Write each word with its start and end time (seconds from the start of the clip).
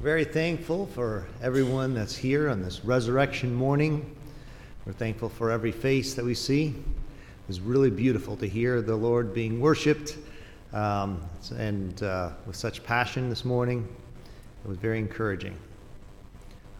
very 0.00 0.24
thankful 0.24 0.86
for 0.86 1.26
everyone 1.42 1.92
that's 1.92 2.16
here 2.16 2.48
on 2.48 2.62
this 2.62 2.82
resurrection 2.86 3.54
morning. 3.54 4.16
We're 4.86 4.94
thankful 4.94 5.28
for 5.28 5.50
every 5.50 5.72
face 5.72 6.14
that 6.14 6.24
we 6.24 6.34
see. 6.34 6.68
It 6.68 7.48
was 7.48 7.60
really 7.60 7.90
beautiful 7.90 8.34
to 8.38 8.48
hear 8.48 8.80
the 8.80 8.96
Lord 8.96 9.34
being 9.34 9.60
worshiped 9.60 10.16
um, 10.72 11.20
and 11.58 12.02
uh, 12.02 12.30
with 12.46 12.56
such 12.56 12.82
passion 12.82 13.28
this 13.28 13.44
morning. 13.44 13.86
It 14.64 14.68
was 14.68 14.78
very 14.78 14.98
encouraging. 14.98 15.54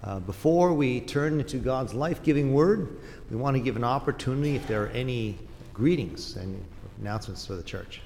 Uh, 0.02 0.20
before 0.20 0.73
we 0.73 1.02
turn 1.02 1.41
into 1.41 1.59
God's 1.59 1.92
life 1.92 2.23
giving 2.23 2.55
word, 2.55 3.00
we 3.30 3.37
want 3.37 3.55
to 3.55 3.61
give 3.62 3.77
an 3.77 3.84
opportunity 3.84 4.56
if 4.56 4.66
there 4.66 4.84
are 4.84 4.89
any 4.89 5.37
greetings 5.75 6.37
and 6.37 6.64
announcements 7.02 7.45
for 7.45 7.55
the 7.55 7.62
church. 7.62 8.00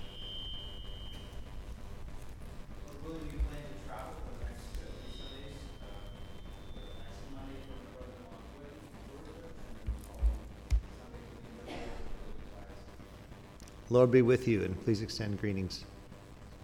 Lord 13.94 14.10
be 14.10 14.22
with 14.22 14.48
you, 14.48 14.64
and 14.64 14.84
please 14.84 15.02
extend 15.02 15.40
greetings 15.40 15.84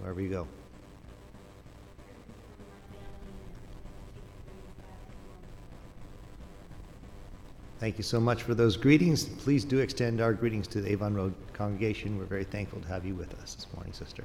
wherever 0.01 0.21
you 0.21 0.29
go. 0.29 0.49
Thank 7.79 7.99
you 7.99 8.03
so 8.03 8.19
much 8.19 8.43
for 8.43 8.57
those 8.57 8.77
greetings. 8.77 9.23
Please 9.23 9.65
do 9.65 9.79
extend 9.79 10.21
our 10.21 10.35
greetings 10.35 10.67
to 10.67 10.81
the 10.81 10.91
Avon 10.91 11.15
Road 11.15 11.33
congregation. 11.53 12.19
We're 12.19 12.25
very 12.25 12.43
thankful 12.43 12.81
to 12.81 12.89
have 12.89 13.07
you 13.07 13.15
with 13.15 13.33
us 13.35 13.55
this 13.55 13.69
morning, 13.77 13.93
sister. 13.93 14.25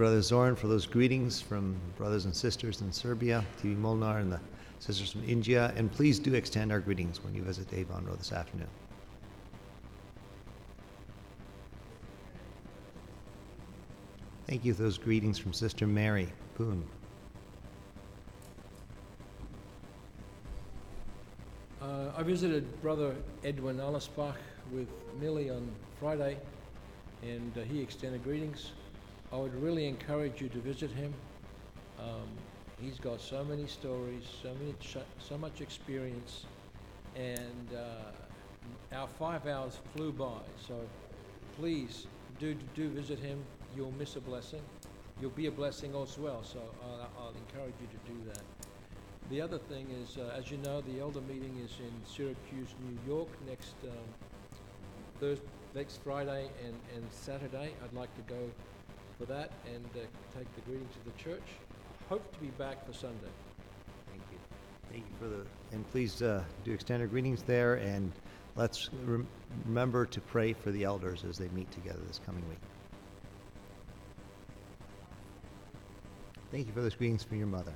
Brother 0.00 0.22
Zoran, 0.22 0.56
for 0.56 0.66
those 0.66 0.86
greetings 0.86 1.42
from 1.42 1.76
brothers 1.98 2.24
and 2.24 2.34
sisters 2.34 2.80
in 2.80 2.90
Serbia, 2.90 3.44
TV 3.62 3.76
Molnar, 3.76 4.16
and 4.16 4.32
the 4.32 4.40
sisters 4.78 5.12
from 5.12 5.22
India. 5.24 5.74
And 5.76 5.92
please 5.92 6.18
do 6.18 6.32
extend 6.32 6.72
our 6.72 6.80
greetings 6.80 7.22
when 7.22 7.34
you 7.34 7.42
visit 7.42 7.70
Avon 7.74 8.06
Road 8.06 8.18
this 8.18 8.32
afternoon. 8.32 8.66
Thank 14.46 14.64
you 14.64 14.72
for 14.72 14.84
those 14.84 14.96
greetings 14.96 15.38
from 15.38 15.52
Sister 15.52 15.86
Mary 15.86 16.32
Boone. 16.56 16.82
Uh, 21.82 22.12
I 22.16 22.22
visited 22.22 22.80
Brother 22.80 23.14
Edwin 23.44 23.76
Allisbach 23.76 24.36
with 24.72 24.88
Millie 25.20 25.50
on 25.50 25.70
Friday, 25.98 26.38
and 27.22 27.52
uh, 27.58 27.60
he 27.64 27.82
extended 27.82 28.24
greetings. 28.24 28.70
I 29.32 29.36
would 29.36 29.54
really 29.62 29.86
encourage 29.86 30.40
you 30.40 30.48
to 30.48 30.58
visit 30.58 30.90
him. 30.90 31.14
Um, 32.00 32.28
he's 32.80 32.98
got 32.98 33.20
so 33.20 33.44
many 33.44 33.66
stories, 33.66 34.24
so 34.42 34.52
many, 34.54 34.74
so 35.20 35.38
much 35.38 35.60
experience, 35.60 36.46
and 37.14 37.68
uh, 37.76 38.96
our 38.96 39.06
five 39.06 39.46
hours 39.46 39.78
flew 39.94 40.10
by. 40.10 40.40
So 40.66 40.74
please 41.58 42.06
do 42.40 42.56
do 42.74 42.88
visit 42.88 43.20
him. 43.20 43.42
You'll 43.76 43.92
miss 43.92 44.16
a 44.16 44.20
blessing. 44.20 44.62
You'll 45.20 45.30
be 45.30 45.46
a 45.46 45.52
blessing 45.52 45.94
as 45.94 46.18
well. 46.18 46.42
So 46.42 46.58
I'll, 46.82 47.08
I'll 47.18 47.34
encourage 47.48 47.74
you 47.80 47.86
to 47.86 48.12
do 48.12 48.30
that. 48.32 48.42
The 49.30 49.40
other 49.40 49.58
thing 49.58 49.86
is, 50.02 50.16
uh, 50.16 50.36
as 50.36 50.50
you 50.50 50.56
know, 50.58 50.80
the 50.80 50.98
elder 50.98 51.20
meeting 51.20 51.56
is 51.64 51.70
in 51.78 51.92
Syracuse, 52.04 52.74
New 52.84 52.98
York 53.06 53.28
next 53.46 53.74
um, 53.84 53.90
Thursday, 55.20 55.46
next 55.72 56.02
Friday 56.02 56.48
and, 56.64 56.74
and 56.96 57.04
Saturday. 57.12 57.70
I'd 57.84 57.92
like 57.92 58.12
to 58.16 58.22
go 58.22 58.50
for 59.20 59.26
that 59.26 59.50
and 59.66 59.84
uh, 59.94 60.06
take 60.38 60.52
the 60.54 60.62
greetings 60.62 60.96
of 60.96 61.04
the 61.04 61.22
church. 61.22 61.42
Hope 62.08 62.32
to 62.32 62.40
be 62.40 62.46
back 62.58 62.86
for 62.86 62.94
Sunday. 62.94 63.26
Thank 64.10 64.22
you. 64.32 64.38
Thank 64.90 65.04
you 65.04 65.14
for 65.18 65.26
the, 65.26 65.46
and 65.72 65.88
please 65.92 66.22
uh, 66.22 66.42
do 66.64 66.72
extend 66.72 67.02
our 67.02 67.06
greetings 67.06 67.42
there, 67.42 67.74
and 67.74 68.10
let's 68.56 68.88
rem- 69.04 69.28
remember 69.66 70.06
to 70.06 70.20
pray 70.20 70.54
for 70.54 70.70
the 70.70 70.84
elders 70.84 71.24
as 71.28 71.36
they 71.36 71.48
meet 71.48 71.70
together 71.70 72.00
this 72.06 72.18
coming 72.24 72.48
week. 72.48 72.58
Thank 76.50 76.66
you 76.66 76.72
for 76.72 76.80
those 76.80 76.94
greetings 76.94 77.22
from 77.22 77.36
your 77.36 77.46
mother. 77.46 77.74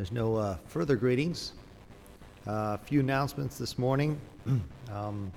There's 0.00 0.12
no 0.12 0.36
uh, 0.36 0.56
further 0.64 0.96
greetings. 0.96 1.52
A 2.46 2.50
uh, 2.50 2.76
few 2.78 3.00
announcements 3.00 3.58
this 3.58 3.78
morning. 3.78 4.18
um, 4.90 5.30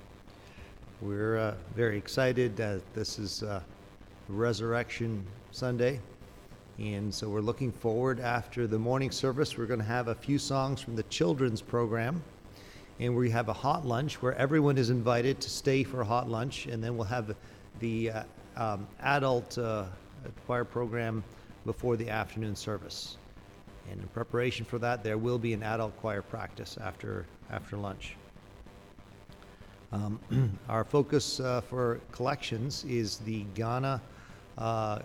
we're 1.01 1.37
uh, 1.37 1.55
very 1.75 1.97
excited 1.97 2.55
that 2.55 2.81
this 2.93 3.19
is 3.19 3.43
uh, 3.43 3.59
Resurrection 4.29 5.27
Sunday. 5.51 5.99
And 6.79 7.13
so 7.13 7.27
we're 7.27 7.41
looking 7.41 7.73
forward 7.73 8.21
after 8.21 8.65
the 8.65 8.79
morning 8.79 9.11
service. 9.11 9.57
We're 9.57 9.65
going 9.65 9.81
to 9.81 9.85
have 9.85 10.07
a 10.07 10.15
few 10.15 10.39
songs 10.39 10.79
from 10.79 10.95
the 10.95 11.03
children's 11.03 11.61
program. 11.61 12.23
And 13.01 13.17
we 13.17 13.29
have 13.31 13.49
a 13.49 13.53
hot 13.53 13.85
lunch 13.85 14.21
where 14.21 14.33
everyone 14.35 14.77
is 14.77 14.89
invited 14.89 15.41
to 15.41 15.49
stay 15.49 15.83
for 15.83 15.99
a 15.99 16.05
hot 16.05 16.29
lunch. 16.29 16.67
And 16.67 16.81
then 16.81 16.95
we'll 16.95 17.07
have 17.07 17.35
the 17.81 18.11
uh, 18.11 18.23
um, 18.55 18.87
adult 19.01 19.57
uh, 19.57 19.87
choir 20.45 20.63
program 20.63 21.21
before 21.65 21.97
the 21.97 22.09
afternoon 22.09 22.55
service. 22.55 23.17
And 23.89 23.99
in 23.99 24.07
preparation 24.09 24.65
for 24.65 24.79
that, 24.79 25.03
there 25.03 25.17
will 25.17 25.37
be 25.37 25.53
an 25.53 25.63
adult 25.63 25.97
choir 25.99 26.21
practice 26.21 26.77
after, 26.81 27.25
after 27.51 27.77
lunch. 27.77 28.15
Um, 29.91 30.19
our 30.69 30.83
focus 30.83 31.39
uh, 31.39 31.61
for 31.61 31.99
collections 32.11 32.83
is 32.85 33.17
the 33.17 33.43
Ghana 33.53 34.01
uh, 34.57 34.99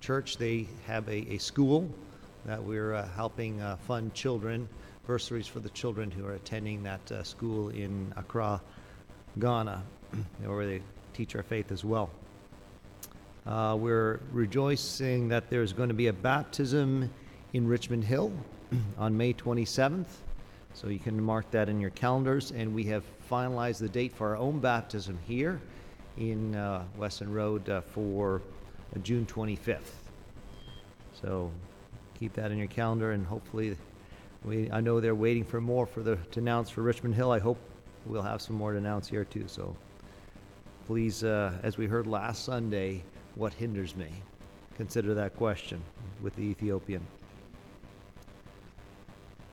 Church. 0.00 0.36
They 0.36 0.66
have 0.86 1.08
a, 1.08 1.32
a 1.32 1.38
school 1.38 1.88
that 2.44 2.62
we're 2.62 2.94
uh, 2.94 3.08
helping 3.16 3.60
uh, 3.62 3.76
fund 3.76 4.12
children, 4.12 4.68
bursaries 5.06 5.46
for 5.46 5.60
the 5.60 5.70
children 5.70 6.10
who 6.10 6.26
are 6.26 6.34
attending 6.34 6.82
that 6.82 7.12
uh, 7.12 7.22
school 7.22 7.70
in 7.70 8.12
Accra, 8.16 8.60
Ghana, 9.38 9.82
where 10.44 10.66
they 10.78 10.82
teach 11.14 11.34
our 11.36 11.42
faith 11.42 11.72
as 11.72 11.84
well. 11.84 12.10
Uh, 13.46 13.76
we're 13.78 14.20
rejoicing 14.32 15.28
that 15.28 15.50
there's 15.50 15.72
going 15.72 15.88
to 15.88 15.94
be 15.94 16.08
a 16.08 16.12
baptism 16.12 17.10
in 17.54 17.66
Richmond 17.68 18.04
Hill 18.04 18.32
on 18.98 19.16
May 19.16 19.32
27th. 19.32 20.06
So 20.74 20.88
you 20.88 20.98
can 20.98 21.22
mark 21.22 21.50
that 21.52 21.68
in 21.68 21.80
your 21.80 21.90
calendars. 21.90 22.50
And 22.50 22.74
we 22.74 22.84
have 22.84 23.04
finalized 23.30 23.78
the 23.78 23.88
date 23.88 24.12
for 24.12 24.30
our 24.30 24.36
own 24.36 24.58
baptism 24.58 25.18
here 25.26 25.60
in 26.18 26.54
uh, 26.56 26.84
Weston 26.96 27.32
Road 27.32 27.68
uh, 27.68 27.80
for 27.80 28.42
uh, 28.94 28.98
June 28.98 29.24
25th. 29.24 29.78
So 31.20 31.50
keep 32.18 32.32
that 32.34 32.50
in 32.50 32.58
your 32.58 32.66
calendar, 32.66 33.12
and 33.12 33.24
hopefully, 33.24 33.76
we 34.44 34.70
I 34.70 34.80
know 34.80 35.00
they're 35.00 35.14
waiting 35.14 35.44
for 35.44 35.60
more 35.60 35.86
for 35.86 36.02
the 36.02 36.16
to 36.32 36.40
announce 36.40 36.70
for 36.70 36.82
Richmond 36.82 37.14
Hill. 37.14 37.30
I 37.30 37.38
hope 37.38 37.58
we'll 38.04 38.22
have 38.22 38.42
some 38.42 38.56
more 38.56 38.72
to 38.72 38.78
announce 38.78 39.08
here 39.08 39.24
too. 39.24 39.44
So 39.46 39.74
please, 40.86 41.24
uh, 41.24 41.52
as 41.62 41.78
we 41.78 41.86
heard 41.86 42.06
last 42.06 42.44
Sunday, 42.44 43.02
what 43.36 43.54
hinders 43.54 43.96
me? 43.96 44.08
Consider 44.76 45.14
that 45.14 45.36
question 45.36 45.80
with 46.20 46.34
the 46.36 46.42
Ethiopian. 46.42 47.06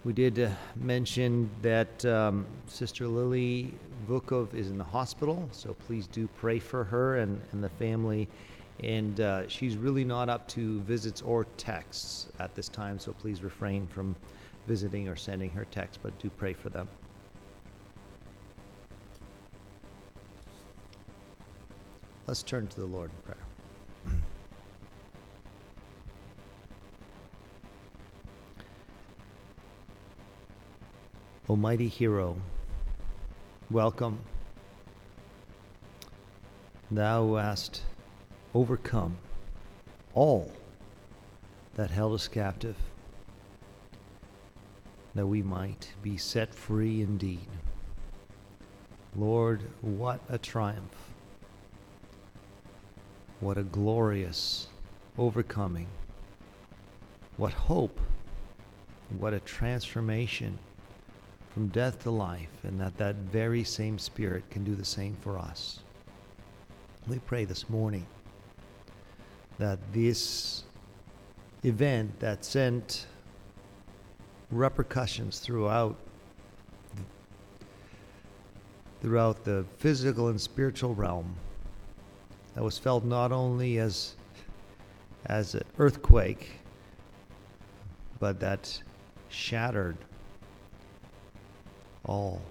We 0.04 0.14
did 0.14 0.40
uh, 0.40 0.50
mention 0.76 1.48
that 1.62 2.04
um, 2.06 2.48
Sister 2.66 3.08
Lily 3.08 3.72
Vukov 4.10 4.56
is 4.56 4.72
in 4.72 4.80
the 4.80 4.84
hospital, 4.84 5.48
so 5.52 5.76
please 5.86 6.08
do 6.08 6.28
pray 6.40 6.58
for 6.58 6.84
her 6.84 7.18
and, 7.18 7.40
and 7.52 7.64
the 7.64 7.70
family. 7.70 8.28
And 8.84 9.20
uh, 9.22 9.48
she's 9.48 9.78
really 9.78 10.04
not 10.04 10.28
up 10.28 10.48
to 10.50 10.82
visits 10.82 11.22
or 11.22 11.46
texts 11.58 12.30
at 12.40 12.56
this 12.56 12.68
time, 12.68 12.98
so 12.98 13.14
please 13.14 13.44
refrain 13.44 13.86
from 13.86 14.16
visiting 14.66 15.08
or 15.08 15.16
sending 15.16 15.52
her 15.52 15.66
texts, 15.66 16.00
but 16.02 16.18
do 16.18 16.32
pray 16.32 16.54
for 16.54 16.70
them. 16.70 16.88
Let's 22.26 22.42
turn 22.42 22.66
to 22.66 22.80
the 22.80 22.88
Lord 22.88 23.12
in 23.12 23.34
prayer. 23.34 24.22
Almighty 31.50 31.88
hero, 31.88 32.38
welcome. 33.72 34.20
Thou 36.92 37.36
hast 37.36 37.82
overcome 38.54 39.18
all 40.14 40.52
that 41.74 41.90
held 41.90 42.14
us 42.14 42.28
captive, 42.28 42.78
that 45.16 45.26
we 45.26 45.42
might 45.42 45.92
be 46.04 46.16
set 46.16 46.54
free 46.54 47.02
indeed. 47.02 47.48
Lord, 49.16 49.64
what 49.82 50.22
a 50.30 50.38
triumph! 50.38 51.12
What 53.40 53.58
a 53.58 53.64
glorious 53.64 54.68
overcoming! 55.18 55.88
What 57.36 57.54
hope! 57.54 58.00
What 59.18 59.34
a 59.34 59.40
transformation 59.40 60.60
from 61.54 61.68
death 61.68 62.04
to 62.04 62.12
life, 62.12 62.64
and 62.64 62.80
that 62.80 62.98
that 62.98 63.16
very 63.16 63.64
same 63.64 64.00
Spirit 64.00 64.50
can 64.50 64.64
do 64.64 64.76
the 64.76 64.86
same 64.86 65.18
for 65.22 65.38
us. 65.38 65.80
We 67.08 67.20
pray 67.20 67.46
this 67.46 67.70
morning 67.70 68.06
that 69.58 69.80
this 69.92 70.64
event 71.64 72.20
that 72.20 72.46
sent 72.46 73.08
repercussions 74.50 75.40
throughout 75.40 75.96
throughout 79.02 79.44
the 79.44 79.66
physical 79.78 80.28
and 80.28 80.40
spiritual 80.40 80.94
realm 80.94 81.36
that 82.54 82.64
was 82.64 82.78
felt 82.78 83.04
not 83.04 83.32
only 83.32 83.80
as 83.80 84.16
as 85.26 85.56
an 85.56 85.64
earthquake 85.80 86.50
but 88.20 88.40
that 88.40 88.82
shattered 89.30 89.98
all 92.12 92.42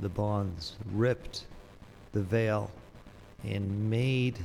the 0.00 0.08
bonds 0.08 0.76
ripped 0.92 1.46
the 2.12 2.22
veil 2.22 2.70
and 3.44 3.90
made 3.90 4.38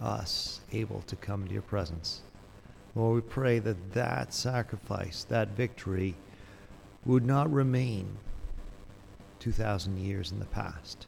us 0.00 0.60
able 0.72 1.02
to 1.02 1.16
come 1.16 1.46
to 1.46 1.52
your 1.52 1.62
presence 1.62 2.22
Lord, 2.94 3.22
we 3.22 3.30
pray 3.30 3.58
that 3.60 3.92
that 3.92 4.34
sacrifice, 4.34 5.22
that 5.28 5.50
victory, 5.50 6.16
would 7.04 7.24
not 7.24 7.48
remain 7.52 8.16
2,000 9.38 9.98
years 9.98 10.32
in 10.32 10.40
the 10.40 10.46
past, 10.46 11.06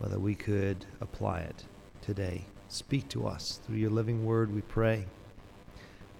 but 0.00 0.10
that 0.10 0.20
we 0.20 0.34
could 0.34 0.86
apply 1.02 1.40
it 1.40 1.64
today. 2.00 2.46
Speak 2.68 3.06
to 3.10 3.26
us 3.26 3.60
through 3.66 3.76
your 3.76 3.90
living 3.90 4.24
word, 4.24 4.54
we 4.54 4.62
pray. 4.62 5.04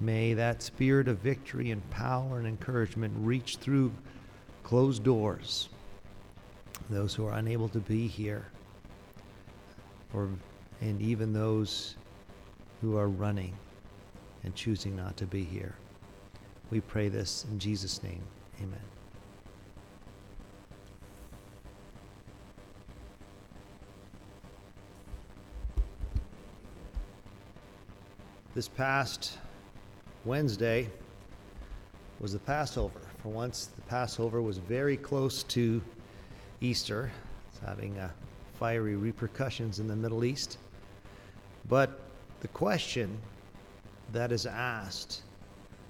May 0.01 0.35
that 0.35 0.63
spirit 0.63 1.09
of 1.09 1.19
victory 1.19 1.71
and 1.71 1.89
power 1.89 2.39
and 2.39 2.47
encouragement 2.47 3.15
reach 3.17 3.57
through 3.57 3.93
closed 4.65 5.05
doors. 5.05 5.69
Those 6.91 7.15
who 7.15 7.27
are 7.27 7.35
unable 7.35 7.69
to 7.69 7.79
be 7.79 8.09
here, 8.09 8.47
or, 10.13 10.29
and 10.81 11.01
even 11.01 11.33
those 11.33 11.95
who 12.81 12.97
are 12.97 13.09
running 13.09 13.55
and 14.43 14.55
choosing 14.55 14.97
not 14.97 15.17
to 15.19 15.27
be 15.27 15.45
here. 15.45 15.77
We 16.71 16.81
pray 16.81 17.09
this 17.09 17.47
in 17.51 17.59
Jesus' 17.59 18.03
name. 18.03 18.23
Amen. 18.61 18.81
This 28.55 28.69
past 28.69 29.39
Wednesday 30.25 30.89
was 32.21 32.33
the 32.33 32.39
Passover. 32.39 33.04
For 33.25 33.31
once, 33.31 33.71
the 33.75 33.81
Passover 33.81 34.43
was 34.43 34.59
very 34.59 34.99
close 34.99 35.45
to 35.45 35.81
Easter. 36.61 37.11
It's 37.49 37.59
having 37.65 37.99
uh, 37.99 38.11
fiery 38.61 38.97
repercussions 38.97 39.81
in 39.81 39.89
the 39.89 39.97
Middle 39.97 40.27
East. 40.27 40.59
But 41.67 42.01
the 42.41 42.49
question 42.49 43.19
that 44.13 44.31
is 44.31 44.45
asked 44.45 45.23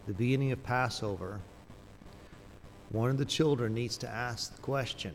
the 0.06 0.12
beginning 0.12 0.52
of 0.52 0.62
Passover, 0.62 1.40
one 2.90 3.10
of 3.10 3.18
the 3.18 3.24
children 3.24 3.74
needs 3.74 3.96
to 3.98 4.08
ask 4.08 4.54
the 4.54 4.62
question 4.62 5.12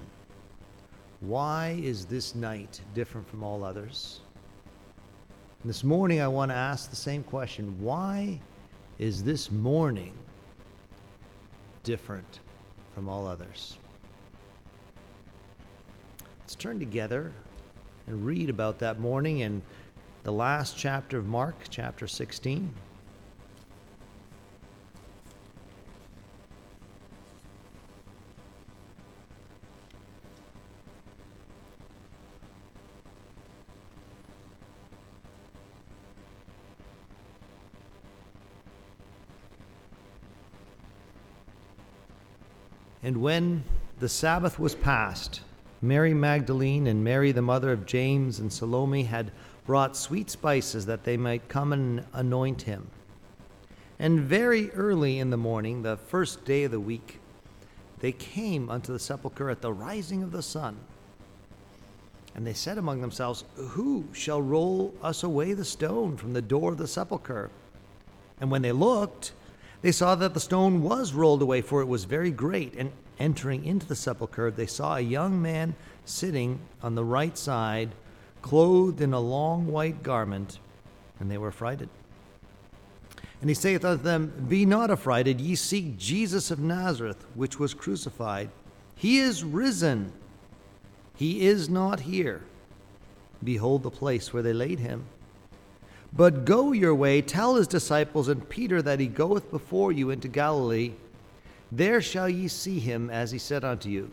why 1.21 1.79
is 1.81 2.05
this 2.05 2.35
night 2.35 2.81
different 2.93 3.29
from 3.29 3.43
all 3.43 3.63
others? 3.63 4.19
And 5.61 5.69
this 5.69 5.85
morning, 5.85 6.19
I 6.19 6.27
want 6.27 6.51
to 6.51 6.55
ask 6.55 6.89
the 6.89 6.97
same 6.97 7.23
question 7.23 7.81
why 7.81 8.41
is 8.97 9.23
this 9.23 9.49
morning 9.49 10.11
different 11.83 12.39
from 12.93 13.09
all 13.09 13.27
others? 13.27 13.77
Let's 16.41 16.55
turn 16.55 16.79
together 16.79 17.31
and 18.07 18.25
read 18.25 18.49
about 18.49 18.79
that 18.79 18.99
morning 18.99 19.39
in 19.39 19.61
the 20.23 20.31
last 20.31 20.77
chapter 20.77 21.17
of 21.17 21.27
Mark, 21.27 21.55
chapter 21.69 22.07
16. 22.07 22.73
And 43.09 43.23
when 43.23 43.63
the 43.99 44.07
Sabbath 44.07 44.59
was 44.59 44.75
past, 44.75 45.41
Mary 45.81 46.13
Magdalene 46.13 46.85
and 46.85 47.03
Mary, 47.03 47.31
the 47.31 47.41
mother 47.41 47.71
of 47.71 47.87
James 47.87 48.37
and 48.37 48.53
Salome, 48.53 49.01
had 49.01 49.31
brought 49.65 49.97
sweet 49.97 50.29
spices 50.29 50.85
that 50.85 51.05
they 51.05 51.17
might 51.17 51.49
come 51.49 51.73
and 51.73 52.05
anoint 52.13 52.61
him. 52.61 52.85
And 53.97 54.19
very 54.19 54.69
early 54.73 55.17
in 55.17 55.31
the 55.31 55.37
morning, 55.37 55.81
the 55.81 55.97
first 55.97 56.45
day 56.45 56.65
of 56.65 56.71
the 56.71 56.79
week, 56.79 57.19
they 57.99 58.11
came 58.11 58.69
unto 58.69 58.93
the 58.93 58.99
sepulchre 58.99 59.49
at 59.49 59.61
the 59.61 59.73
rising 59.73 60.21
of 60.21 60.31
the 60.31 60.43
sun. 60.43 60.77
And 62.35 62.45
they 62.45 62.53
said 62.53 62.77
among 62.77 63.01
themselves, 63.01 63.43
Who 63.55 64.05
shall 64.13 64.39
roll 64.39 64.93
us 65.01 65.23
away 65.23 65.53
the 65.53 65.65
stone 65.65 66.15
from 66.15 66.33
the 66.33 66.43
door 66.43 66.73
of 66.73 66.77
the 66.77 66.87
sepulchre? 66.87 67.49
And 68.39 68.51
when 68.51 68.61
they 68.61 68.71
looked, 68.71 69.31
they 69.81 69.91
saw 69.91 70.15
that 70.15 70.33
the 70.33 70.39
stone 70.39 70.83
was 70.83 71.13
rolled 71.13 71.41
away, 71.41 71.61
for 71.61 71.81
it 71.81 71.87
was 71.87 72.03
very 72.03 72.31
great. 72.31 72.73
And 72.75 72.91
entering 73.19 73.65
into 73.65 73.85
the 73.85 73.95
sepulchre, 73.95 74.51
they 74.51 74.65
saw 74.65 74.95
a 74.95 75.01
young 75.01 75.41
man 75.41 75.75
sitting 76.05 76.59
on 76.81 76.95
the 76.95 77.03
right 77.03 77.37
side, 77.37 77.91
clothed 78.41 79.01
in 79.01 79.13
a 79.13 79.19
long 79.19 79.67
white 79.67 80.03
garment, 80.03 80.59
and 81.19 81.29
they 81.29 81.37
were 81.37 81.49
affrighted. 81.49 81.89
And 83.41 83.49
he 83.49 83.53
saith 83.53 83.85
unto 83.85 84.03
them, 84.03 84.33
Be 84.49 84.65
not 84.65 84.91
affrighted, 84.91 85.39
ye 85.39 85.55
seek 85.55 85.97
Jesus 85.97 86.51
of 86.51 86.59
Nazareth, 86.59 87.25
which 87.35 87.57
was 87.57 87.73
crucified. 87.73 88.49
He 88.95 89.19
is 89.19 89.45
risen. 89.45 90.11
He 91.15 91.47
is 91.47 91.69
not 91.69 92.01
here. 92.01 92.41
Behold 93.41 93.83
the 93.83 93.91
place 93.91 94.33
where 94.33 94.43
they 94.43 94.51
laid 94.51 94.79
him. 94.79 95.05
But 96.11 96.45
go 96.45 96.71
your 96.71 96.95
way, 96.95 97.21
tell 97.21 97.55
his 97.55 97.67
disciples 97.67 98.27
and 98.27 98.49
Peter 98.49 98.81
that 98.81 98.99
he 98.99 99.07
goeth 99.07 99.51
before 99.51 99.91
you 99.91 100.09
into 100.09 100.27
Galilee. 100.27 100.93
There 101.71 102.01
shall 102.01 102.27
ye 102.27 102.47
see 102.47 102.79
him 102.79 103.09
as 103.09 103.31
he 103.31 103.37
said 103.37 103.63
unto 103.63 103.89
you. 103.89 104.11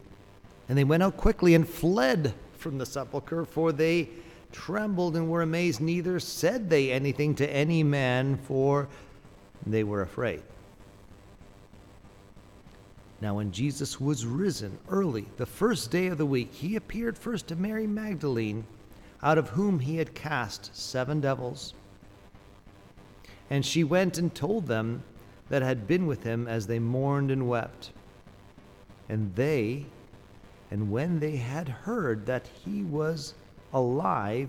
And 0.69 0.77
they 0.77 0.85
went 0.85 1.03
out 1.03 1.17
quickly 1.17 1.55
and 1.55 1.69
fled 1.69 2.35
from 2.59 2.79
the 2.79 2.87
sepulchre, 2.87 3.45
for 3.45 3.73
they 3.73 4.09
trembled 4.53 5.17
and 5.17 5.29
were 5.29 5.43
amazed. 5.43 5.81
Neither 5.81 6.21
said 6.21 6.69
they 6.69 6.93
anything 6.93 7.35
to 7.37 7.51
any 7.51 7.83
man, 7.83 8.37
for 8.37 8.89
they 9.67 9.85
were 9.85 10.03
afraid. 10.03 10.43
Now, 13.21 13.37
when 13.37 13.51
Jesus 13.51 13.99
was 13.99 14.27
risen 14.27 14.79
early, 14.91 15.27
the 15.39 15.47
first 15.47 15.91
day 15.91 16.09
of 16.09 16.19
the 16.19 16.27
week, 16.27 16.53
he 16.53 16.77
appeared 16.77 17.17
first 17.17 17.49
to 17.49 17.57
Mary 17.57 17.87
Magdalene, 17.87 18.67
out 19.23 19.39
of 19.39 19.49
whom 19.51 19.79
he 19.79 19.97
had 19.97 20.15
cast 20.15 20.77
seven 20.77 21.21
devils. 21.21 21.73
And 23.51 23.65
she 23.65 23.85
went 23.85 24.19
and 24.19 24.35
told 24.35 24.67
them 24.67 25.03
that 25.49 25.63
had 25.63 25.87
been 25.87 26.07
with 26.07 26.25
him 26.25 26.49
as 26.49 26.67
they 26.67 26.79
mourned 26.79 27.31
and 27.31 27.49
wept. 27.49 27.91
And 29.09 29.35
they, 29.37 29.87
and 30.71 30.91
when 30.91 31.21
they 31.21 31.37
had 31.37 31.69
heard 31.69 32.27
that 32.27 32.49
he 32.65 32.83
was 32.83 33.35
alive 33.73 34.49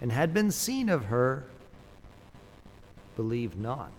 and 0.00 0.10
had 0.10 0.34
been 0.34 0.50
seen 0.50 0.88
of 0.88 1.06
her, 1.06 1.44
believed 3.14 3.58
not. 3.58 3.92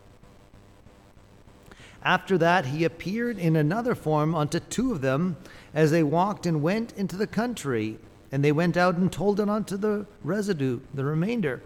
After 2.03 2.37
that, 2.37 2.65
he 2.67 2.85
appeared 2.85 3.37
in 3.37 3.55
another 3.55 3.93
form 3.93 4.33
unto 4.33 4.59
two 4.59 4.93
of 4.93 5.01
them 5.01 5.37
as 5.73 5.91
they 5.91 6.03
walked 6.03 6.45
and 6.45 6.61
went 6.61 6.93
into 6.93 7.17
the 7.17 7.27
country. 7.27 7.99
And 8.31 8.43
they 8.43 8.51
went 8.51 8.77
out 8.77 8.95
and 8.95 9.11
told 9.11 9.39
it 9.39 9.49
unto 9.49 9.75
the 9.75 10.05
residue, 10.23 10.79
the 10.93 11.03
remainder 11.03 11.61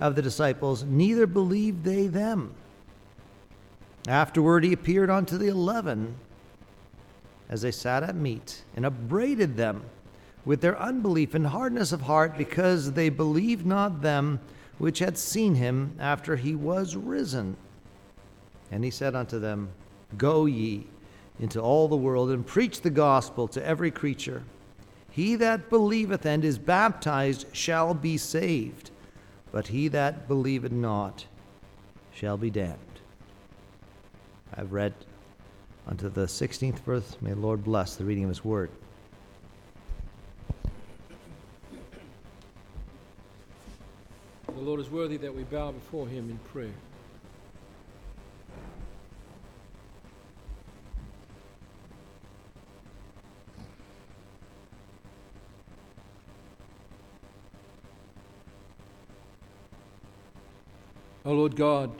of 0.00 0.14
the 0.14 0.22
disciples, 0.22 0.84
neither 0.84 1.26
believed 1.26 1.84
they 1.84 2.06
them. 2.06 2.54
Afterward, 4.08 4.64
he 4.64 4.72
appeared 4.72 5.10
unto 5.10 5.36
the 5.36 5.48
eleven 5.48 6.16
as 7.48 7.62
they 7.62 7.70
sat 7.70 8.02
at 8.02 8.16
meat, 8.16 8.62
and 8.74 8.84
upbraided 8.84 9.56
them 9.56 9.84
with 10.44 10.60
their 10.60 10.78
unbelief 10.80 11.34
and 11.34 11.46
hardness 11.48 11.92
of 11.92 12.02
heart, 12.02 12.36
because 12.36 12.92
they 12.92 13.08
believed 13.08 13.66
not 13.66 14.02
them 14.02 14.40
which 14.78 14.98
had 14.98 15.16
seen 15.16 15.54
him 15.54 15.94
after 15.98 16.36
he 16.36 16.54
was 16.54 16.96
risen. 16.96 17.56
And 18.70 18.84
he 18.84 18.90
said 18.90 19.14
unto 19.14 19.38
them, 19.38 19.70
Go 20.18 20.46
ye 20.46 20.86
into 21.40 21.60
all 21.60 21.88
the 21.88 21.96
world 21.96 22.30
and 22.30 22.46
preach 22.46 22.80
the 22.80 22.90
gospel 22.90 23.48
to 23.48 23.64
every 23.64 23.90
creature. 23.90 24.42
He 25.10 25.36
that 25.36 25.70
believeth 25.70 26.26
and 26.26 26.44
is 26.44 26.58
baptized 26.58 27.46
shall 27.52 27.94
be 27.94 28.18
saved, 28.18 28.90
but 29.56 29.68
he 29.68 29.88
that 29.88 30.28
believeth 30.28 30.70
not 30.70 31.24
shall 32.12 32.36
be 32.36 32.50
damned. 32.50 32.76
I've 34.54 34.70
read 34.70 34.92
unto 35.86 36.10
the 36.10 36.26
16th 36.26 36.80
verse. 36.80 37.16
May 37.22 37.30
the 37.30 37.40
Lord 37.40 37.64
bless 37.64 37.96
the 37.96 38.04
reading 38.04 38.24
of 38.24 38.28
his 38.28 38.44
word. 38.44 38.68
The 44.46 44.60
Lord 44.60 44.78
is 44.78 44.90
worthy 44.90 45.16
that 45.16 45.34
we 45.34 45.44
bow 45.44 45.72
before 45.72 46.06
him 46.06 46.28
in 46.28 46.36
prayer. 46.52 46.74
O 61.26 61.32
Lord 61.32 61.56
God, 61.56 61.90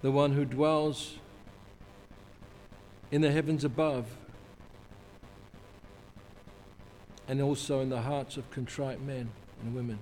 the 0.00 0.10
one 0.10 0.32
who 0.32 0.44
dwells 0.44 1.14
in 3.12 3.20
the 3.20 3.30
heavens 3.30 3.62
above 3.62 4.06
and 7.28 7.40
also 7.40 7.78
in 7.78 7.88
the 7.88 8.00
hearts 8.00 8.36
of 8.36 8.50
contrite 8.50 9.00
men 9.00 9.30
and 9.62 9.76
women. 9.76 10.00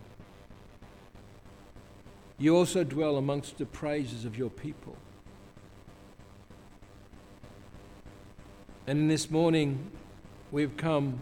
You 2.38 2.56
also 2.56 2.82
dwell 2.82 3.18
amongst 3.18 3.58
the 3.58 3.66
praises 3.66 4.24
of 4.24 4.38
your 4.38 4.48
people. 4.48 4.96
And 8.86 9.10
this 9.10 9.30
morning, 9.30 9.90
we've 10.50 10.78
come 10.78 11.20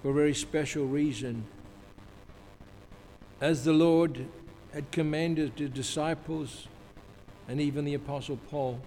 for 0.00 0.08
a 0.08 0.14
very 0.14 0.34
special 0.34 0.86
reason 0.86 1.44
as 3.40 3.64
the 3.64 3.72
Lord 3.72 4.26
had 4.72 4.90
commanded 4.90 5.56
the 5.56 5.68
disciples 5.68 6.68
and 7.48 7.60
even 7.60 7.84
the 7.84 7.94
Apostle 7.94 8.38
Paul 8.50 8.80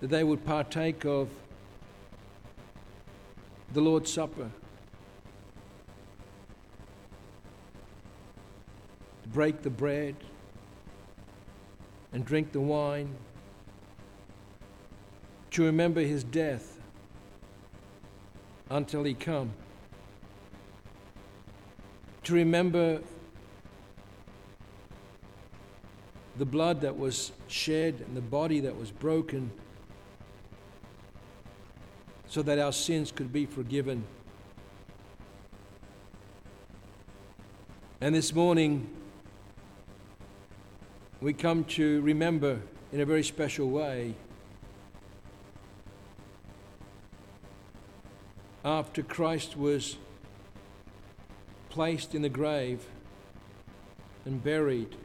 that 0.00 0.08
they 0.08 0.24
would 0.24 0.44
partake 0.44 1.04
of 1.04 1.28
the 3.72 3.80
Lord's 3.80 4.12
Supper, 4.12 4.50
break 9.26 9.62
the 9.62 9.70
bread 9.70 10.16
and 12.12 12.24
drink 12.24 12.50
the 12.50 12.60
wine, 12.60 13.14
to 15.52 15.64
remember 15.64 16.00
his 16.00 16.24
death 16.24 16.78
until 18.70 19.04
he 19.04 19.14
come 19.14 19.52
to 22.24 22.34
remember 22.34 23.00
the 26.36 26.44
blood 26.44 26.80
that 26.80 26.98
was 26.98 27.32
shed 27.48 28.02
and 28.06 28.16
the 28.16 28.20
body 28.20 28.60
that 28.60 28.76
was 28.76 28.90
broken 28.90 29.50
so 32.28 32.42
that 32.42 32.58
our 32.58 32.72
sins 32.72 33.10
could 33.10 33.32
be 33.32 33.44
forgiven. 33.44 34.04
And 38.00 38.14
this 38.14 38.34
morning, 38.34 38.88
we 41.20 41.34
come 41.34 41.64
to 41.64 42.00
remember 42.00 42.60
in 42.92 43.00
a 43.00 43.04
very 43.04 43.22
special 43.22 43.68
way 43.68 44.14
after 48.64 49.02
Christ 49.02 49.56
was 49.56 49.96
placed 51.70 52.14
in 52.14 52.22
the 52.22 52.28
grave 52.28 52.84
and 54.24 54.42
buried 54.42 54.96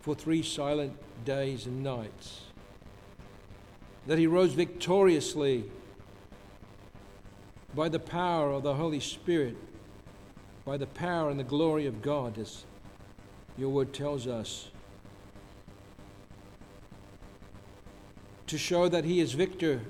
for 0.00 0.14
three 0.14 0.42
silent 0.42 0.96
days 1.24 1.66
and 1.66 1.82
nights. 1.82 2.42
That 4.06 4.18
he 4.18 4.26
rose 4.26 4.52
victoriously 4.52 5.64
by 7.74 7.88
the 7.88 7.98
power 7.98 8.52
of 8.52 8.62
the 8.62 8.74
Holy 8.74 9.00
Spirit, 9.00 9.56
by 10.64 10.76
the 10.76 10.86
power 10.86 11.30
and 11.30 11.38
the 11.38 11.44
glory 11.44 11.86
of 11.86 12.02
God, 12.02 12.38
as 12.38 12.64
your 13.56 13.70
word 13.70 13.92
tells 13.92 14.26
us. 14.26 14.68
To 18.48 18.58
show 18.58 18.88
that 18.88 19.04
he 19.04 19.20
is 19.20 19.32
victor 19.32 19.80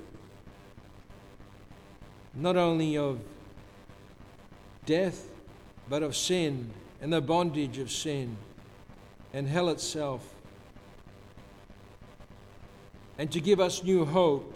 not 2.35 2.55
only 2.55 2.97
of 2.97 3.19
death, 4.85 5.29
but 5.89 6.03
of 6.03 6.15
sin 6.15 6.71
and 7.01 7.11
the 7.11 7.21
bondage 7.21 7.77
of 7.77 7.91
sin 7.91 8.37
and 9.33 9.47
hell 9.47 9.69
itself. 9.69 10.23
And 13.17 13.31
to 13.31 13.41
give 13.41 13.59
us 13.59 13.83
new 13.83 14.05
hope, 14.05 14.53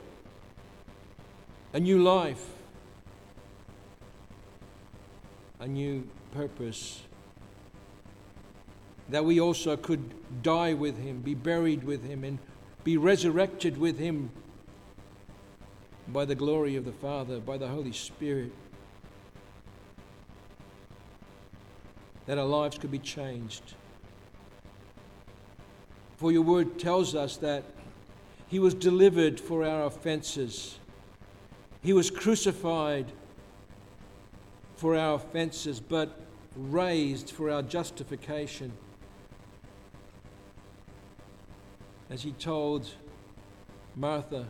a 1.74 1.80
new 1.80 2.02
life, 2.02 2.44
a 5.60 5.68
new 5.68 6.08
purpose. 6.32 7.02
That 9.10 9.26
we 9.26 9.40
also 9.40 9.78
could 9.78 10.14
die 10.44 10.74
with 10.74 10.98
him, 10.98 11.22
be 11.22 11.34
buried 11.34 11.84
with 11.84 12.06
him, 12.06 12.24
and 12.24 12.40
be 12.84 12.98
resurrected 12.98 13.78
with 13.78 13.98
him 13.98 14.30
by 16.08 16.26
the 16.26 16.36
glory 16.36 16.76
of 16.76 16.86
the 16.86 16.92
Father, 16.92 17.40
by 17.40 17.58
the 17.58 17.68
Holy 17.68 17.92
Spirit. 17.92 18.52
That 22.28 22.38
our 22.38 22.46
lives 22.46 22.78
could 22.78 22.92
be 22.92 23.00
changed. 23.00 23.74
For 26.18 26.32
your 26.32 26.44
word 26.44 26.78
tells 26.78 27.16
us 27.16 27.38
that 27.38 27.64
he 28.48 28.60
was 28.60 28.74
delivered 28.74 29.40
for 29.40 29.66
our 29.66 29.86
offenses, 29.86 30.80
he 31.82 31.94
was 31.94 32.12
crucified 32.12 33.12
for 34.76 34.96
our 34.96 35.16
offenses, 35.16 35.80
but 35.80 36.22
raised 36.56 37.32
for 37.32 37.50
our 37.50 37.62
justification. 37.62 38.72
As 42.10 42.24
he 42.24 42.32
told 42.34 42.90
Martha 43.96 44.46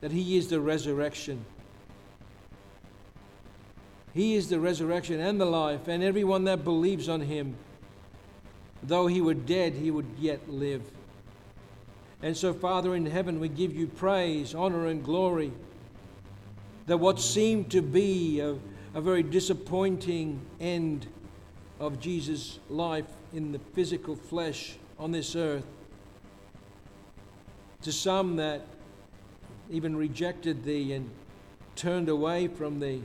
that 0.00 0.12
he 0.12 0.36
is 0.36 0.48
the 0.48 0.60
resurrection 0.60 1.44
he 4.14 4.36
is 4.36 4.48
the 4.48 4.60
resurrection 4.60 5.18
and 5.18 5.40
the 5.40 5.44
life, 5.44 5.88
and 5.88 6.02
everyone 6.02 6.44
that 6.44 6.62
believes 6.62 7.08
on 7.08 7.20
him, 7.20 7.56
though 8.80 9.08
he 9.08 9.20
were 9.20 9.34
dead, 9.34 9.74
he 9.74 9.90
would 9.90 10.06
yet 10.18 10.48
live. 10.48 10.82
And 12.22 12.36
so, 12.36 12.54
Father 12.54 12.94
in 12.94 13.06
heaven, 13.06 13.40
we 13.40 13.48
give 13.48 13.74
you 13.74 13.88
praise, 13.88 14.54
honor, 14.54 14.86
and 14.86 15.04
glory 15.04 15.52
that 16.86 16.98
what 16.98 17.18
seemed 17.18 17.72
to 17.72 17.82
be 17.82 18.38
a, 18.38 18.56
a 18.94 19.00
very 19.00 19.22
disappointing 19.22 20.40
end 20.60 21.08
of 21.80 21.98
Jesus' 21.98 22.60
life 22.70 23.06
in 23.32 23.50
the 23.50 23.58
physical 23.58 24.14
flesh 24.14 24.76
on 24.96 25.10
this 25.10 25.34
earth, 25.34 25.66
to 27.82 27.90
some 27.90 28.36
that 28.36 28.62
even 29.70 29.96
rejected 29.96 30.64
thee 30.64 30.92
and 30.92 31.10
turned 31.74 32.08
away 32.08 32.46
from 32.46 32.78
thee 32.78 33.02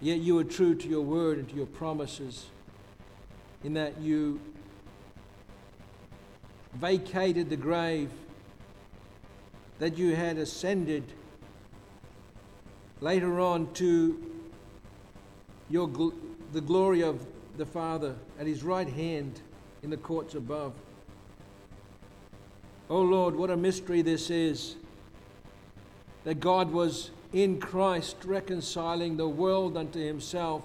Yet 0.00 0.18
you 0.18 0.38
are 0.38 0.44
true 0.44 0.74
to 0.74 0.88
your 0.88 1.00
word 1.00 1.38
and 1.38 1.48
to 1.48 1.54
your 1.56 1.66
promises 1.66 2.46
in 3.64 3.74
that 3.74 3.98
you 3.98 4.40
vacated 6.74 7.48
the 7.48 7.56
grave, 7.56 8.10
that 9.78 9.96
you 9.96 10.14
had 10.14 10.36
ascended 10.36 11.04
later 13.00 13.40
on 13.40 13.72
to 13.74 14.22
your 15.70 15.88
gl- 15.88 16.14
the 16.52 16.60
glory 16.60 17.02
of 17.02 17.26
the 17.56 17.66
Father 17.66 18.14
at 18.38 18.46
his 18.46 18.62
right 18.62 18.88
hand 18.88 19.40
in 19.82 19.90
the 19.90 19.96
courts 19.96 20.34
above. 20.34 20.74
Oh 22.88 23.00
Lord, 23.00 23.34
what 23.34 23.50
a 23.50 23.56
mystery 23.56 24.02
this 24.02 24.30
is 24.30 24.76
that 26.24 26.40
God 26.40 26.70
was 26.70 27.10
in 27.36 27.60
Christ 27.60 28.16
reconciling 28.24 29.18
the 29.18 29.28
world 29.28 29.76
unto 29.76 30.00
himself, 30.00 30.62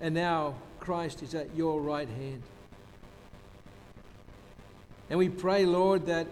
and 0.00 0.14
now 0.14 0.54
Christ 0.78 1.20
is 1.20 1.34
at 1.34 1.52
your 1.56 1.80
right 1.80 2.08
hand. 2.08 2.44
And 5.10 5.18
we 5.18 5.28
pray, 5.28 5.66
Lord, 5.66 6.06
that 6.06 6.28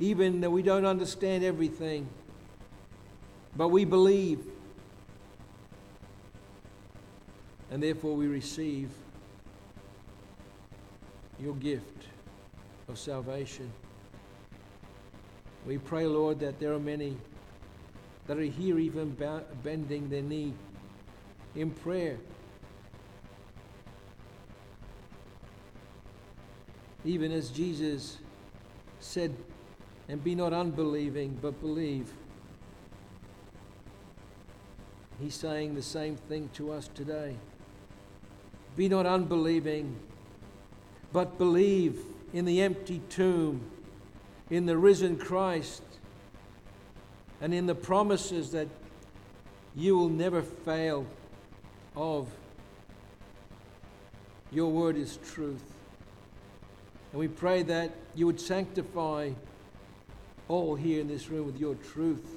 even 0.00 0.40
though 0.40 0.48
we 0.48 0.62
don't 0.62 0.86
understand 0.86 1.44
everything, 1.44 2.08
but 3.54 3.68
we 3.68 3.84
believe, 3.84 4.40
and 7.70 7.82
therefore 7.82 8.16
we 8.16 8.26
receive 8.28 8.88
your 11.38 11.54
gift 11.56 12.04
of 12.88 12.98
salvation. 12.98 13.70
We 15.66 15.78
pray, 15.78 16.06
Lord, 16.06 16.40
that 16.40 16.58
there 16.58 16.72
are 16.72 16.80
many 16.80 17.16
that 18.26 18.38
are 18.38 18.42
here 18.42 18.78
even 18.78 19.16
bending 19.62 20.08
their 20.08 20.22
knee 20.22 20.54
in 21.54 21.70
prayer. 21.70 22.18
Even 27.04 27.32
as 27.32 27.50
Jesus 27.50 28.18
said, 29.00 29.34
and 30.08 30.22
be 30.22 30.34
not 30.34 30.52
unbelieving, 30.52 31.38
but 31.40 31.60
believe. 31.60 32.12
He's 35.20 35.34
saying 35.34 35.74
the 35.74 35.82
same 35.82 36.16
thing 36.16 36.50
to 36.54 36.72
us 36.72 36.88
today. 36.94 37.36
Be 38.76 38.88
not 38.88 39.06
unbelieving, 39.06 39.96
but 41.12 41.38
believe 41.38 42.00
in 42.32 42.44
the 42.44 42.62
empty 42.62 43.00
tomb, 43.08 43.60
in 44.52 44.66
the 44.66 44.76
risen 44.76 45.16
Christ, 45.16 45.82
and 47.40 47.54
in 47.54 47.64
the 47.64 47.74
promises 47.74 48.50
that 48.50 48.68
you 49.74 49.96
will 49.96 50.10
never 50.10 50.42
fail 50.42 51.06
of. 51.96 52.28
Your 54.50 54.70
word 54.70 54.98
is 54.98 55.18
truth. 55.24 55.64
And 57.12 57.18
we 57.18 57.28
pray 57.28 57.62
that 57.62 57.92
you 58.14 58.26
would 58.26 58.38
sanctify 58.38 59.30
all 60.48 60.74
here 60.74 61.00
in 61.00 61.08
this 61.08 61.30
room 61.30 61.46
with 61.46 61.58
your 61.58 61.76
truth, 61.76 62.36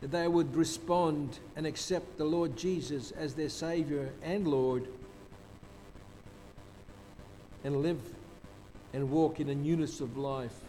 that 0.00 0.10
they 0.10 0.26
would 0.26 0.56
respond 0.56 1.38
and 1.54 1.66
accept 1.66 2.16
the 2.16 2.24
Lord 2.24 2.56
Jesus 2.56 3.10
as 3.10 3.34
their 3.34 3.50
Savior 3.50 4.08
and 4.22 4.48
Lord, 4.48 4.88
and 7.62 7.82
live 7.82 8.00
and 8.94 9.10
walk 9.10 9.38
in 9.38 9.50
a 9.50 9.54
newness 9.54 10.00
of 10.00 10.16
life. 10.16 10.63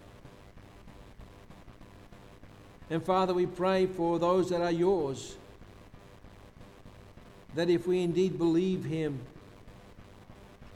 And 2.90 3.04
Father, 3.04 3.34
we 3.34 3.46
pray 3.46 3.88
for 3.88 4.20
those 4.20 4.50
that 4.50 4.62
are 4.62 4.72
yours, 4.72 5.38
that 7.56 7.70
if 7.70 7.88
we 7.88 8.02
indeed 8.02 8.38
believe 8.38 8.86
Him, 8.86 9.20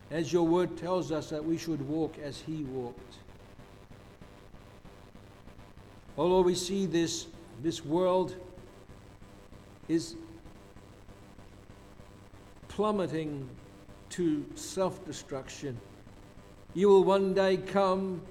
as 0.09 0.33
your 0.33 0.47
word 0.47 0.75
tells 0.77 1.11
us 1.11 1.29
that 1.29 1.43
we 1.43 1.57
should 1.57 1.87
walk 1.87 2.17
as 2.17 2.39
He 2.41 2.63
walked. 2.63 3.15
Oh 6.17 6.25
Lord, 6.25 6.47
we 6.47 6.55
see 6.55 6.85
this, 6.85 7.27
this 7.61 7.85
world 7.85 8.35
is 9.87 10.15
plummeting 12.67 13.47
to 14.09 14.45
self 14.55 15.05
destruction. 15.05 15.79
You 16.73 16.89
will 16.89 17.03
one 17.03 17.33
day 17.33 17.57
come 17.57 18.21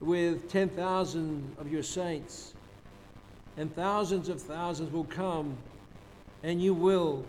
with 0.00 0.48
10,000 0.50 1.56
of 1.58 1.70
your 1.70 1.82
saints, 1.82 2.53
and 3.56 3.74
thousands 3.74 4.28
of 4.28 4.40
thousands 4.42 4.92
will 4.92 5.04
come, 5.04 5.56
and 6.42 6.60
you 6.60 6.74
will 6.74 7.24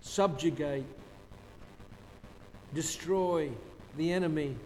subjugate, 0.00 0.84
destroy 2.74 3.50
the 3.96 4.12
enemy, 4.12 4.56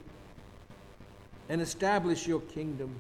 and 1.49 1.61
establish 1.61 2.27
your 2.27 2.41
kingdom. 2.41 2.95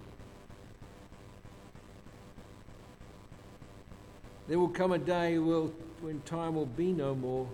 There 4.47 4.59
will 4.59 4.69
come 4.69 4.93
a 4.93 4.99
day 4.99 5.39
when 5.39 6.21
time 6.27 6.55
will 6.55 6.67
be 6.67 6.93
no 6.93 7.15
more. 7.15 7.49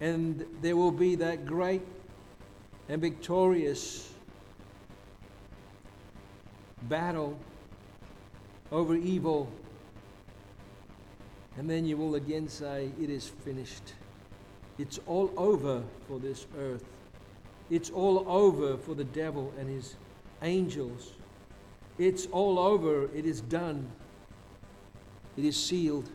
And 0.00 0.46
there 0.62 0.74
will 0.74 0.90
be 0.90 1.16
that 1.16 1.44
great 1.44 1.82
and 2.88 3.02
victorious 3.02 4.10
battle 6.82 7.38
over 8.72 8.94
evil. 8.94 9.50
And 11.56 11.68
then 11.68 11.84
you 11.84 11.96
will 11.96 12.14
again 12.14 12.48
say, 12.48 12.90
It 13.00 13.10
is 13.10 13.28
finished. 13.28 13.94
It's 14.78 14.98
all 15.06 15.32
over 15.36 15.82
for 16.08 16.18
this 16.18 16.46
earth. 16.58 16.84
It's 17.70 17.90
all 17.90 18.24
over 18.28 18.76
for 18.76 18.94
the 18.94 19.04
devil 19.04 19.52
and 19.58 19.68
his 19.68 19.96
angels. 20.42 21.12
It's 21.98 22.26
all 22.26 22.58
over. 22.58 23.04
It 23.14 23.26
is 23.26 23.42
done. 23.42 23.90
It 25.36 25.44
is 25.44 25.62
sealed. 25.62 26.08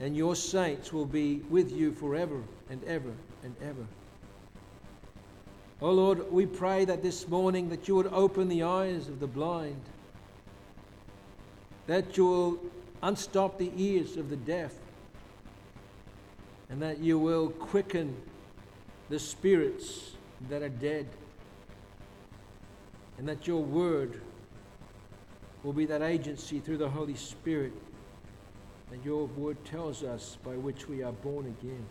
And 0.00 0.16
your 0.16 0.36
saints 0.36 0.92
will 0.92 1.06
be 1.06 1.36
with 1.50 1.72
you 1.72 1.92
forever 1.92 2.42
and 2.68 2.82
ever 2.84 3.12
and 3.42 3.54
ever. 3.62 3.86
Oh 5.82 5.92
Lord, 5.92 6.30
we 6.30 6.44
pray 6.44 6.84
that 6.84 7.02
this 7.02 7.26
morning 7.26 7.70
that 7.70 7.88
you 7.88 7.94
would 7.94 8.08
open 8.08 8.48
the 8.48 8.64
eyes 8.64 9.08
of 9.08 9.18
the 9.18 9.26
blind, 9.26 9.80
that 11.86 12.18
you 12.18 12.26
will 12.26 12.58
unstop 13.02 13.58
the 13.58 13.72
ears 13.76 14.18
of 14.18 14.28
the 14.28 14.36
deaf, 14.36 14.74
and 16.68 16.82
that 16.82 16.98
you 16.98 17.18
will 17.18 17.48
quicken 17.48 18.14
the 19.08 19.18
spirits 19.18 20.12
that 20.50 20.60
are 20.62 20.68
dead, 20.68 21.06
and 23.16 23.26
that 23.26 23.46
your 23.46 23.62
word 23.62 24.20
will 25.62 25.72
be 25.72 25.86
that 25.86 26.02
agency 26.02 26.58
through 26.58 26.78
the 26.78 26.90
Holy 26.90 27.16
Spirit 27.16 27.72
that 28.90 29.02
your 29.04 29.26
word 29.28 29.56
tells 29.64 30.02
us 30.02 30.36
by 30.44 30.52
which 30.52 30.88
we 30.88 31.02
are 31.02 31.12
born 31.12 31.46
again. 31.46 31.86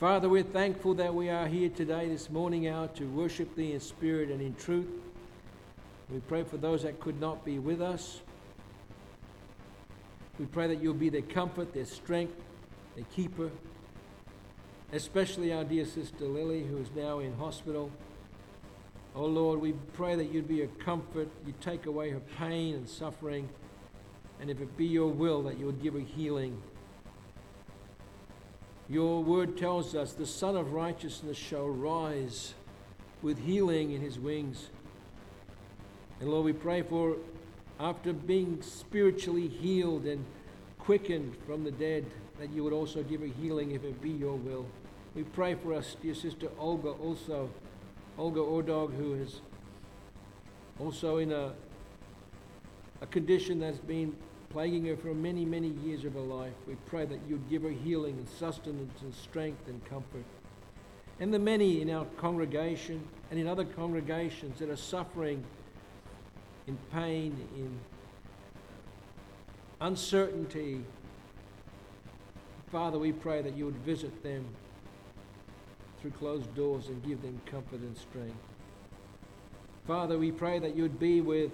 Father, 0.00 0.30
we're 0.30 0.42
thankful 0.42 0.94
that 0.94 1.14
we 1.14 1.28
are 1.28 1.46
here 1.46 1.68
today, 1.68 2.08
this 2.08 2.30
morning 2.30 2.66
hour, 2.66 2.88
to 2.94 3.04
worship 3.04 3.54
Thee 3.54 3.74
in 3.74 3.80
spirit 3.80 4.30
and 4.30 4.40
in 4.40 4.54
truth. 4.54 4.88
We 6.08 6.20
pray 6.20 6.42
for 6.42 6.56
those 6.56 6.84
that 6.84 7.00
could 7.00 7.20
not 7.20 7.44
be 7.44 7.58
with 7.58 7.82
us. 7.82 8.22
We 10.38 10.46
pray 10.46 10.68
that 10.68 10.82
you'll 10.82 10.94
be 10.94 11.10
their 11.10 11.20
comfort, 11.20 11.74
their 11.74 11.84
strength, 11.84 12.32
their 12.96 13.04
keeper, 13.14 13.50
especially 14.94 15.52
our 15.52 15.64
dear 15.64 15.84
sister 15.84 16.24
Lily, 16.24 16.64
who 16.64 16.78
is 16.78 16.88
now 16.96 17.18
in 17.18 17.36
hospital. 17.36 17.90
Oh 19.14 19.26
Lord, 19.26 19.60
we 19.60 19.72
pray 19.92 20.16
that 20.16 20.32
you'd 20.32 20.48
be 20.48 20.62
a 20.62 20.68
comfort, 20.82 21.28
you 21.46 21.52
take 21.60 21.84
away 21.84 22.08
her 22.08 22.22
pain 22.38 22.74
and 22.74 22.88
suffering, 22.88 23.50
and 24.40 24.48
if 24.48 24.62
it 24.62 24.78
be 24.78 24.86
your 24.86 25.08
will, 25.08 25.42
that 25.42 25.58
you 25.58 25.66
would 25.66 25.82
give 25.82 25.92
her 25.92 26.00
healing. 26.00 26.62
Your 28.90 29.22
word 29.22 29.56
tells 29.56 29.94
us 29.94 30.14
the 30.14 30.26
Sun 30.26 30.56
of 30.56 30.72
Righteousness 30.72 31.36
shall 31.36 31.68
rise 31.68 32.54
with 33.22 33.38
healing 33.38 33.92
in 33.92 34.00
his 34.00 34.18
wings. 34.18 34.68
And 36.18 36.28
Lord, 36.28 36.44
we 36.44 36.52
pray 36.52 36.82
for 36.82 37.14
after 37.78 38.12
being 38.12 38.60
spiritually 38.62 39.46
healed 39.46 40.06
and 40.06 40.24
quickened 40.80 41.36
from 41.46 41.62
the 41.62 41.70
dead, 41.70 42.04
that 42.40 42.50
you 42.50 42.64
would 42.64 42.72
also 42.72 43.04
give 43.04 43.20
her 43.20 43.28
healing 43.28 43.70
if 43.70 43.84
it 43.84 44.02
be 44.02 44.10
your 44.10 44.34
will. 44.34 44.66
We 45.14 45.22
pray 45.22 45.54
for 45.54 45.72
us, 45.72 45.96
dear 46.02 46.14
sister 46.16 46.48
Olga, 46.58 46.88
also 46.88 47.48
Olga 48.18 48.40
Ordog, 48.40 48.96
who 48.96 49.14
is 49.14 49.40
also 50.80 51.18
in 51.18 51.30
a, 51.30 51.52
a 53.00 53.06
condition 53.06 53.60
that's 53.60 53.78
been 53.78 54.16
plaguing 54.50 54.84
her 54.86 54.96
for 54.96 55.14
many, 55.14 55.44
many 55.44 55.68
years 55.68 56.04
of 56.04 56.14
her 56.14 56.20
life. 56.20 56.52
We 56.66 56.74
pray 56.86 57.06
that 57.06 57.20
you'd 57.28 57.48
give 57.48 57.62
her 57.62 57.70
healing 57.70 58.18
and 58.18 58.28
sustenance 58.28 59.00
and 59.00 59.14
strength 59.14 59.68
and 59.68 59.84
comfort. 59.84 60.24
And 61.20 61.32
the 61.32 61.38
many 61.38 61.80
in 61.80 61.90
our 61.90 62.04
congregation 62.16 63.06
and 63.30 63.38
in 63.38 63.46
other 63.46 63.64
congregations 63.64 64.58
that 64.58 64.68
are 64.68 64.76
suffering 64.76 65.44
in 66.66 66.76
pain, 66.92 67.36
in 67.56 67.78
uncertainty. 69.80 70.82
Father, 72.72 72.98
we 72.98 73.12
pray 73.12 73.42
that 73.42 73.56
you 73.56 73.64
would 73.66 73.78
visit 73.78 74.22
them 74.22 74.44
through 76.00 76.10
closed 76.12 76.52
doors 76.54 76.88
and 76.88 77.02
give 77.04 77.22
them 77.22 77.40
comfort 77.46 77.80
and 77.80 77.96
strength. 77.96 78.36
Father, 79.86 80.18
we 80.18 80.32
pray 80.32 80.58
that 80.58 80.76
you 80.76 80.82
would 80.82 80.98
be 80.98 81.20
with 81.20 81.52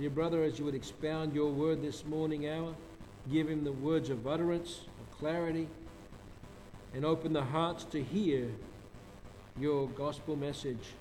your 0.00 0.10
brother 0.10 0.42
as 0.44 0.58
you 0.58 0.64
would 0.64 0.74
expound 0.74 1.34
your 1.34 1.50
word 1.50 1.82
this 1.82 2.04
morning 2.04 2.48
hour. 2.48 2.74
Give 3.30 3.48
him 3.48 3.64
the 3.64 3.72
words 3.72 4.10
of 4.10 4.26
utterance, 4.26 4.80
of 5.00 5.18
clarity, 5.18 5.68
and 6.94 7.04
open 7.04 7.32
the 7.32 7.44
hearts 7.44 7.84
to 7.84 8.02
hear 8.02 8.48
your 9.58 9.88
gospel 9.88 10.36
message 10.36 10.92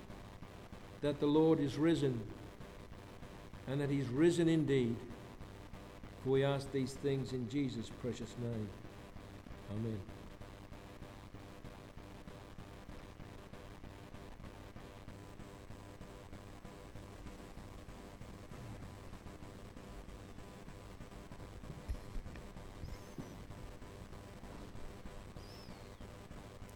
that 1.02 1.20
the 1.20 1.26
Lord 1.26 1.60
is 1.60 1.76
risen 1.76 2.22
and 3.68 3.82
that 3.82 3.90
he's 3.90 4.08
risen 4.08 4.48
indeed 4.48 4.96
For 6.24 6.30
we 6.30 6.46
ask 6.46 6.72
these 6.72 6.94
things 6.94 7.34
in 7.34 7.50
Jesus' 7.50 7.90
precious 8.02 8.34
name. 8.42 8.70
Amen. 9.72 10.00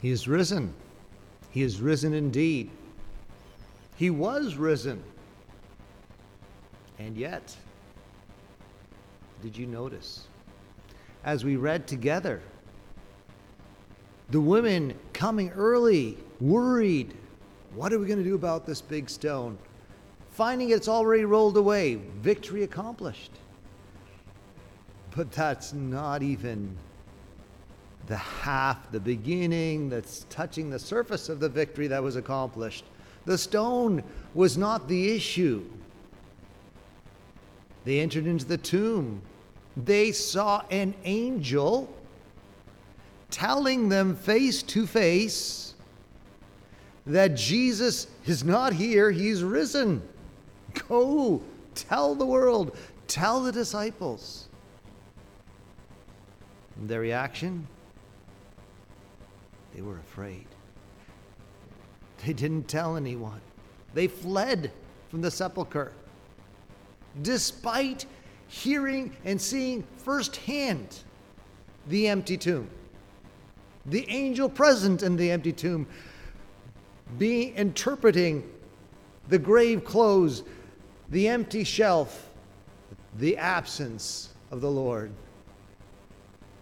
He 0.01 0.11
is 0.11 0.27
risen. 0.27 0.73
He 1.49 1.63
is 1.63 1.81
risen 1.81 2.13
indeed. 2.13 2.69
He 3.95 4.09
was 4.09 4.55
risen. 4.55 5.03
And 6.99 7.17
yet, 7.17 7.55
did 9.41 9.57
you 9.57 9.65
notice? 9.65 10.27
As 11.23 11.43
we 11.43 11.55
read 11.55 11.87
together, 11.87 12.41
the 14.29 14.41
women 14.41 14.93
coming 15.13 15.49
early, 15.51 16.17
worried. 16.39 17.13
What 17.75 17.93
are 17.93 17.99
we 17.99 18.07
going 18.07 18.19
to 18.19 18.25
do 18.25 18.35
about 18.35 18.65
this 18.65 18.81
big 18.81 19.09
stone? 19.09 19.57
Finding 20.31 20.69
it's 20.71 20.87
already 20.87 21.25
rolled 21.25 21.57
away, 21.57 21.95
victory 21.95 22.63
accomplished. 22.63 23.31
But 25.15 25.31
that's 25.31 25.73
not 25.73 26.21
even 26.21 26.77
the 28.07 28.17
half, 28.17 28.91
the 28.91 28.99
beginning 28.99 29.89
that's 29.89 30.25
touching 30.29 30.69
the 30.69 30.79
surface 30.79 31.29
of 31.29 31.39
the 31.39 31.49
victory 31.49 31.87
that 31.87 32.01
was 32.01 32.15
accomplished. 32.15 32.85
The 33.25 33.37
stone 33.37 34.01
was 34.33 34.57
not 34.57 34.87
the 34.87 35.13
issue. 35.13 35.65
They 37.83 37.99
entered 37.99 38.25
into 38.25 38.45
the 38.45 38.57
tomb. 38.57 39.21
They 39.75 40.11
saw 40.11 40.63
an 40.71 40.93
angel 41.03 41.93
telling 43.29 43.89
them 43.89 44.15
face 44.15 44.63
to 44.63 44.87
face 44.87 45.75
that 47.05 47.35
Jesus 47.35 48.07
is 48.25 48.43
not 48.43 48.73
here, 48.73 49.11
he's 49.11 49.43
risen. 49.43 50.01
Go 50.87 51.41
tell 51.75 52.15
the 52.15 52.25
world, 52.25 52.77
tell 53.07 53.41
the 53.43 53.51
disciples. 53.51 54.47
Their 56.77 57.01
reaction? 57.01 57.67
They 59.77 59.83
were 59.83 59.99
afraid. 59.99 60.47
They 62.25 62.33
didn't 62.33 62.67
tell 62.67 62.97
anyone. 62.97 63.41
They 63.93 64.07
fled 64.07 64.71
from 65.07 65.21
the 65.21 65.29
sepulchre. 65.29 65.91
Despite 67.21 68.07
hearing 68.47 69.15
and 69.23 69.39
seeing 69.39 69.83
firsthand 69.97 71.03
the 71.89 72.07
empty 72.07 72.37
tomb, 72.37 72.67
the 73.85 74.09
angel 74.09 74.49
present 74.49 75.03
in 75.03 75.15
the 75.15 75.29
empty 75.29 75.53
tomb, 75.53 75.85
being 77.19 77.53
interpreting 77.53 78.49
the 79.29 79.37
grave 79.37 79.85
clothes, 79.85 80.41
the 81.09 81.27
empty 81.27 81.63
shelf, 81.63 82.31
the 83.19 83.37
absence 83.37 84.29
of 84.49 84.61
the 84.61 84.71
Lord. 84.71 85.11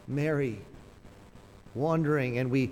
Mary 0.06 0.60
wandering, 1.76 2.40
and 2.40 2.50
we 2.50 2.72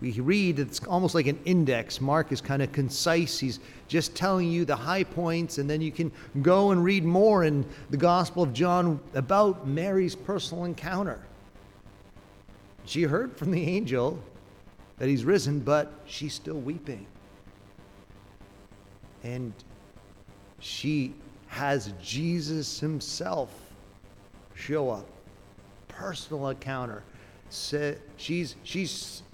we 0.00 0.12
read 0.20 0.58
it's 0.58 0.82
almost 0.84 1.14
like 1.14 1.26
an 1.26 1.38
index. 1.44 2.00
Mark 2.00 2.32
is 2.32 2.40
kind 2.40 2.62
of 2.62 2.72
concise. 2.72 3.38
He's 3.38 3.60
just 3.88 4.14
telling 4.14 4.50
you 4.50 4.64
the 4.64 4.76
high 4.76 5.04
points, 5.04 5.58
and 5.58 5.68
then 5.68 5.80
you 5.80 5.92
can 5.92 6.10
go 6.42 6.70
and 6.70 6.82
read 6.82 7.04
more 7.04 7.44
in 7.44 7.64
the 7.90 7.96
Gospel 7.96 8.42
of 8.42 8.52
John 8.52 9.00
about 9.14 9.66
Mary's 9.66 10.14
personal 10.14 10.64
encounter. 10.64 11.20
She 12.84 13.02
heard 13.02 13.36
from 13.36 13.50
the 13.50 13.62
angel 13.62 14.18
that 14.98 15.08
he's 15.08 15.24
risen, 15.24 15.60
but 15.60 15.92
she's 16.06 16.34
still 16.34 16.58
weeping. 16.58 17.06
And 19.22 19.52
she 20.58 21.14
has 21.46 21.92
Jesus 22.02 22.80
himself 22.80 23.50
show 24.54 24.90
up, 24.90 25.06
personal 25.88 26.48
encounter 26.48 27.02
she's, 28.16 28.56
she 28.62 28.88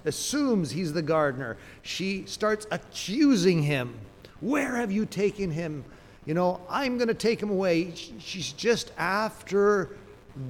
assumes 0.05 0.71
he's 0.71 0.93
the 0.93 1.03
gardener. 1.03 1.57
She 1.83 2.25
starts 2.27 2.67
accusing 2.71 3.63
him. 3.63 3.99
Where 4.41 4.77
have 4.77 4.91
you 4.91 5.07
taken 5.07 5.51
him? 5.51 5.85
You 6.27 6.35
know, 6.35 6.61
I'm 6.69 6.99
going 6.99 7.09
to 7.09 7.15
take 7.15 7.41
him 7.41 7.51
away. 7.51 7.95
She's 7.95 8.53
just 8.53 8.93
after 8.99 9.97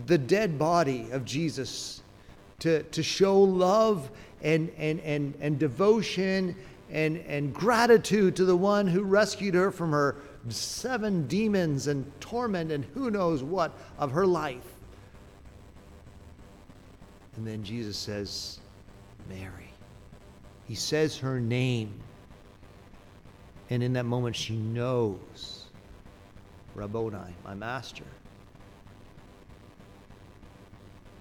the 0.07 0.19
dead 0.19 0.59
body 0.59 1.09
of 1.13 1.25
Jesus 1.25 2.03
to, 2.61 2.83
to 2.83 3.03
show 3.03 3.41
love 3.41 4.11
and, 4.43 4.71
and, 4.77 5.01
and, 5.01 5.35
and 5.41 5.59
devotion 5.59 6.57
and, 6.91 7.19
and 7.19 7.55
gratitude 7.55 8.37
to 8.37 8.45
the 8.45 8.57
one 8.57 8.87
who 8.87 9.03
rescued 9.03 9.55
her 9.55 9.71
from 9.71 9.93
her 9.93 10.17
seven 10.49 11.27
demons 11.27 11.87
and 11.87 12.11
torment 12.21 12.73
and 12.73 12.85
who 12.87 13.11
knows 13.11 13.43
what 13.43 13.73
of 13.99 14.11
her 14.13 14.27
life. 14.27 14.78
And 17.39 17.47
then 17.47 17.63
Jesus 17.63 17.97
says, 17.97 18.59
Mary. 19.29 19.73
He 20.67 20.75
says 20.75 21.17
her 21.19 21.39
name. 21.39 21.95
And 23.71 23.81
in 23.81 23.93
that 23.93 24.07
moment, 24.07 24.35
she 24.35 24.57
knows 24.57 25.67
Rabboni, 26.75 27.33
my 27.45 27.55
master. 27.55 28.03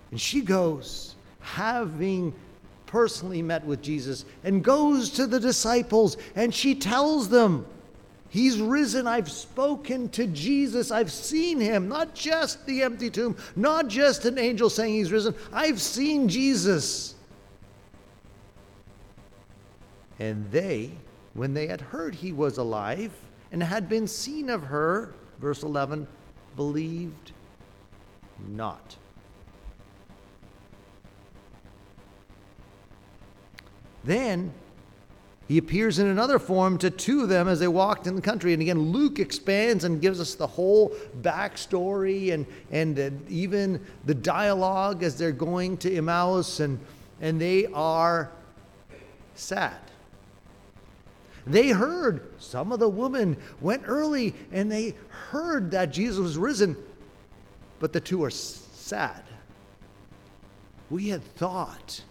And 0.10 0.19
she 0.19 0.41
goes, 0.41 1.13
having 1.39 2.34
personally 2.88 3.43
met 3.43 3.63
with 3.63 3.84
Jesus, 3.84 4.25
and 4.43 4.63
goes 4.63 5.12
to 5.12 5.27
the 5.27 5.39
disciples 5.39 6.17
and 6.36 6.51
she 6.51 6.73
tells 6.73 7.30
them, 7.30 7.63
He's 8.30 8.60
risen. 8.60 9.08
I've 9.08 9.32
spoken 9.32 10.10
to 10.10 10.28
Jesus. 10.28 10.92
I've 10.92 11.12
seen 11.12 11.60
him. 11.60 11.88
Not 11.88 12.13
just 12.13 12.66
the 12.66 12.84
empty 12.84 13.10
tomb, 13.10 13.38
not 13.56 13.88
just 13.88 14.26
an 14.26 14.38
angel 14.38 14.70
saying 14.70 14.94
he's 14.94 15.12
risen. 15.12 15.34
I've 15.54 15.82
seen 15.82 16.28
Jesus. 16.28 17.16
And 20.20 20.50
they, 20.52 20.92
when 21.34 21.54
they 21.54 21.68
had 21.68 21.80
heard 21.80 22.16
he 22.16 22.32
was 22.32 22.58
alive 22.58 23.12
and 23.52 23.62
had 23.63 23.88
been 23.88 24.08
seen 24.08 24.50
of 24.50 24.63
her, 24.63 25.13
verse 25.40 25.63
11, 25.63 26.08
believed 26.56 27.32
not. 28.50 28.98
Then 34.04 34.54
he 35.48 35.58
appears 35.58 35.98
in 35.98 36.08
another 36.08 36.40
form 36.40 36.78
to 36.80 36.90
two 36.90 37.24
of 37.24 37.30
them 37.30 37.48
as 37.48 37.60
they 37.60 37.70
walked 37.70 38.06
in 38.06 38.16
the 38.16 38.22
country. 38.22 38.52
And 38.52 38.62
again, 38.62 38.92
Luke 38.92 39.20
expands 39.20 39.86
and 39.86 40.02
gives 40.02 40.20
us 40.20 40.36
the 40.36 40.48
whole 40.48 40.90
backstory 41.22 42.34
and, 42.34 42.46
and 42.70 43.00
uh, 43.00 43.10
even 43.30 43.82
the 44.06 44.14
dialogue 44.14 45.04
as 45.04 45.18
they're 45.18 45.32
going 45.32 45.78
to 45.78 45.96
Emmaus, 45.96 46.60
and, 46.60 46.78
and 47.22 47.40
they 47.40 47.66
are 47.68 48.30
sad. 49.36 49.78
They 51.46 51.70
heard, 51.70 52.30
some 52.40 52.74
of 52.74 52.80
the 52.80 52.90
women 52.90 53.38
went 53.62 53.84
early 53.86 54.36
and 54.52 54.70
they 54.70 54.96
heard 55.08 55.72
that 55.72 55.94
Jesus 55.94 56.20
was 56.20 56.38
risen, 56.38 56.76
but 57.80 57.94
the 57.94 58.02
two 58.02 58.22
are 58.26 58.30
sad. 58.30 59.24
We 60.90 61.08
had 61.08 61.24
thought 61.24 62.04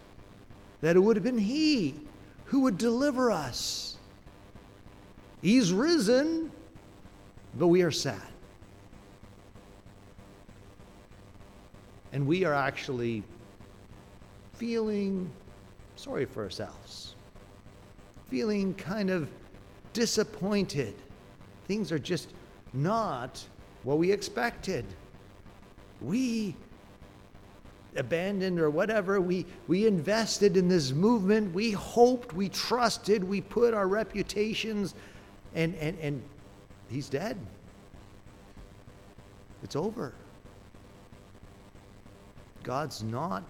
that 0.80 0.96
it 0.96 1.00
would 1.00 1.16
have 1.16 1.24
been 1.24 1.36
he 1.36 2.05
who 2.46 2.60
would 2.60 2.78
deliver 2.78 3.30
us. 3.30 3.96
He's 5.42 5.72
risen, 5.72 6.50
but 7.58 7.68
we 7.68 7.82
are 7.82 7.90
sad. 7.90 8.20
And 12.12 12.26
we 12.26 12.44
are 12.44 12.54
actually 12.54 13.22
feeling 14.54 15.30
sorry 15.96 16.24
for 16.24 16.42
ourselves, 16.42 17.14
feeling 18.30 18.74
kind 18.74 19.10
of 19.10 19.28
disappointed. 19.92 20.94
Things 21.66 21.90
are 21.92 21.98
just 21.98 22.32
not 22.72 23.44
what 23.82 23.98
we 23.98 24.12
expected. 24.12 24.84
We 26.00 26.54
abandoned 27.98 28.60
or 28.60 28.70
whatever. 28.70 29.20
We, 29.20 29.46
we 29.68 29.86
invested 29.86 30.56
in 30.56 30.68
this 30.68 30.92
movement. 30.92 31.54
We 31.54 31.72
hoped, 31.72 32.32
we 32.32 32.48
trusted, 32.48 33.22
we 33.24 33.40
put 33.40 33.74
our 33.74 33.88
reputations, 33.88 34.94
and, 35.54 35.74
and, 35.76 35.98
and 36.00 36.22
he's 36.88 37.08
dead. 37.08 37.38
It's 39.62 39.76
over. 39.76 40.12
God's 42.62 43.02
not 43.02 43.42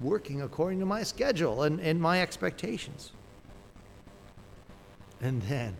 working 0.00 0.42
according 0.42 0.80
to 0.80 0.86
my 0.86 1.02
schedule 1.02 1.62
and, 1.62 1.80
and 1.80 2.00
my 2.00 2.20
expectations. 2.20 3.12
And 5.20 5.40
then, 5.42 5.76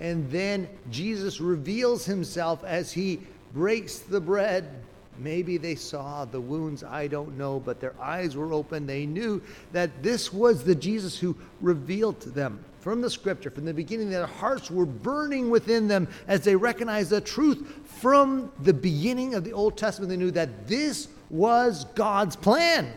and 0.00 0.30
then 0.30 0.68
Jesus 0.90 1.40
reveals 1.40 2.04
himself 2.04 2.64
as 2.64 2.90
he 2.90 3.20
breaks 3.52 3.98
the 3.98 4.20
bread 4.20 4.82
Maybe 5.20 5.58
they 5.58 5.74
saw 5.74 6.24
the 6.24 6.40
wounds, 6.40 6.82
I 6.82 7.06
don't 7.06 7.36
know, 7.36 7.60
but 7.60 7.80
their 7.80 7.94
eyes 8.00 8.36
were 8.36 8.52
open. 8.52 8.86
They 8.86 9.06
knew 9.06 9.42
that 9.72 10.02
this 10.02 10.32
was 10.32 10.64
the 10.64 10.74
Jesus 10.74 11.18
who 11.18 11.36
revealed 11.60 12.20
to 12.20 12.30
them 12.30 12.64
from 12.80 13.02
the 13.02 13.10
scripture, 13.10 13.50
from 13.50 13.66
the 13.66 13.74
beginning, 13.74 14.08
their 14.08 14.26
hearts 14.26 14.70
were 14.70 14.86
burning 14.86 15.50
within 15.50 15.86
them 15.86 16.08
as 16.26 16.40
they 16.40 16.56
recognized 16.56 17.10
the 17.10 17.20
truth 17.20 17.78
from 17.84 18.50
the 18.60 18.72
beginning 18.72 19.34
of 19.34 19.44
the 19.44 19.52
Old 19.52 19.76
Testament. 19.76 20.08
They 20.08 20.16
knew 20.16 20.30
that 20.30 20.66
this 20.66 21.08
was 21.28 21.84
God's 21.94 22.36
plan, 22.36 22.90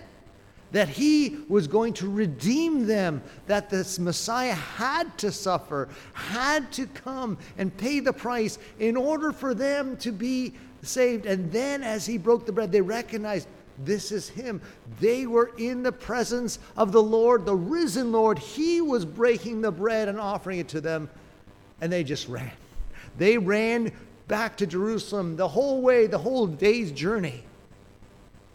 that 0.72 0.88
He 0.88 1.40
was 1.50 1.68
going 1.68 1.94
to 1.96 2.10
redeem 2.10 2.88
them, 2.88 3.22
that 3.48 3.70
this 3.70 4.00
Messiah 4.00 4.54
had 4.54 5.18
to 5.18 5.34
suffer, 5.34 5.90
had 6.14 6.72
to 6.74 6.88
come 6.88 7.38
and 7.58 7.76
pay 7.76 8.00
the 8.00 8.14
price 8.14 8.60
in 8.80 8.96
order 8.96 9.34
for 9.34 9.54
them 9.54 9.98
to 9.98 10.14
be 10.14 10.54
saved. 10.84 11.26
And 11.26 11.52
then, 11.52 11.84
as 11.84 12.06
He 12.06 12.18
broke 12.18 12.46
the 12.46 12.52
bread, 12.52 12.72
they 12.72 12.82
recognized 12.82 13.48
this 13.80 14.12
is 14.12 14.30
him. 14.30 14.62
They 15.00 15.26
were 15.26 15.52
in 15.58 15.84
the 15.84 15.92
presence 15.92 16.60
of 16.78 16.92
the 16.92 17.02
Lord, 17.02 17.46
the 17.46 17.56
risen 17.56 18.12
Lord. 18.12 18.38
He 18.38 18.82
was 18.82 19.06
breaking 19.06 19.62
the 19.62 19.72
bread 19.72 20.08
and 20.08 20.20
offering 20.20 20.60
it 20.60 20.68
to 20.70 20.82
them, 20.82 21.10
and 21.82 21.92
they 21.92 22.04
just 22.04 22.28
ran. 22.28 22.52
They 23.18 23.38
ran 23.38 23.92
back 24.28 24.58
to 24.58 24.68
Jerusalem 24.68 25.36
the 25.36 25.48
whole 25.48 25.82
way, 25.82 26.08
the 26.08 26.18
whole 26.18 26.48
day's 26.48 26.92
journey. 26.92 27.44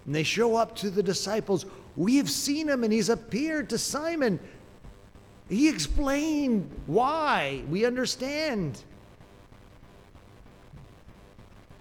And 0.06 0.14
they 0.14 0.22
show 0.22 0.56
up 0.56 0.74
to 0.76 0.90
the 0.90 1.02
disciples. 1.02 1.66
We 1.96 2.16
have 2.16 2.30
seen 2.30 2.68
him, 2.68 2.84
and 2.84 2.92
he's 2.92 3.08
appeared 3.08 3.70
to 3.70 3.78
Simon. 3.78 4.38
He 5.48 5.68
explained 5.68 6.70
why. 6.86 7.64
We 7.68 7.84
understand. 7.84 8.82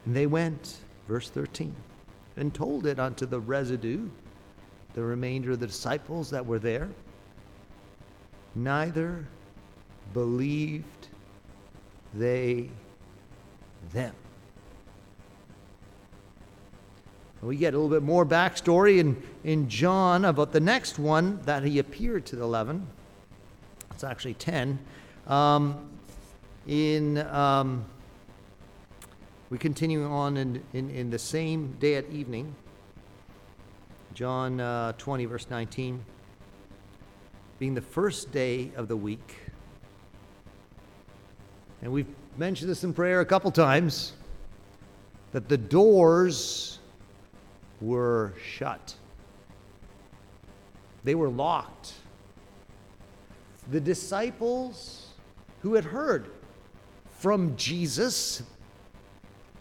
And 0.08 0.16
they 0.16 0.26
went, 0.26 0.78
verse 1.10 1.30
13 1.30 1.76
and 2.38 2.54
told 2.54 2.86
it 2.86 2.98
unto 2.98 3.26
the 3.26 3.42
residue, 3.42 4.08
the 4.94 5.02
remainder 5.02 5.52
of 5.52 5.60
the 5.60 5.68
disciples 5.68 6.30
that 6.30 6.46
were 6.46 6.60
there. 6.60 6.88
Neither 8.56 9.28
believed 10.14 11.10
they 12.14 12.70
them. 13.92 14.14
We 17.42 17.58
get 17.58 17.74
a 17.74 17.78
little 17.78 17.94
bit 17.94 18.02
more 18.02 18.26
backstory 18.26 19.00
in, 19.00 19.22
in 19.44 19.68
John 19.68 20.24
about 20.24 20.54
the 20.54 20.62
next 20.62 21.00
one 21.00 21.42
that 21.42 21.64
he 21.64 21.80
appeared 21.80 22.26
to 22.28 22.38
the 22.38 22.44
11. 22.44 22.88
It's 23.92 24.06
actually 24.06 24.36
10. 24.36 24.80
Um, 25.28 25.90
in. 26.66 27.18
Um, 27.18 27.84
we 29.50 29.58
continue 29.58 30.06
on 30.06 30.36
in, 30.36 30.62
in, 30.74 30.90
in 30.90 31.10
the 31.10 31.20
same 31.20 31.72
day 31.80 31.96
at 31.96 32.10
evening. 32.12 32.54
John 34.14 34.60
uh, 34.60 34.92
20, 34.98 35.26
verse 35.26 35.50
19. 35.50 36.04
Being 37.58 37.74
the 37.74 37.82
first 37.82 38.32
day 38.32 38.72
of 38.76 38.90
the 38.90 38.98
week. 38.98 39.36
And 41.82 41.92
we've 41.92 42.14
mentioned 42.38 42.70
this 42.70 42.84
in 42.84 42.94
prayer 42.94 43.22
a 43.22 43.26
couple 43.26 43.50
times 43.52 44.14
that 45.32 45.48
the 45.48 45.58
doors 45.58 46.80
were 47.80 48.34
shut, 48.44 48.96
they 51.04 51.16
were 51.16 51.30
locked. 51.30 51.94
The 53.70 53.80
disciples 53.80 55.10
who 55.62 55.74
had 55.74 55.84
heard 55.86 56.32
from 57.20 57.56
Jesus 57.56 58.42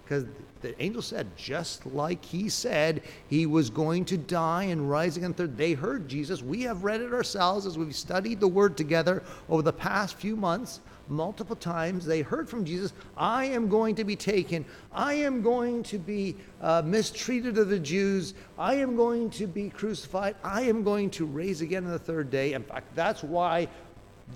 because 0.07 0.25
the 0.61 0.81
angel 0.81 1.03
said, 1.03 1.27
just 1.37 1.85
like 1.85 2.25
he 2.25 2.49
said, 2.49 3.03
he 3.29 3.45
was 3.45 3.71
going 3.71 4.05
to 4.05 4.17
die 4.17 4.65
and 4.65 4.89
rise 4.89 5.17
again 5.17 5.35
third. 5.35 5.57
They 5.57 5.73
heard 5.73 6.07
Jesus. 6.07 6.43
We 6.43 6.63
have 6.63 6.85
read 6.85 7.01
it 7.01 7.13
ourselves 7.13 7.67
as 7.67 7.77
we've 7.77 7.95
studied 7.95 8.39
the 8.39 8.47
word 8.47 8.77
together 8.77 9.25
over 9.49 9.63
the 9.63 9.73
past 9.73 10.15
few 10.15 10.37
months. 10.37 10.81
Multiple 11.09 11.57
times 11.57 12.07
they 12.07 12.23
heard 12.23 12.49
from 12.49 12.65
Jesus, 12.65 12.93
I 13.17 13.47
am 13.47 13.69
going 13.69 13.97
to 13.97 14.05
be 14.05 14.15
taken. 14.15 14.65
I 14.93 15.15
am 15.15 15.43
going 15.43 15.83
to 15.85 15.99
be 15.99 16.37
uh, 16.61 16.83
mistreated 16.85 17.59
of 17.59 17.69
the 17.69 17.79
Jews. 17.79 18.35
I 18.59 18.75
am 18.75 18.95
going 18.95 19.31
to 19.31 19.49
be 19.49 19.71
crucified. 19.71 20.37
I 20.45 20.63
am 20.63 20.85
going 20.85 21.11
to 21.11 21.27
raise 21.27 21.63
again 21.63 21.85
on 21.85 21.91
the 21.91 21.99
third 21.99 22.31
day. 22.31 22.53
In 22.53 22.63
fact, 22.63 22.95
that's 22.95 23.25
why 23.25 23.67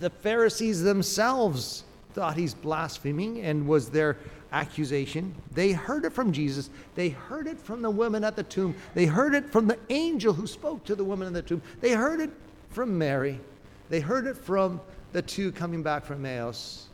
the 0.01 0.11
Pharisees 0.11 0.83
themselves 0.83 1.85
thought 2.13 2.37
he's 2.37 2.55
blaspheming 2.55 3.41
and 3.41 3.67
was 3.67 3.89
their 3.89 4.17
accusation. 4.53 5.35
They 5.53 5.73
heard 5.73 6.05
it 6.05 6.13
from 6.13 6.33
Jesus. 6.33 6.71
They 6.95 7.11
heard 7.11 7.47
it 7.47 7.59
from 7.59 7.83
the 7.83 7.91
women 7.91 8.25
at 8.25 8.37
the 8.37 8.43
tomb. 8.43 8.75
They 8.95 9.07
heard 9.07 9.35
it 9.35 9.51
from 9.51 9.67
the 9.67 9.79
angel 9.89 10.33
who 10.33 10.47
spoke 10.47 10.85
to 10.85 10.95
the 10.95 11.05
woman 11.05 11.29
in 11.29 11.33
the 11.33 11.43
tomb. 11.43 11.63
They 11.81 11.93
heard 11.93 12.21
it 12.21 12.31
from 12.71 12.97
Mary. 12.97 13.41
They 13.89 14.01
heard 14.01 14.27
it 14.27 14.37
from 14.37 14.81
the 15.13 15.23
two 15.23 15.53
coming 15.53 15.83
back 15.83 16.05
from 16.05 16.25
Emmaus. 16.25 16.87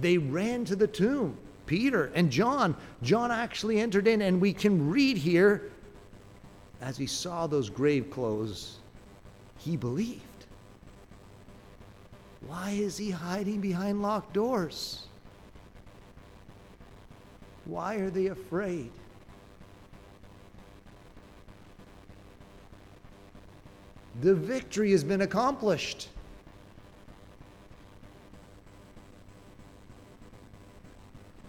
They 0.00 0.18
ran 0.18 0.64
to 0.66 0.76
the 0.76 0.86
tomb. 0.86 1.36
Peter 1.66 2.10
and 2.14 2.30
John. 2.30 2.76
John 3.02 3.30
actually 3.30 3.80
entered 3.80 4.06
in, 4.06 4.22
and 4.22 4.40
we 4.40 4.52
can 4.52 4.90
read 4.90 5.16
here 5.16 5.70
as 6.84 6.98
he 6.98 7.06
saw 7.06 7.46
those 7.46 7.70
grave 7.70 8.10
clothes, 8.10 8.76
he 9.56 9.76
believed. 9.76 10.20
Why 12.46 12.72
is 12.72 12.98
he 12.98 13.10
hiding 13.10 13.62
behind 13.62 14.02
locked 14.02 14.34
doors? 14.34 15.06
Why 17.66 17.96
are 17.96 18.10
they 18.10 18.26
afraid? 18.26 18.90
The 24.20 24.34
victory 24.34 24.92
has 24.92 25.02
been 25.02 25.22
accomplished. 25.22 26.08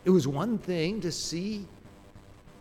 It 0.04 0.10
was 0.10 0.28
one 0.28 0.58
thing 0.58 1.02
to 1.02 1.12
see 1.12 1.68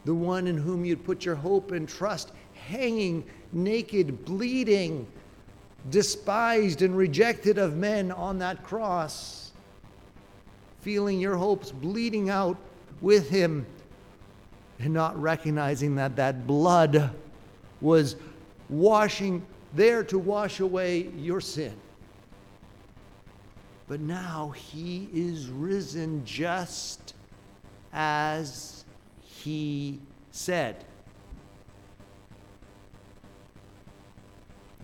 the 0.05 0.14
one 0.14 0.47
in 0.47 0.57
whom 0.57 0.85
you'd 0.85 1.05
put 1.05 1.25
your 1.25 1.35
hope 1.35 1.73
and 1.73 1.88
trust 1.88 2.33
hanging 2.55 3.25
naked, 3.53 4.25
bleeding, 4.25 5.07
despised 5.90 6.83
and 6.83 6.97
rejected 6.97 7.59
of 7.59 7.77
men 7.77 8.11
on 8.11 8.38
that 8.38 8.62
cross, 8.62 9.53
feeling 10.81 11.21
your 11.21 11.37
hopes 11.37 11.71
bleeding 11.71 12.31
out 12.31 12.57
with 13.05 13.29
him 13.29 13.67
and 14.79 14.93
not 14.93 15.21
recognizing 15.21 15.95
that 15.97 16.17
that 16.17 16.47
blood 16.47 17.14
was 17.83 18.17
washing 18.71 19.45
there 19.75 20.03
to 20.03 20.19
wash 20.19 20.61
away 20.61 21.03
your 21.19 21.40
sin. 21.40 21.75
But 23.87 24.01
now 24.01 24.55
he 24.57 25.11
is 25.12 25.49
risen 25.49 26.25
just 26.25 27.14
as 27.93 28.85
he 29.21 30.01
said. 30.31 30.85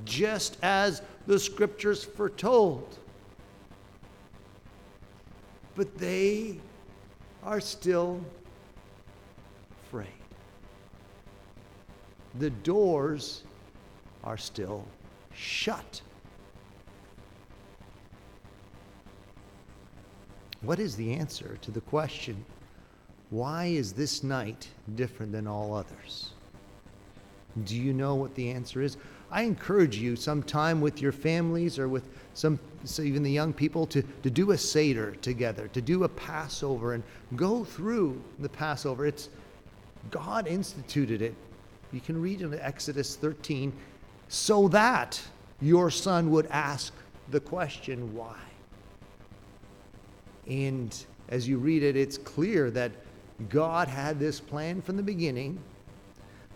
Just 0.05 0.59
as 0.63 1.01
the 1.27 1.39
scriptures 1.39 2.05
foretold. 2.05 2.99
But 5.75 5.97
they 5.97 6.61
are 7.43 7.61
still 7.61 8.21
afraid. 9.87 10.09
The 12.39 12.51
doors 12.51 13.43
are 14.23 14.37
still 14.37 14.85
shut. 15.33 16.03
What 20.63 20.79
is 20.79 20.95
the 20.95 21.15
answer 21.15 21.57
to 21.63 21.71
the 21.71 21.81
question, 21.81 22.45
why 23.31 23.67
is 23.67 23.93
this 23.93 24.23
night 24.23 24.69
different 24.95 25.33
than 25.33 25.47
all 25.47 25.75
others? 25.75 26.31
Do 27.65 27.77
you 27.77 27.93
know 27.93 28.15
what 28.15 28.35
the 28.35 28.51
answer 28.51 28.83
is? 28.83 28.97
I 29.31 29.43
encourage 29.43 29.97
you 29.97 30.17
sometime 30.17 30.81
with 30.81 31.01
your 31.01 31.13
families 31.13 31.79
or 31.79 31.89
with 31.89 32.05
some 32.35 32.59
so 32.85 33.03
even 33.03 33.23
the 33.23 33.31
young 33.31 33.53
people 33.53 33.87
to, 33.87 34.03
to 34.23 34.31
do 34.31 34.53
a 34.53 34.59
Seder 34.59 35.13
together, 35.17 35.69
to 35.69 35.83
do 35.83 36.05
a 36.05 36.09
Passover 36.09 36.95
and 36.95 37.03
go 37.37 37.65
through 37.65 38.23
the 38.39 38.49
Passover. 38.49 39.07
It's 39.07 39.29
God 40.11 40.47
instituted 40.47 41.23
it. 41.23 41.35
You 41.93 42.01
can 42.01 42.21
read 42.21 42.41
in 42.41 42.55
Exodus 42.55 43.17
13, 43.17 43.73
so 44.29 44.69
that 44.69 45.21
your 45.61 45.91
son 45.91 46.31
would 46.31 46.47
ask 46.47 46.95
the 47.31 47.41
question, 47.41 48.15
why? 48.15 48.39
And 50.47 50.97
as 51.29 51.49
you 51.49 51.59
read 51.59 51.83
it, 51.83 51.97
it's 51.97 52.17
clear 52.17 52.71
that 52.71 52.93
God 53.49 53.89
had 53.89 54.19
this 54.19 54.41
plan 54.41 54.81
from 54.83 54.97
the 54.97 55.03
beginning 55.03 55.59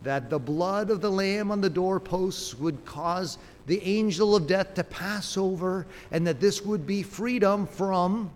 that 0.05 0.29
the 0.29 0.39
blood 0.39 0.91
of 0.91 1.01
the 1.01 1.11
Lamb 1.11 1.51
on 1.51 1.61
the 1.61 1.71
doorposts 1.71 2.55
would 2.59 2.85
cause 2.85 3.39
the 3.67 3.83
angel 3.83 4.37
of 4.37 4.47
death 4.47 4.75
to 4.75 4.85
pass 4.85 5.37
over, 5.37 5.87
and 6.13 6.27
that 6.27 6.41
this 6.41 6.63
would 6.63 6.87
be 6.87 7.03
freedom 7.03 7.67
from, 7.67 8.31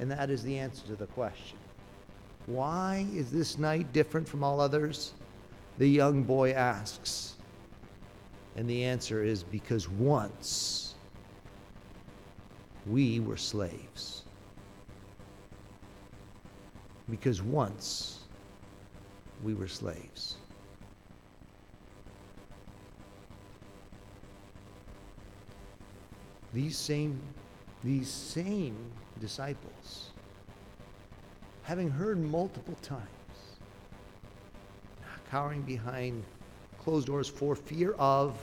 and 0.00 0.10
that 0.10 0.28
is 0.30 0.42
the 0.42 0.58
answer 0.58 0.84
to 0.86 0.96
the 0.96 1.06
question 1.06 1.56
Why 2.46 3.06
is 3.14 3.30
this 3.30 3.58
night 3.58 3.92
different 3.92 4.28
from 4.28 4.42
all 4.42 4.60
others? 4.60 5.12
The 5.78 5.88
young 5.88 6.24
boy 6.24 6.52
asks. 6.52 7.36
And 8.56 8.68
the 8.68 8.84
answer 8.84 9.22
is 9.22 9.44
because 9.44 9.88
once 9.88 10.94
we 12.86 13.20
were 13.20 13.36
slaves. 13.36 14.24
Because 17.08 17.40
once 17.40 18.20
we 19.42 19.54
were 19.54 19.68
slaves. 19.68 20.36
These 26.52 26.76
same, 26.76 27.20
these 27.84 28.08
same 28.08 28.76
disciples, 29.20 30.10
having 31.62 31.90
heard 31.90 32.18
multiple 32.18 32.76
times, 32.82 33.06
cowering 35.30 35.62
behind 35.62 36.24
closed 36.82 37.06
doors 37.06 37.28
for 37.28 37.54
fear 37.54 37.92
of 37.98 38.36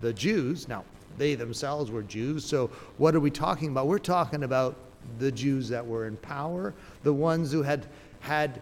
the 0.00 0.12
Jews. 0.12 0.66
Now, 0.66 0.84
they 1.16 1.34
themselves 1.34 1.90
were 1.90 2.02
Jews, 2.02 2.44
so 2.44 2.68
what 2.96 3.14
are 3.14 3.20
we 3.20 3.30
talking 3.30 3.70
about? 3.70 3.86
We're 3.86 3.98
talking 3.98 4.42
about 4.42 4.76
the 5.18 5.30
Jews 5.30 5.68
that 5.68 5.86
were 5.86 6.06
in 6.06 6.16
power, 6.16 6.74
the 7.02 7.12
ones 7.12 7.52
who 7.52 7.62
had 7.62 7.86
had 8.20 8.60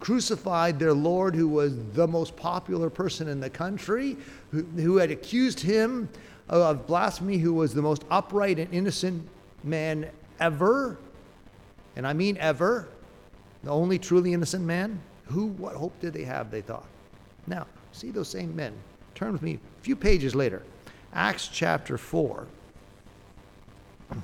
crucified 0.00 0.78
their 0.78 0.94
Lord, 0.94 1.34
who 1.34 1.48
was 1.48 1.76
the 1.92 2.06
most 2.06 2.36
popular 2.36 2.88
person 2.88 3.28
in 3.28 3.40
the 3.40 3.50
country, 3.50 4.16
who, 4.50 4.62
who 4.62 4.96
had 4.96 5.10
accused 5.10 5.60
him 5.60 6.08
of 6.60 6.86
blasphemy, 6.86 7.38
who 7.38 7.54
was 7.54 7.72
the 7.72 7.80
most 7.80 8.04
upright 8.10 8.58
and 8.58 8.72
innocent 8.74 9.26
man 9.64 10.10
ever. 10.38 10.98
And 11.96 12.06
I 12.06 12.12
mean 12.12 12.36
ever. 12.36 12.88
The 13.64 13.70
only 13.70 13.98
truly 13.98 14.34
innocent 14.34 14.64
man. 14.64 15.00
Who, 15.26 15.46
what 15.46 15.74
hope 15.74 15.98
did 16.00 16.12
they 16.12 16.24
have, 16.24 16.50
they 16.50 16.60
thought? 16.60 16.86
Now, 17.46 17.66
see 17.92 18.10
those 18.10 18.28
same 18.28 18.54
men. 18.54 18.74
Turn 19.14 19.32
with 19.32 19.40
me 19.42 19.54
a 19.54 19.82
few 19.82 19.96
pages 19.96 20.34
later. 20.34 20.62
Acts 21.14 21.48
chapter 21.48 21.96
4. 21.96 22.46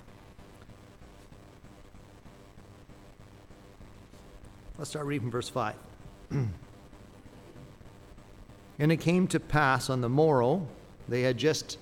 Let's 4.76 4.90
start 4.90 5.06
reading 5.06 5.30
verse 5.30 5.48
5. 5.48 5.74
and 6.30 6.52
it 8.78 8.98
came 8.98 9.26
to 9.28 9.40
pass 9.40 9.88
on 9.88 10.02
the 10.02 10.08
morrow, 10.08 10.66
they 11.08 11.22
had 11.22 11.38
just 11.38 11.78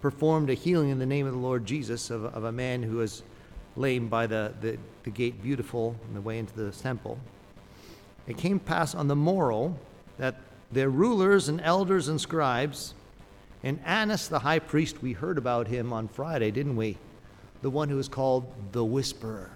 performed 0.00 0.50
a 0.50 0.54
healing 0.54 0.90
in 0.90 0.98
the 0.98 1.06
name 1.06 1.26
of 1.26 1.32
the 1.32 1.38
Lord 1.38 1.66
Jesus 1.66 2.10
of, 2.10 2.24
of 2.24 2.44
a 2.44 2.52
man 2.52 2.82
who 2.82 2.96
was 2.96 3.22
lame 3.76 4.08
by 4.08 4.26
the, 4.26 4.52
the, 4.60 4.78
the 5.04 5.10
gate 5.10 5.42
beautiful 5.42 5.94
on 6.08 6.14
the 6.14 6.20
way 6.20 6.38
into 6.38 6.54
the 6.54 6.70
temple. 6.72 7.18
It 8.26 8.36
came 8.36 8.58
pass 8.58 8.94
on 8.94 9.08
the 9.08 9.16
morrow 9.16 9.76
that 10.18 10.36
their 10.72 10.90
rulers 10.90 11.48
and 11.48 11.60
elders 11.60 12.08
and 12.08 12.20
scribes, 12.20 12.94
and 13.62 13.80
Annas 13.84 14.28
the 14.28 14.38
high 14.38 14.58
priest, 14.58 15.02
we 15.02 15.12
heard 15.12 15.38
about 15.38 15.68
him 15.68 15.92
on 15.92 16.08
Friday, 16.08 16.50
didn't 16.50 16.76
we? 16.76 16.96
The 17.62 17.70
one 17.70 17.88
who 17.88 17.96
was 17.96 18.08
called 18.08 18.52
the 18.72 18.84
whisperer 18.84 19.50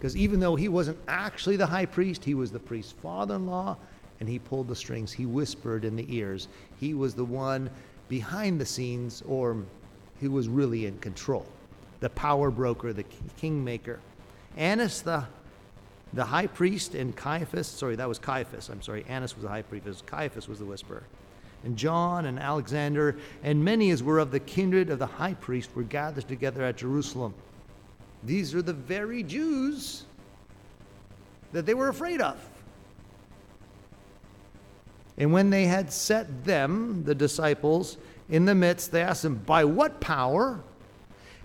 because 0.00 0.16
even 0.16 0.40
though 0.40 0.56
he 0.56 0.68
wasn't 0.68 0.96
actually 1.08 1.56
the 1.56 1.66
high 1.66 1.84
priest, 1.84 2.24
he 2.24 2.32
was 2.32 2.50
the 2.50 2.58
priest's 2.58 2.92
father 2.92 3.34
in 3.34 3.46
law, 3.46 3.76
and 4.18 4.26
he 4.26 4.38
pulled 4.38 4.66
the 4.66 4.74
strings. 4.74 5.12
He 5.12 5.26
whispered 5.26 5.84
in 5.84 5.94
the 5.94 6.06
ears. 6.08 6.48
He 6.78 6.94
was 6.94 7.14
the 7.14 7.24
one 7.24 7.68
behind 8.10 8.60
the 8.60 8.66
scenes, 8.66 9.22
or 9.26 9.56
who 10.20 10.30
was 10.30 10.48
really 10.48 10.84
in 10.84 10.98
control. 10.98 11.46
The 12.00 12.10
power 12.10 12.50
broker, 12.50 12.92
the 12.92 13.04
kingmaker. 13.38 14.00
Annas, 14.56 15.00
the, 15.00 15.24
the 16.12 16.24
high 16.24 16.48
priest, 16.48 16.94
and 16.94 17.16
Caiaphas, 17.16 17.68
sorry, 17.68 17.96
that 17.96 18.08
was 18.08 18.18
Caiaphas. 18.18 18.68
I'm 18.68 18.82
sorry, 18.82 19.06
Annas 19.08 19.34
was 19.34 19.44
the 19.44 19.48
high 19.48 19.62
priest. 19.62 20.04
Caiaphas 20.06 20.48
was 20.48 20.58
the 20.58 20.64
whisperer. 20.66 21.04
And 21.64 21.76
John 21.76 22.26
and 22.26 22.38
Alexander, 22.38 23.16
and 23.42 23.64
many 23.64 23.90
as 23.90 24.02
were 24.02 24.18
of 24.18 24.30
the 24.30 24.40
kindred 24.40 24.90
of 24.90 24.98
the 24.98 25.06
high 25.06 25.34
priest, 25.34 25.70
were 25.74 25.84
gathered 25.84 26.26
together 26.26 26.64
at 26.64 26.76
Jerusalem. 26.76 27.32
These 28.24 28.54
are 28.54 28.62
the 28.62 28.72
very 28.72 29.22
Jews 29.22 30.04
that 31.52 31.64
they 31.64 31.74
were 31.74 31.88
afraid 31.88 32.20
of. 32.20 32.36
And 35.20 35.34
when 35.34 35.50
they 35.50 35.66
had 35.66 35.92
set 35.92 36.44
them, 36.46 37.04
the 37.04 37.14
disciples, 37.14 37.98
in 38.30 38.46
the 38.46 38.54
midst, 38.54 38.90
they 38.90 39.02
asked 39.02 39.22
them, 39.22 39.34
By 39.34 39.64
what 39.66 40.00
power 40.00 40.60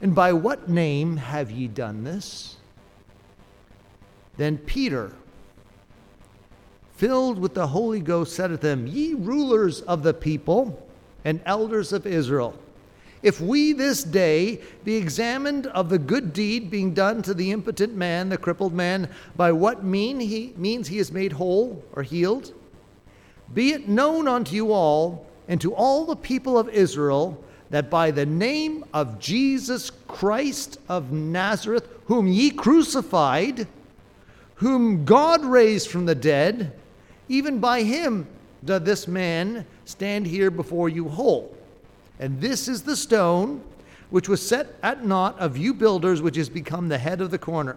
and 0.01 0.15
by 0.15 0.31
what 0.31 0.69
name 0.69 1.17
have 1.17 1.51
ye 1.51 1.67
done 1.67 2.05
this? 2.05 2.55
Then 4.38 4.57
Peter, 4.57 5.11
filled 6.95 7.38
with 7.38 7.53
the 7.53 7.67
Holy 7.67 7.99
Ghost, 7.99 8.33
said 8.33 8.47
to 8.47 8.57
them, 8.57 8.88
Ye 8.88 9.13
rulers 9.13 9.81
of 9.81 10.03
the 10.03 10.13
people 10.13 10.88
and 11.25 11.41
elders 11.45 11.91
of 11.91 12.07
Israel, 12.07 12.57
if 13.23 13.41
we 13.41 13.73
this 13.73 14.05
day 14.05 14.61
be 14.85 14.95
examined 14.95 15.67
of 15.67 15.89
the 15.89 15.99
good 15.99 16.31
deed 16.31 16.71
being 16.71 16.93
done 16.93 17.21
to 17.23 17.33
the 17.33 17.51
impotent 17.51 17.93
man, 17.93 18.29
the 18.29 18.38
crippled 18.38 18.73
man, 18.73 19.09
by 19.35 19.51
what 19.51 19.83
mean 19.83 20.21
he 20.21 20.53
means 20.55 20.88
he 20.88 20.99
is 20.99 21.11
made 21.11 21.33
whole 21.33 21.83
or 21.91 22.01
healed, 22.01 22.53
be 23.53 23.71
it 23.71 23.88
known 23.88 24.27
unto 24.27 24.55
you 24.55 24.71
all 24.71 25.25
and 25.47 25.62
to 25.62 25.73
all 25.73 26.05
the 26.05 26.15
people 26.15 26.58
of 26.58 26.69
Israel 26.69 27.41
that 27.69 27.89
by 27.89 28.12
the 28.12 28.25
name 28.25 28.86
of 28.93 29.19
Jesus 29.19 29.91
Christ 30.08 30.79
of 30.88 31.12
Nazareth, 31.12 31.88
whom 32.05 32.27
ye 32.27 32.51
crucified, 32.51 33.67
whom 34.55 35.03
God 35.05 35.43
raised 35.43 35.89
from 35.89 36.05
the 36.05 36.15
dead, 36.15 36.71
even 37.27 37.60
by 37.60 37.84
him 37.84 38.27
doth 38.63 38.86
this 38.86 39.08
man 39.08 39.65
stand 39.86 40.27
here 40.27 40.49
before 40.49 40.89
you 40.89 41.10
whole. 41.10 41.55
And 42.19 42.39
this 42.39 42.67
is 42.67 42.84
the 42.84 42.95
stone 42.95 43.62
which 44.10 44.29
was 44.29 44.45
set 44.45 44.75
at 44.81 45.05
naught 45.05 45.38
of 45.39 45.58
you 45.58 45.73
builders, 45.73 46.21
which 46.21 46.38
has 46.38 46.49
become 46.49 46.88
the 46.88 46.97
head 46.97 47.21
of 47.21 47.31
the 47.31 47.38
corner. 47.38 47.75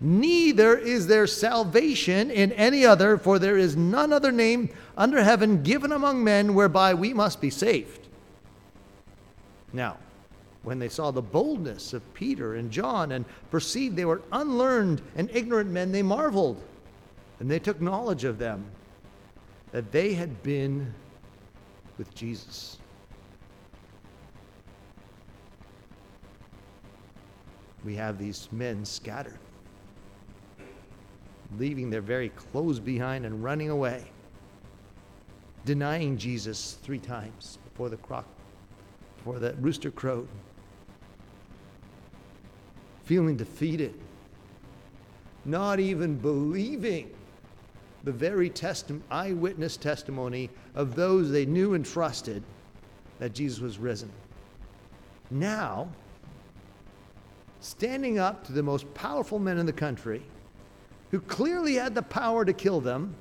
Neither 0.00 0.76
is 0.76 1.06
there 1.08 1.26
salvation 1.26 2.30
in 2.30 2.52
any 2.52 2.84
other, 2.86 3.18
for 3.18 3.38
there 3.38 3.58
is 3.58 3.76
none 3.76 4.12
other 4.12 4.30
name 4.30 4.70
under 4.96 5.22
heaven 5.22 5.62
given 5.62 5.90
among 5.90 6.22
men 6.22 6.54
whereby 6.54 6.94
we 6.94 7.12
must 7.12 7.40
be 7.40 7.50
saved. 7.50 8.06
Now, 9.72 9.96
when 10.62 10.78
they 10.78 10.88
saw 10.88 11.10
the 11.10 11.22
boldness 11.22 11.92
of 11.92 12.14
Peter 12.14 12.54
and 12.54 12.70
John 12.70 13.12
and 13.12 13.24
perceived 13.50 13.96
they 13.96 14.04
were 14.04 14.22
unlearned 14.30 15.02
and 15.16 15.30
ignorant 15.32 15.70
men, 15.70 15.90
they 15.90 16.02
marveled. 16.02 16.62
And 17.40 17.50
they 17.50 17.58
took 17.58 17.80
knowledge 17.80 18.24
of 18.24 18.38
them 18.38 18.64
that 19.72 19.92
they 19.92 20.14
had 20.14 20.42
been 20.42 20.94
with 21.96 22.14
Jesus. 22.14 22.78
we 27.84 27.94
have 27.94 28.18
these 28.18 28.48
men 28.52 28.84
scattered, 28.84 29.38
leaving 31.56 31.90
their 31.90 32.00
very 32.00 32.28
clothes 32.30 32.78
behind 32.78 33.24
and 33.24 33.42
running 33.42 33.70
away, 33.70 34.04
denying 35.64 36.18
Jesus 36.18 36.78
three 36.82 36.98
times 36.98 37.58
before 37.64 37.88
the 37.88 37.96
croc, 37.96 38.26
before 39.16 39.38
the 39.38 39.54
rooster 39.54 39.90
crowed, 39.90 40.28
feeling 43.04 43.36
defeated, 43.36 43.94
not 45.44 45.80
even 45.80 46.16
believing 46.16 47.10
the 48.04 48.12
very 48.12 48.50
testi- 48.50 49.00
eyewitness 49.10 49.76
testimony 49.76 50.50
of 50.74 50.94
those 50.94 51.30
they 51.30 51.46
knew 51.46 51.74
and 51.74 51.84
trusted 51.84 52.42
that 53.18 53.32
Jesus 53.32 53.60
was 53.60 53.78
risen. 53.78 54.10
Now, 55.30 55.88
standing 57.60 58.18
up 58.18 58.44
to 58.46 58.52
the 58.52 58.62
most 58.62 58.92
powerful 58.94 59.38
men 59.38 59.58
in 59.58 59.66
the 59.66 59.72
country 59.72 60.22
who 61.10 61.20
clearly 61.20 61.74
had 61.74 61.94
the 61.94 62.02
power 62.02 62.44
to 62.44 62.52
kill 62.52 62.80
them 62.80 63.14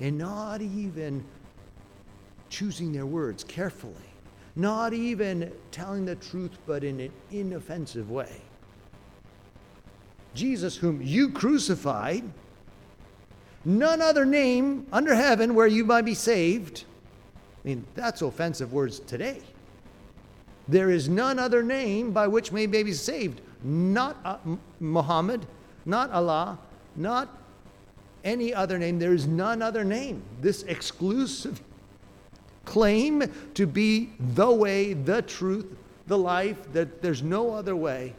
and 0.00 0.18
not 0.18 0.60
even 0.60 1.24
choosing 2.48 2.92
their 2.92 3.06
words 3.06 3.44
carefully, 3.44 3.94
not 4.56 4.92
even 4.92 5.52
telling 5.70 6.04
the 6.04 6.16
truth, 6.16 6.52
but 6.66 6.84
in 6.84 7.00
an 7.00 7.12
inoffensive 7.30 8.10
way. 8.10 8.40
Jesus, 10.34 10.76
whom 10.76 11.00
you 11.00 11.30
crucified, 11.30 12.24
none 13.64 14.00
other 14.00 14.24
name 14.24 14.86
under 14.92 15.14
heaven 15.14 15.54
where 15.54 15.66
you 15.66 15.84
might 15.84 16.04
be 16.04 16.14
saved. 16.14 16.84
I 17.64 17.68
mean, 17.68 17.84
that's 17.94 18.20
offensive 18.20 18.72
words 18.72 18.98
today. 19.00 19.40
There 20.66 20.90
is 20.90 21.08
none 21.08 21.38
other 21.38 21.62
name 21.62 22.10
by 22.10 22.26
which 22.26 22.50
may 22.50 22.66
be 22.66 22.92
saved 22.92 23.40
not 23.64 24.18
uh, 24.24 24.36
Muhammad, 24.78 25.46
not 25.86 26.10
Allah, 26.10 26.58
not 26.96 27.28
any 28.24 28.54
other 28.54 28.78
name. 28.78 28.98
There 28.98 29.12
is 29.12 29.26
none 29.26 29.62
other 29.62 29.84
name. 29.84 30.22
This 30.40 30.62
exclusive 30.64 31.60
claim 32.64 33.24
to 33.54 33.66
be 33.66 34.10
the 34.18 34.50
way, 34.50 34.94
the 34.94 35.22
truth, 35.22 35.66
the 36.06 36.18
life, 36.18 36.56
that 36.72 37.02
there's 37.02 37.22
no 37.22 37.52
other 37.52 37.76
way 37.76 38.14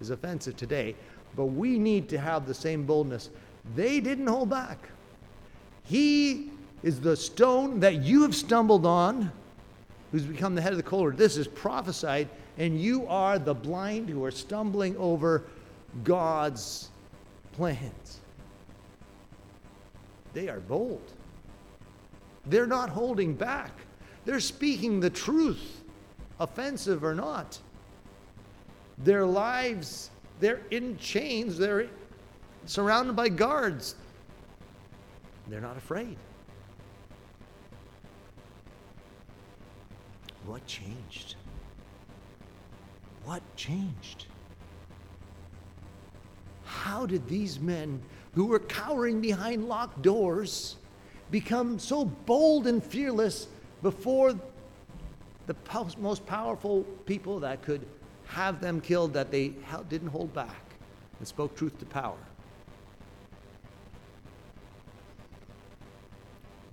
is 0.00 0.10
offensive 0.10 0.56
today. 0.56 0.94
But 1.36 1.46
we 1.46 1.78
need 1.78 2.08
to 2.10 2.18
have 2.18 2.46
the 2.46 2.54
same 2.54 2.84
boldness 2.84 3.30
They 3.74 4.00
didn't 4.00 4.26
hold 4.26 4.50
back. 4.50 4.78
He 5.84 6.50
is 6.82 7.00
the 7.00 7.16
stone 7.16 7.80
that 7.80 8.02
you 8.02 8.22
have 8.22 8.34
stumbled 8.34 8.86
on, 8.86 9.30
who's 10.12 10.24
become 10.24 10.54
the 10.54 10.62
head 10.62 10.72
of 10.72 10.78
the 10.78 10.82
culvert. 10.82 11.16
This 11.16 11.36
is 11.36 11.46
prophesied, 11.46 12.28
and 12.56 12.80
you 12.80 13.06
are 13.08 13.38
the 13.38 13.54
blind 13.54 14.08
who 14.08 14.24
are 14.24 14.30
stumbling 14.30 14.96
over 14.96 15.44
God's 16.04 16.88
plans. 17.52 18.17
They 20.38 20.48
are 20.48 20.60
bold. 20.60 21.02
They're 22.46 22.68
not 22.68 22.90
holding 22.90 23.34
back. 23.34 23.72
They're 24.24 24.38
speaking 24.38 25.00
the 25.00 25.10
truth, 25.10 25.82
offensive 26.38 27.02
or 27.02 27.12
not. 27.12 27.58
Their 28.98 29.26
lives, 29.26 30.10
they're 30.38 30.60
in 30.70 30.96
chains, 30.98 31.58
they're 31.58 31.88
surrounded 32.66 33.16
by 33.16 33.30
guards. 33.30 33.96
They're 35.48 35.60
not 35.60 35.76
afraid. 35.76 36.16
What 40.46 40.64
changed? 40.68 41.34
What 43.24 43.42
changed? 43.56 44.26
How 46.64 47.06
did 47.06 47.26
these 47.26 47.58
men 47.58 48.00
who 48.38 48.46
were 48.46 48.60
cowering 48.60 49.20
behind 49.20 49.68
locked 49.68 50.00
doors 50.00 50.76
become 51.32 51.76
so 51.76 52.04
bold 52.04 52.68
and 52.68 52.84
fearless 52.84 53.48
before 53.82 54.32
the 55.48 55.56
most 55.98 56.24
powerful 56.24 56.84
people 57.04 57.40
that 57.40 57.62
could 57.62 57.84
have 58.28 58.60
them 58.60 58.80
killed 58.80 59.12
that 59.12 59.32
they 59.32 59.48
didn't 59.88 60.06
hold 60.06 60.32
back 60.32 60.76
and 61.18 61.26
spoke 61.26 61.56
truth 61.56 61.76
to 61.80 61.86
power? 61.86 62.14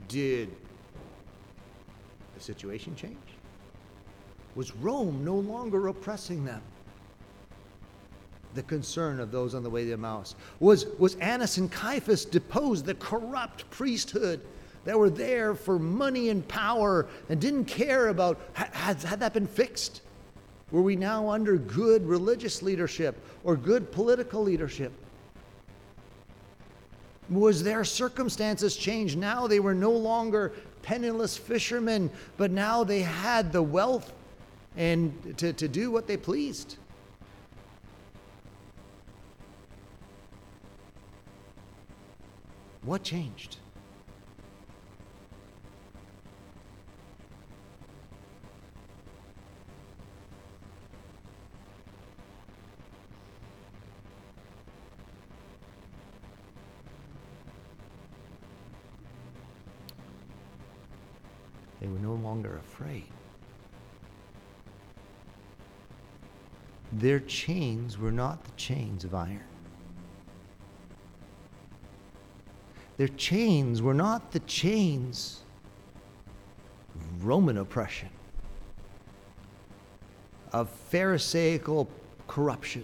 Did 0.07 0.55
the 2.35 2.41
situation 2.41 2.95
change? 2.95 3.17
Was 4.53 4.75
Rome 4.75 5.25
no 5.25 5.37
longer 5.37 5.87
oppressing 5.87 6.45
them? 6.45 6.61
The 8.55 8.63
concern 8.63 9.19
of 9.19 9.31
those 9.31 9.53
on 9.53 9.63
the 9.63 9.69
way 9.69 9.83
to 9.85 9.91
Emmaus. 9.91 10.33
Was, 10.61 10.85
was 10.97 11.15
Annas 11.15 11.57
and 11.57 11.69
Caiaphas 11.69 12.23
deposed, 12.23 12.85
the 12.85 12.95
corrupt 12.95 13.69
priesthood 13.69 14.39
that 14.85 14.97
were 14.97 15.09
there 15.09 15.55
for 15.55 15.77
money 15.77 16.29
and 16.29 16.47
power 16.47 17.07
and 17.27 17.41
didn't 17.41 17.65
care 17.65 18.07
about, 18.07 18.39
had, 18.53 18.97
had 19.03 19.19
that 19.19 19.33
been 19.33 19.45
fixed? 19.45 20.01
Were 20.71 20.81
we 20.81 20.95
now 20.95 21.29
under 21.29 21.57
good 21.57 22.07
religious 22.07 22.61
leadership 22.61 23.21
or 23.43 23.57
good 23.57 23.91
political 23.91 24.41
leadership? 24.41 24.93
Was 27.29 27.61
their 27.61 27.83
circumstances 27.83 28.77
changed? 28.77 29.17
Now 29.17 29.47
they 29.47 29.59
were 29.59 29.73
no 29.73 29.91
longer 29.91 30.53
penniless 30.81 31.35
fishermen, 31.35 32.09
but 32.37 32.51
now 32.51 32.83
they 32.83 33.01
had 33.01 33.51
the 33.51 33.61
wealth 33.61 34.13
and 34.77 35.37
to, 35.37 35.51
to 35.51 35.67
do 35.67 35.91
what 35.91 36.07
they 36.07 36.15
pleased. 36.15 36.77
What 42.85 43.01
changed? 43.01 43.57
They 61.81 61.87
were 61.87 61.97
no 61.97 62.13
longer 62.13 62.57
afraid. 62.57 63.05
Their 66.93 67.19
chains 67.19 67.97
were 67.97 68.11
not 68.11 68.43
the 68.43 68.51
chains 68.51 69.03
of 69.03 69.15
iron. 69.15 69.54
Their 72.97 73.09
chains 73.09 73.81
were 73.81 73.93
not 73.93 74.31
the 74.31 74.39
chains 74.41 75.41
of 76.93 77.25
Roman 77.25 77.57
oppression, 77.57 78.09
of 80.53 80.69
Pharisaical 80.69 81.89
corruption. 82.27 82.83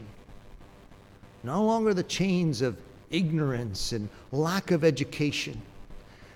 No 1.43 1.63
longer 1.63 1.93
the 1.93 2.03
chains 2.03 2.61
of 2.61 2.77
ignorance 3.09 3.93
and 3.93 4.09
lack 4.31 4.71
of 4.71 4.83
education. 4.83 5.61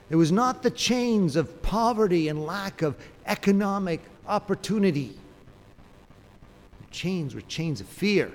It 0.09 0.15
was 0.15 0.31
not 0.31 0.63
the 0.63 0.71
chains 0.71 1.35
of 1.35 1.61
poverty 1.61 2.27
and 2.29 2.45
lack 2.45 2.81
of 2.81 2.95
economic 3.25 4.01
opportunity 4.27 5.15
The 6.81 6.91
chains 6.91 7.35
were 7.35 7.41
chains 7.41 7.81
of 7.81 7.87
fear. 7.87 8.31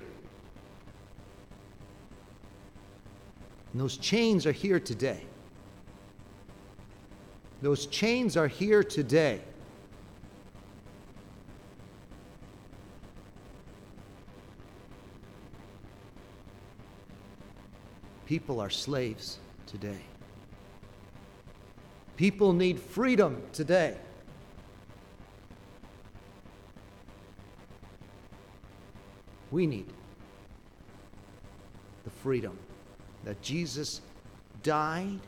And 3.72 3.80
those 3.80 3.96
chains 3.96 4.46
are 4.46 4.52
here 4.52 4.80
today. 4.80 5.22
Those 7.62 7.86
chains 7.86 8.36
are 8.36 8.48
here 8.48 8.82
today. 8.82 9.40
People 18.26 18.60
are 18.60 18.70
slaves 18.70 19.38
today. 19.66 19.98
People 22.16 22.52
need 22.52 22.78
freedom 22.78 23.42
today. 23.52 23.96
we 29.50 29.66
need 29.66 29.86
the 32.04 32.10
freedom 32.10 32.56
that 33.24 33.40
Jesus 33.42 34.00
died 34.62 35.20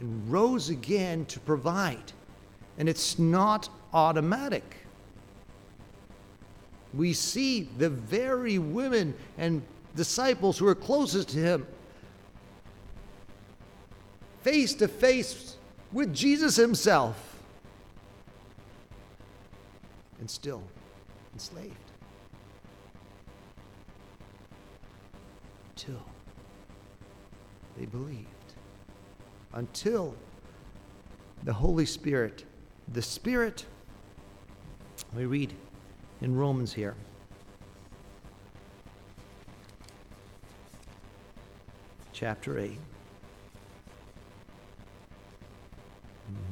and 0.00 0.32
rose 0.32 0.70
again 0.70 1.24
to 1.26 1.40
provide. 1.40 2.12
And 2.78 2.88
it's 2.88 3.18
not 3.18 3.68
automatic. 3.92 4.76
We 6.92 7.12
see 7.12 7.68
the 7.78 7.90
very 7.90 8.58
women 8.58 9.14
and 9.38 9.62
disciples 9.94 10.58
who 10.58 10.66
are 10.66 10.74
closest 10.74 11.30
to 11.30 11.38
him 11.38 11.66
face 14.42 14.74
to 14.74 14.88
face 14.88 15.56
with 15.92 16.14
Jesus 16.14 16.56
himself 16.56 17.36
and 20.18 20.30
still 20.30 20.62
enslaved. 21.34 21.76
until 25.80 26.02
they 27.78 27.86
believed. 27.86 28.39
Until 29.52 30.14
the 31.42 31.52
Holy 31.52 31.86
Spirit, 31.86 32.44
the 32.92 33.02
Spirit, 33.02 33.64
we 35.14 35.26
read 35.26 35.52
in 36.20 36.36
Romans 36.36 36.72
here. 36.72 36.94
Chapter 42.12 42.58
8. 42.58 42.78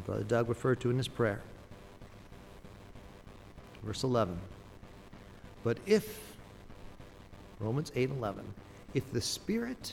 Brother 0.07 0.25
Doug 0.25 0.49
referred 0.49 0.81
to 0.81 0.91
in 0.91 0.97
his 0.97 1.07
prayer. 1.07 1.43
Verse 3.83 4.03
11. 4.05 4.39
But 5.63 5.79
if, 5.87 6.35
Romans 7.61 7.93
8 7.95 8.11
11, 8.11 8.43
if 8.95 9.13
the 9.13 9.21
Spirit 9.21 9.93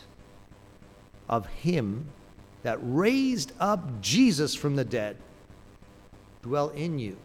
of 1.27 1.45
Him 1.47 2.07
that 2.66 2.80
raised 2.82 3.51
up 3.59 4.01
Jesus 4.01 4.55
from 4.55 4.76
the 4.76 4.84
dead 4.84 5.18
dwell 6.41 6.70
in 6.70 6.97
you, 6.97 7.16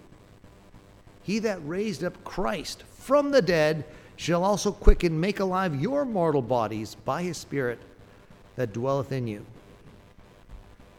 he 1.22 1.38
that 1.38 1.66
raised 1.66 2.05
up 2.05 2.22
Christ 2.24 2.82
from 2.82 3.30
the 3.30 3.41
dead 3.41 3.86
shall 4.16 4.45
also 4.45 4.70
quicken, 4.70 5.18
make 5.18 5.41
alive 5.41 5.80
your 5.80 6.05
mortal 6.05 6.43
bodies 6.43 6.95
by 7.07 7.22
his 7.22 7.38
Spirit 7.38 7.78
that 8.57 8.74
dwelleth 8.74 9.12
in 9.12 9.26
you. 9.26 9.47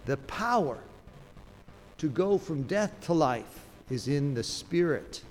The 0.05 0.17
power 0.17 0.79
to 1.99 2.09
go 2.09 2.39
from 2.39 2.63
death 2.63 2.99
to 3.01 3.13
life 3.13 3.59
is 3.91 4.07
in 4.07 4.33
the 4.33 4.43
Spirit 4.43 5.21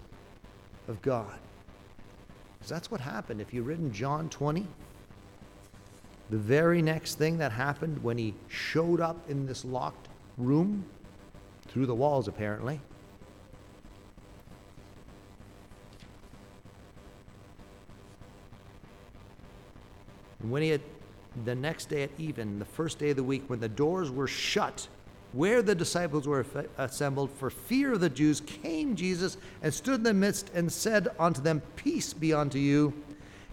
of 0.87 1.03
God. 1.03 1.37
Because 2.59 2.71
that's 2.71 2.93
what 2.93 3.01
happened. 3.01 3.41
If 3.41 3.53
you 3.53 3.65
read 3.65 3.81
in 3.81 3.93
John 3.93 4.29
20, 4.29 4.69
the 6.31 6.39
very 6.39 6.81
next 6.81 7.17
thing 7.17 7.39
that 7.39 7.51
happened 7.51 8.03
when 8.03 8.17
he 8.17 8.35
showed 8.49 9.01
up 9.01 9.29
in 9.29 9.47
this 9.47 9.65
locked 9.65 10.09
room, 10.39 10.85
through 11.69 11.87
the 11.87 11.95
walls 11.95 12.29
apparently, 12.29 12.81
when 20.43 20.63
he 20.63 20.69
had 20.69 20.81
the 21.45 21.55
next 21.55 21.89
day 21.89 22.05
at 22.05 22.11
even, 22.17 22.59
the 22.59 22.65
first 22.65 22.99
day 22.99 23.11
of 23.11 23.17
the 23.17 23.23
week, 23.23 23.43
when 23.49 23.61
the 23.61 23.69
doors 23.69 24.11
were 24.11 24.27
shut, 24.27 24.87
where 25.33 25.63
the 25.63 25.75
disciples 25.75 26.27
were 26.27 26.45
assembled 26.79 27.31
for 27.31 27.51
fear 27.51 27.93
of 27.93 28.01
the 28.01 28.09
Jews, 28.09 28.41
came 28.41 28.97
Jesus 28.97 29.37
and 29.63 29.73
stood 29.73 29.97
in 29.97 30.03
the 30.03 30.15
midst 30.15 30.51
and 30.55 30.73
said 30.73 31.09
unto 31.19 31.41
them, 31.41 31.63
Peace 31.77 32.13
be 32.13 32.33
unto 32.33 32.59
you. 32.59 32.93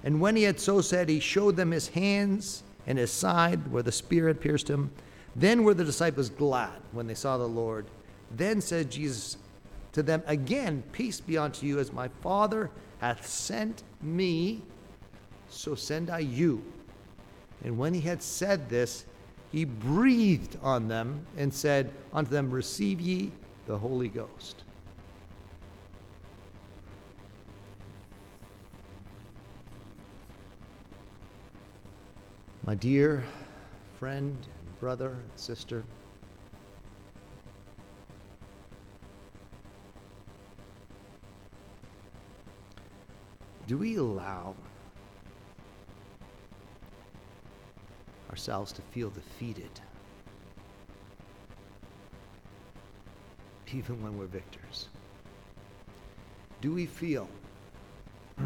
And 0.03 0.21
when 0.21 0.35
he 0.35 0.43
had 0.43 0.59
so 0.59 0.81
said, 0.81 1.09
he 1.09 1.19
showed 1.19 1.55
them 1.55 1.71
his 1.71 1.89
hands 1.89 2.63
and 2.87 2.97
his 2.97 3.11
side 3.11 3.67
where 3.71 3.83
the 3.83 3.91
spear 3.91 4.27
had 4.27 4.41
pierced 4.41 4.69
him. 4.69 4.89
Then 5.35 5.63
were 5.63 5.73
the 5.73 5.85
disciples 5.85 6.29
glad 6.29 6.81
when 6.93 7.05
they 7.05 7.13
saw 7.13 7.37
the 7.37 7.47
Lord. 7.47 7.85
Then 8.31 8.61
said 8.61 8.89
Jesus 8.89 9.37
to 9.91 10.01
them 10.01 10.23
again, 10.25 10.83
Peace 10.91 11.19
be 11.19 11.37
unto 11.37 11.65
you, 11.65 11.79
as 11.79 11.91
my 11.91 12.07
Father 12.21 12.71
hath 12.99 13.27
sent 13.27 13.83
me, 14.01 14.61
so 15.49 15.75
send 15.75 16.09
I 16.09 16.19
you. 16.19 16.63
And 17.63 17.77
when 17.77 17.93
he 17.93 18.01
had 18.01 18.21
said 18.21 18.69
this, 18.69 19.05
he 19.51 19.65
breathed 19.65 20.57
on 20.61 20.87
them 20.87 21.25
and 21.37 21.53
said 21.53 21.91
unto 22.13 22.31
them, 22.31 22.51
Receive 22.51 22.99
ye 22.99 23.31
the 23.65 23.77
Holy 23.77 24.07
Ghost. 24.07 24.63
My 32.67 32.75
dear 32.75 33.23
friend, 33.97 34.35
and 34.35 34.79
brother, 34.81 35.11
and 35.11 35.31
sister, 35.37 35.85
do 43.69 43.77
we 43.77 43.95
allow 43.95 44.53
ourselves 48.29 48.73
to 48.73 48.81
feel 48.81 49.11
defeated, 49.11 49.71
even 53.71 54.03
when 54.03 54.17
we're 54.17 54.25
victors? 54.25 54.89
Do 56.59 56.73
we 56.73 56.85
feel 56.85 57.29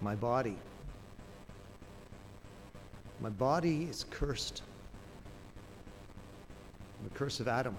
my 0.00 0.14
body? 0.14 0.54
My 3.20 3.30
body 3.30 3.84
is 3.84 4.04
cursed. 4.10 4.62
The 7.04 7.10
curse 7.10 7.40
of 7.40 7.48
Adam. 7.48 7.76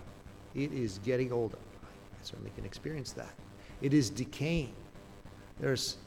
It 0.54 0.72
is 0.72 1.00
getting 1.00 1.32
older. 1.32 1.58
I 1.84 2.24
certainly 2.24 2.52
can 2.56 2.66
experience 2.66 3.12
that. 3.14 3.34
It 3.82 3.94
is 3.94 4.10
decaying. 4.10 4.74
There's, 5.60 5.98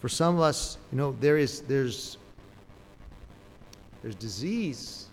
for 0.00 0.08
some 0.08 0.34
of 0.34 0.40
us, 0.40 0.78
you 0.90 0.98
know, 0.98 1.16
there 1.20 1.38
is, 1.38 1.60
there's 1.62 2.18
there's 4.06 4.14
disease, 4.14 5.06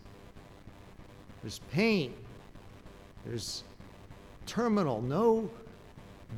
there's 1.41 1.57
pain, 1.71 2.13
there's 3.25 3.63
terminal. 4.45 5.01
No 5.01 5.49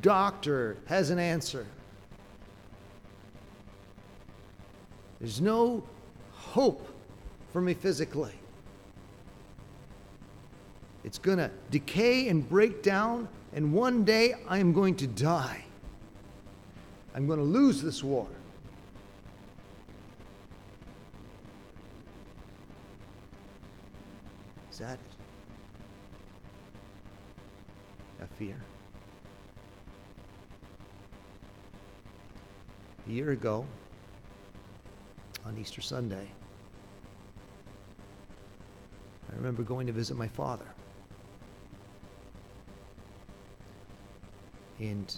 doctor 0.00 0.78
has 0.86 1.10
an 1.10 1.18
answer. 1.18 1.66
There's 5.20 5.38
no 5.38 5.84
hope 6.32 6.88
for 7.56 7.62
me 7.62 7.72
physically. 7.72 8.34
It's 11.04 11.16
going 11.16 11.38
to 11.38 11.50
decay 11.70 12.28
and 12.28 12.46
break 12.46 12.82
down, 12.82 13.30
and 13.54 13.72
one 13.72 14.04
day 14.04 14.34
I 14.46 14.58
am 14.58 14.74
going 14.74 14.94
to 14.96 15.06
die. 15.06 15.64
I'm 17.14 17.26
going 17.26 17.38
to 17.38 17.44
lose 17.46 17.80
this 17.80 18.04
war. 18.04 18.26
Is 24.70 24.76
that 24.76 24.98
a 28.20 28.26
fear? 28.36 28.60
A 33.08 33.10
year 33.10 33.30
ago, 33.30 33.64
on 35.46 35.56
Easter 35.56 35.80
Sunday, 35.80 36.28
I 39.36 39.38
remember 39.38 39.62
going 39.62 39.86
to 39.86 39.92
visit 39.92 40.16
my 40.16 40.28
father. 40.28 40.64
And 44.80 45.14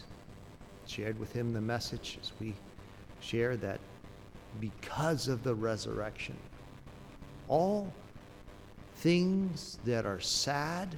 shared 0.87 1.21
with 1.21 1.33
him 1.33 1.53
the 1.53 1.61
message 1.61 2.19
as 2.21 2.33
we 2.41 2.55
shared 3.21 3.61
that 3.61 3.79
because 4.61 5.29
of 5.29 5.45
the 5.45 5.55
resurrection, 5.55 6.37
all 7.47 7.93
things 8.97 9.79
that 9.85 10.05
are 10.05 10.21
sad 10.21 10.97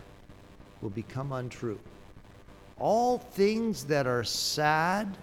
will 0.81 0.91
become 0.91 1.33
untrue. 1.33 1.79
All 2.79 3.18
things 3.18 3.85
that 3.85 4.07
are 4.07 4.25
sad 4.25 5.18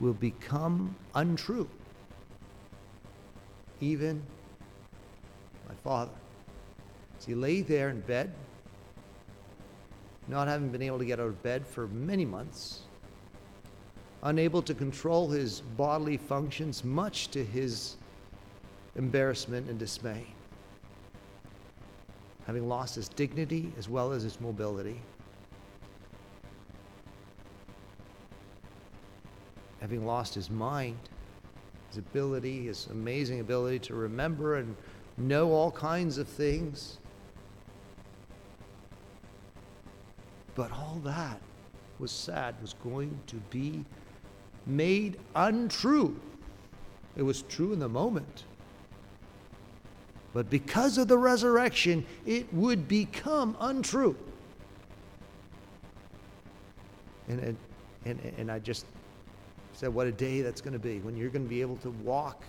will 0.00 0.14
become 0.14 0.96
untrue. 1.14 1.68
Even 3.80 4.20
my 5.68 5.74
father. 5.84 6.19
He 7.26 7.34
lay 7.34 7.62
there 7.62 7.90
in 7.90 8.00
bed, 8.00 8.32
not 10.28 10.48
having 10.48 10.70
been 10.70 10.82
able 10.82 10.98
to 10.98 11.04
get 11.04 11.20
out 11.20 11.26
of 11.26 11.42
bed 11.42 11.66
for 11.66 11.86
many 11.88 12.24
months, 12.24 12.80
unable 14.22 14.62
to 14.62 14.74
control 14.74 15.28
his 15.28 15.60
bodily 15.60 16.16
functions, 16.16 16.84
much 16.84 17.28
to 17.28 17.44
his 17.44 17.96
embarrassment 18.96 19.68
and 19.68 19.78
dismay 19.78 20.26
having 22.50 22.68
lost 22.68 22.96
his 22.96 23.08
dignity 23.08 23.72
as 23.78 23.88
well 23.88 24.10
as 24.10 24.24
his 24.24 24.40
mobility, 24.40 25.00
having 29.80 30.04
lost 30.04 30.34
his 30.34 30.50
mind, 30.50 30.98
his 31.90 31.98
ability, 31.98 32.66
his 32.66 32.88
amazing 32.88 33.38
ability 33.38 33.78
to 33.78 33.94
remember 33.94 34.56
and 34.56 34.74
know 35.16 35.52
all 35.52 35.70
kinds 35.70 36.18
of 36.18 36.26
things. 36.26 36.98
But 40.60 40.72
all 40.72 41.00
that 41.04 41.40
was 41.98 42.10
sad, 42.10 42.54
was 42.60 42.74
going 42.84 43.18
to 43.28 43.36
be 43.48 43.82
made 44.66 45.18
untrue. 45.34 46.20
It 47.16 47.22
was 47.22 47.40
true 47.40 47.72
in 47.72 47.78
the 47.78 47.88
moment. 47.88 48.44
But 50.34 50.50
because 50.50 50.98
of 50.98 51.08
the 51.08 51.16
resurrection, 51.16 52.04
it 52.26 52.52
would 52.52 52.88
become 52.88 53.56
untrue. 53.58 54.14
And, 57.28 57.40
and, 57.40 57.56
and, 58.04 58.20
and 58.36 58.52
I 58.52 58.58
just 58.58 58.84
said, 59.72 59.94
what 59.94 60.08
a 60.08 60.12
day 60.12 60.42
that's 60.42 60.60
going 60.60 60.74
to 60.74 60.78
be 60.78 60.98
when 60.98 61.16
you're 61.16 61.30
going 61.30 61.46
to 61.46 61.48
be 61.48 61.62
able 61.62 61.78
to 61.78 61.90
walk 62.04 62.44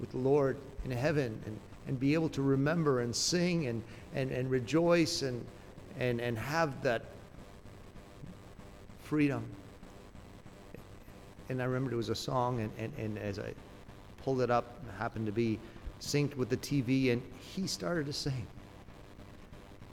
with 0.00 0.12
the 0.12 0.18
Lord 0.18 0.56
in 0.86 0.90
heaven 0.90 1.38
and, 1.44 1.60
and 1.88 2.00
be 2.00 2.14
able 2.14 2.30
to 2.30 2.40
remember 2.40 3.00
and 3.00 3.14
sing 3.14 3.66
and, 3.66 3.82
and, 4.14 4.30
and 4.30 4.50
rejoice 4.50 5.20
and, 5.20 5.44
and, 5.98 6.22
and 6.22 6.38
have 6.38 6.82
that 6.82 7.04
freedom. 9.04 9.44
And 11.48 11.60
I 11.60 11.66
remember 11.66 11.90
there 11.90 11.96
was 11.96 12.08
a 12.08 12.14
song, 12.14 12.60
and, 12.60 12.72
and, 12.78 12.92
and 12.98 13.18
as 13.18 13.38
I 13.38 13.52
pulled 14.22 14.40
it 14.40 14.50
up, 14.50 14.78
it 14.88 14.98
happened 14.98 15.26
to 15.26 15.32
be 15.32 15.58
synced 16.00 16.36
with 16.36 16.48
the 16.48 16.56
TV, 16.56 17.12
and 17.12 17.22
he 17.54 17.66
started 17.66 18.06
to 18.06 18.12
sing. 18.12 18.46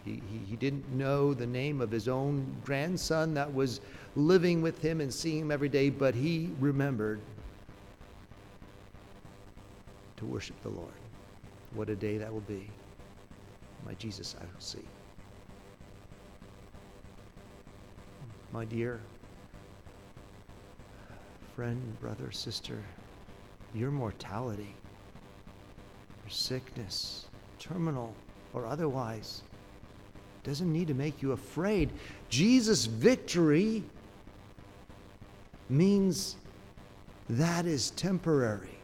He, 0.05 0.21
he, 0.31 0.39
he, 0.49 0.55
didn't 0.55 0.89
know 0.93 1.33
the 1.33 1.45
name 1.45 1.79
of 1.79 1.91
his 1.91 2.07
own 2.07 2.55
grandson 2.65 3.35
that 3.35 3.53
was 3.53 3.81
living 4.15 4.61
with 4.61 4.81
him 4.81 4.99
and 4.99 5.13
seeing 5.13 5.41
him 5.41 5.51
every 5.51 5.69
day, 5.69 5.91
but 5.91 6.15
he 6.15 6.49
remembered 6.59 7.19
to 10.17 10.25
worship 10.25 10.59
the 10.63 10.69
Lord. 10.69 10.89
What 11.75 11.89
a 11.89 11.95
day 11.95 12.17
that 12.17 12.33
will 12.33 12.41
be. 12.41 12.67
My 13.85 13.93
Jesus 13.95 14.35
I 14.39 14.43
will 14.43 14.59
see. 14.59 14.79
My 18.51 18.65
dear 18.65 18.99
friend, 21.55 21.99
brother, 22.01 22.31
sister, 22.31 22.77
your 23.73 23.91
mortality 23.91 24.75
your 26.23 26.29
sickness, 26.29 27.25
terminal 27.59 28.13
or 28.53 28.65
otherwise, 28.65 29.43
doesn't 30.43 30.71
need 30.71 30.87
to 30.87 30.93
make 30.93 31.21
you 31.21 31.31
afraid. 31.31 31.89
Jesus' 32.29 32.85
victory 32.85 33.83
means 35.69 36.35
that 37.29 37.65
is 37.65 37.91
temporary. 37.91 38.77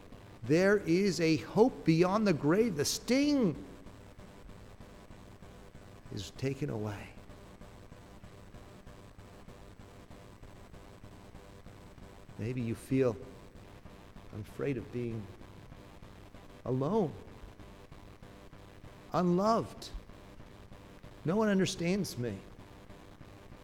There 0.46 0.78
is 0.86 1.20
a 1.20 1.36
hope 1.38 1.84
beyond 1.84 2.26
the 2.26 2.32
grave. 2.32 2.76
The 2.76 2.84
sting 2.84 3.54
is 6.14 6.30
taken 6.38 6.70
away. 6.70 7.17
Maybe 12.38 12.60
you 12.60 12.74
feel 12.74 13.16
I'm 14.32 14.40
afraid 14.52 14.76
of 14.76 14.92
being 14.92 15.20
alone, 16.64 17.10
unloved. 19.12 19.88
No 21.24 21.34
one 21.34 21.48
understands 21.48 22.16
me. 22.16 22.34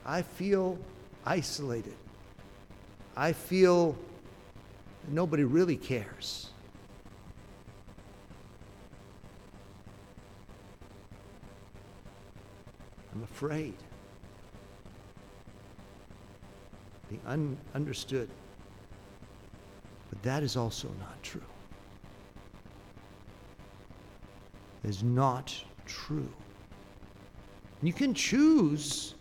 I 0.04 0.22
feel 0.22 0.78
isolated. 1.24 1.94
I 3.16 3.32
feel 3.32 3.96
nobody 5.08 5.44
really 5.44 5.76
cares. 5.76 6.50
I'm 13.14 13.22
afraid. 13.22 13.74
Being 17.08 17.20
un- 17.26 17.56
understood. 17.74 18.28
But 20.14 20.22
that 20.22 20.42
is 20.44 20.56
also 20.56 20.88
not 21.00 21.20
true. 21.24 21.40
It 24.84 24.90
is 24.90 25.02
not 25.02 25.52
true. 25.86 26.28
You 27.82 27.92
can 27.92 28.14
choose, 28.14 29.14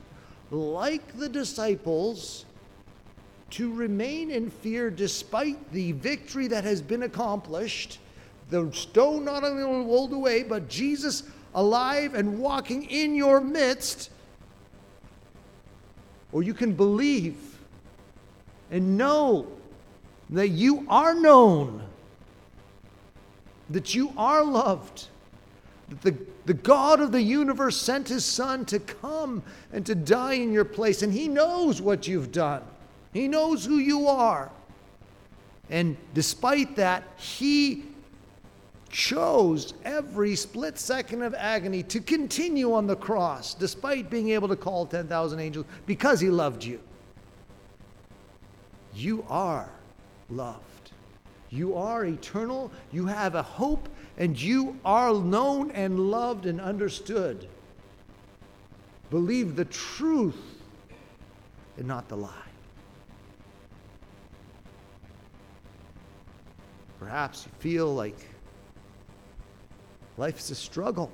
like 0.51 1.17
the 1.17 1.27
disciples, 1.27 2.45
to 3.51 3.73
remain 3.73 4.29
in 4.29 4.51
fear 4.51 4.91
despite 4.91 5.71
the 5.71 5.93
victory 5.93 6.47
that 6.47 6.63
has 6.63 6.81
been 6.81 7.03
accomplished. 7.03 7.97
The 8.49 8.71
stone 8.71 9.25
not 9.25 9.43
only 9.43 9.63
rolled 9.63 10.13
away, 10.13 10.43
but 10.43 10.69
Jesus 10.69 11.23
alive 11.55 12.13
and 12.13 12.37
walking 12.37 12.83
in 12.83 13.15
your 13.15 13.41
midst. 13.41 14.11
Or 16.31 16.43
you 16.43 16.53
can 16.53 16.73
believe 16.73 17.37
and 18.69 18.95
know 18.95 19.47
that 20.33 20.49
you 20.49 20.85
are 20.89 21.13
known, 21.13 21.83
that 23.69 23.93
you 23.93 24.11
are 24.17 24.43
loved, 24.43 25.07
that 25.89 26.01
the, 26.01 26.17
the 26.45 26.55
God 26.55 26.99
of 26.99 27.11
the 27.11 27.21
universe 27.21 27.79
sent 27.79 28.09
his 28.09 28.25
Son 28.25 28.65
to 28.65 28.79
come 28.79 29.43
and 29.71 29.85
to 29.85 29.93
die 29.93 30.33
in 30.33 30.51
your 30.51 30.65
place, 30.65 31.03
and 31.03 31.13
he 31.13 31.27
knows 31.27 31.81
what 31.81 32.07
you've 32.07 32.31
done, 32.31 32.63
he 33.13 33.27
knows 33.27 33.63
who 33.63 33.77
you 33.77 34.07
are. 34.07 34.51
And 35.69 35.95
despite 36.13 36.75
that, 36.75 37.03
he 37.15 37.83
chose 38.89 39.73
every 39.85 40.35
split 40.35 40.77
second 40.77 41.21
of 41.21 41.33
agony 41.35 41.83
to 41.83 41.99
continue 41.99 42.73
on 42.73 42.85
the 42.85 42.95
cross, 42.95 43.53
despite 43.53 44.09
being 44.09 44.29
able 44.29 44.47
to 44.47 44.55
call 44.55 44.85
10,000 44.85 45.39
angels, 45.39 45.65
because 45.85 46.19
he 46.19 46.29
loved 46.29 46.63
you. 46.63 46.79
You 48.93 49.25
are 49.29 49.69
loved. 50.35 50.91
You 51.49 51.75
are 51.75 52.05
eternal. 52.05 52.71
You 52.91 53.05
have 53.05 53.35
a 53.35 53.43
hope, 53.43 53.87
and 54.17 54.39
you 54.39 54.79
are 54.83 55.13
known 55.13 55.71
and 55.71 55.99
loved 55.99 56.45
and 56.45 56.59
understood. 56.59 57.47
Believe 59.09 59.55
the 59.55 59.65
truth 59.65 60.61
and 61.77 61.87
not 61.87 62.07
the 62.09 62.17
lie. 62.17 62.29
Perhaps 66.99 67.45
you 67.45 67.51
feel 67.59 67.93
like 67.93 68.15
Life's 70.17 70.49
a 70.51 70.55
struggle. 70.55 71.11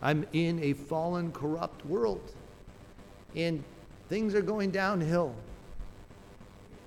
I'm 0.00 0.26
in 0.32 0.62
a 0.62 0.74
fallen, 0.74 1.32
corrupt 1.32 1.84
world, 1.86 2.32
and 3.34 3.64
things 4.08 4.34
are 4.34 4.42
going 4.42 4.70
downhill. 4.70 5.34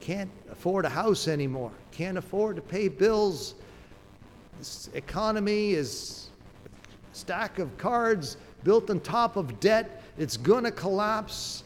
Can't 0.01 0.31
afford 0.51 0.85
a 0.85 0.89
house 0.89 1.27
anymore. 1.27 1.71
Can't 1.91 2.17
afford 2.17 2.55
to 2.55 2.61
pay 2.61 2.87
bills. 2.87 3.53
This 4.57 4.89
economy 4.95 5.71
is 5.71 6.29
a 6.65 7.15
stack 7.15 7.59
of 7.59 7.77
cards 7.77 8.37
built 8.63 8.89
on 8.89 8.99
top 8.99 9.37
of 9.37 9.59
debt. 9.59 10.03
It's 10.17 10.37
going 10.37 10.63
to 10.63 10.71
collapse. 10.71 11.63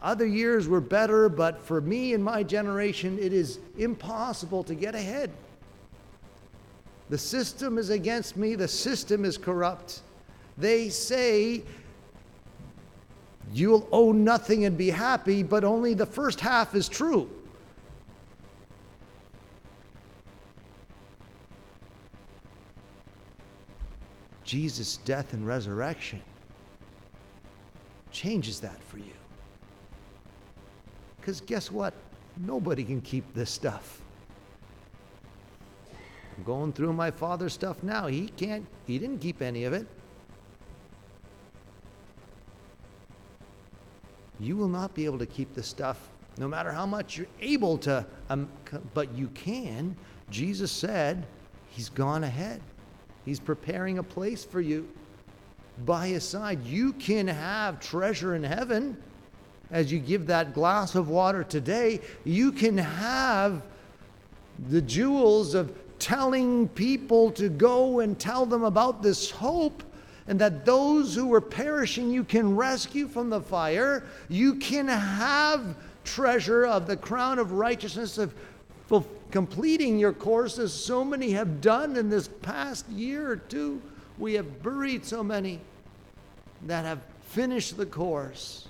Other 0.00 0.26
years 0.26 0.68
were 0.68 0.80
better, 0.80 1.28
but 1.28 1.60
for 1.60 1.80
me 1.80 2.14
and 2.14 2.22
my 2.22 2.44
generation, 2.44 3.18
it 3.18 3.32
is 3.32 3.58
impossible 3.76 4.62
to 4.64 4.74
get 4.76 4.94
ahead. 4.94 5.32
The 7.08 7.18
system 7.18 7.78
is 7.78 7.90
against 7.90 8.36
me, 8.36 8.54
the 8.54 8.68
system 8.68 9.24
is 9.24 9.36
corrupt. 9.36 10.02
They 10.56 10.88
say 10.88 11.62
you'll 13.52 13.88
owe 13.90 14.12
nothing 14.12 14.64
and 14.64 14.76
be 14.76 14.90
happy, 14.90 15.42
but 15.42 15.64
only 15.64 15.94
the 15.94 16.06
first 16.06 16.40
half 16.40 16.74
is 16.76 16.88
true. 16.88 17.28
Jesus' 24.46 24.98
death 24.98 25.32
and 25.32 25.46
resurrection 25.46 26.22
changes 28.12 28.60
that 28.60 28.80
for 28.84 28.98
you. 28.98 29.12
Because 31.20 31.40
guess 31.40 31.70
what? 31.70 31.92
Nobody 32.38 32.84
can 32.84 33.00
keep 33.00 33.24
this 33.34 33.50
stuff. 33.50 34.00
I'm 35.90 36.44
going 36.44 36.72
through 36.72 36.92
my 36.92 37.10
father's 37.10 37.52
stuff 37.52 37.82
now. 37.82 38.06
He 38.06 38.28
can't, 38.28 38.64
he 38.86 38.98
didn't 38.98 39.18
keep 39.18 39.42
any 39.42 39.64
of 39.64 39.72
it. 39.72 39.86
You 44.38 44.56
will 44.56 44.68
not 44.68 44.94
be 44.94 45.06
able 45.06 45.18
to 45.18 45.26
keep 45.26 45.54
the 45.54 45.62
stuff 45.62 46.08
no 46.38 46.46
matter 46.46 46.70
how 46.70 46.84
much 46.86 47.16
you're 47.16 47.26
able 47.40 47.78
to, 47.78 48.06
um, 48.28 48.48
but 48.92 49.12
you 49.12 49.28
can. 49.28 49.96
Jesus 50.30 50.70
said 50.70 51.26
he's 51.70 51.88
gone 51.88 52.24
ahead. 52.24 52.60
He's 53.26 53.40
preparing 53.40 53.98
a 53.98 54.02
place 54.02 54.44
for 54.44 54.60
you 54.60 54.88
by 55.84 56.08
his 56.08 56.24
side. 56.24 56.64
You 56.64 56.94
can 56.94 57.26
have 57.26 57.80
treasure 57.80 58.34
in 58.34 58.42
heaven 58.42 58.96
as 59.70 59.92
you 59.92 59.98
give 59.98 60.28
that 60.28 60.54
glass 60.54 60.94
of 60.94 61.08
water 61.08 61.44
today. 61.44 62.00
You 62.24 62.52
can 62.52 62.78
have 62.78 63.62
the 64.68 64.80
jewels 64.80 65.54
of 65.54 65.76
telling 65.98 66.68
people 66.68 67.32
to 67.32 67.48
go 67.48 68.00
and 68.00 68.18
tell 68.18 68.46
them 68.46 68.62
about 68.62 69.02
this 69.02 69.30
hope 69.30 69.82
and 70.28 70.40
that 70.40 70.64
those 70.64 71.14
who 71.14 71.32
are 71.34 71.40
perishing 71.40 72.10
you 72.10 72.24
can 72.24 72.56
rescue 72.56 73.08
from 73.08 73.30
the 73.30 73.40
fire. 73.40 74.04
You 74.28 74.54
can 74.54 74.88
have 74.88 75.76
treasure 76.04 76.64
of 76.64 76.86
the 76.86 76.96
crown 76.96 77.38
of 77.38 77.52
righteousness 77.52 78.18
of 78.18 78.34
completing 79.30 79.98
your 79.98 80.12
course 80.12 80.58
as 80.58 80.72
so 80.72 81.04
many 81.04 81.30
have 81.32 81.60
done 81.60 81.96
in 81.96 82.08
this 82.08 82.28
past 82.28 82.88
year 82.88 83.30
or 83.30 83.36
two. 83.36 83.82
We 84.18 84.34
have 84.34 84.62
buried 84.62 85.04
so 85.04 85.22
many 85.22 85.60
that 86.66 86.84
have 86.84 87.00
finished 87.22 87.76
the 87.76 87.86
course. 87.86 88.68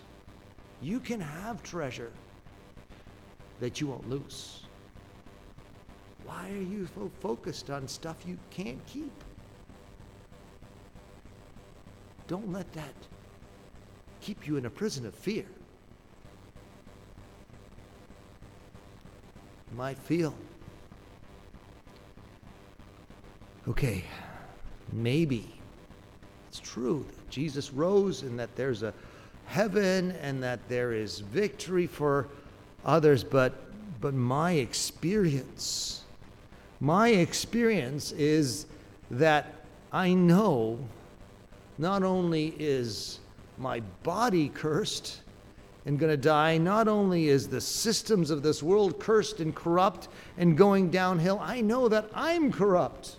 You 0.82 1.00
can 1.00 1.20
have 1.20 1.62
treasure 1.62 2.12
that 3.60 3.80
you 3.80 3.86
won't 3.86 4.08
lose. 4.08 4.62
Why 6.24 6.50
are 6.50 6.62
you 6.62 6.88
so 6.94 7.10
focused 7.20 7.70
on 7.70 7.86
stuff 7.86 8.16
you 8.26 8.38
can't 8.50 8.84
keep? 8.86 9.12
Don't 12.26 12.52
let 12.52 12.70
that 12.72 12.94
keep 14.20 14.46
you 14.46 14.56
in 14.56 14.66
a 14.66 14.70
prison 14.70 15.06
of 15.06 15.14
fear. 15.14 15.46
Might 19.76 19.98
feel, 19.98 20.34
okay, 23.68 24.04
maybe 24.92 25.52
it's 26.48 26.60
true 26.60 27.04
that 27.16 27.30
Jesus 27.30 27.72
rose 27.72 28.22
and 28.22 28.38
that 28.38 28.54
there's 28.56 28.82
a 28.82 28.94
heaven 29.46 30.12
and 30.22 30.42
that 30.42 30.60
there 30.68 30.92
is 30.92 31.20
victory 31.20 31.86
for 31.86 32.26
others, 32.84 33.22
but, 33.22 33.54
but 34.00 34.14
my 34.14 34.52
experience 34.52 36.02
my 36.80 37.08
experience 37.08 38.12
is 38.12 38.66
that 39.10 39.46
I 39.92 40.12
know 40.12 40.78
not 41.78 42.02
only 42.02 42.54
is 42.58 43.18
my 43.56 43.80
body 44.02 44.50
cursed 44.50 45.22
and 45.86 46.00
going 46.00 46.10
to 46.10 46.16
die, 46.16 46.58
not 46.58 46.88
only 46.88 47.28
is 47.28 47.48
the 47.48 47.60
systems 47.60 48.30
of 48.30 48.42
this 48.42 48.60
world 48.60 48.98
cursed 48.98 49.38
and 49.38 49.54
corrupt 49.54 50.08
and 50.36 50.58
going 50.58 50.90
downhill, 50.90 51.38
I 51.40 51.60
know 51.60 51.88
that 51.88 52.10
I'm 52.12 52.50
corrupt, 52.50 53.16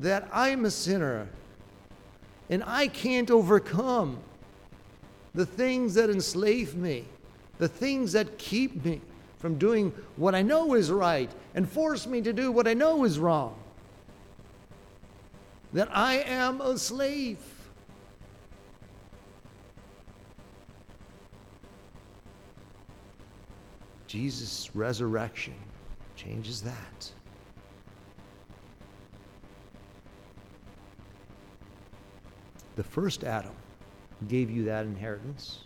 that 0.00 0.28
I'm 0.32 0.64
a 0.64 0.70
sinner, 0.70 1.28
and 2.50 2.64
I 2.66 2.88
can't 2.88 3.30
overcome 3.30 4.18
the 5.34 5.46
things 5.46 5.94
that 5.94 6.10
enslave 6.10 6.74
me, 6.74 7.04
the 7.58 7.68
things 7.68 8.12
that 8.12 8.36
keep 8.36 8.84
me 8.84 9.00
from 9.38 9.58
doing 9.58 9.92
what 10.16 10.34
I 10.34 10.42
know 10.42 10.74
is 10.74 10.90
right 10.90 11.30
and 11.54 11.68
force 11.68 12.06
me 12.08 12.20
to 12.22 12.32
do 12.32 12.50
what 12.50 12.66
I 12.66 12.74
know 12.74 13.04
is 13.04 13.20
wrong. 13.20 13.54
That 15.72 15.88
I 15.92 16.16
am 16.18 16.60
a 16.60 16.76
slave. 16.76 17.38
Jesus' 24.16 24.70
resurrection 24.74 25.52
changes 26.16 26.62
that. 26.62 27.12
The 32.76 32.82
first 32.82 33.24
Adam 33.24 33.52
gave 34.26 34.50
you 34.50 34.64
that 34.64 34.86
inheritance, 34.86 35.64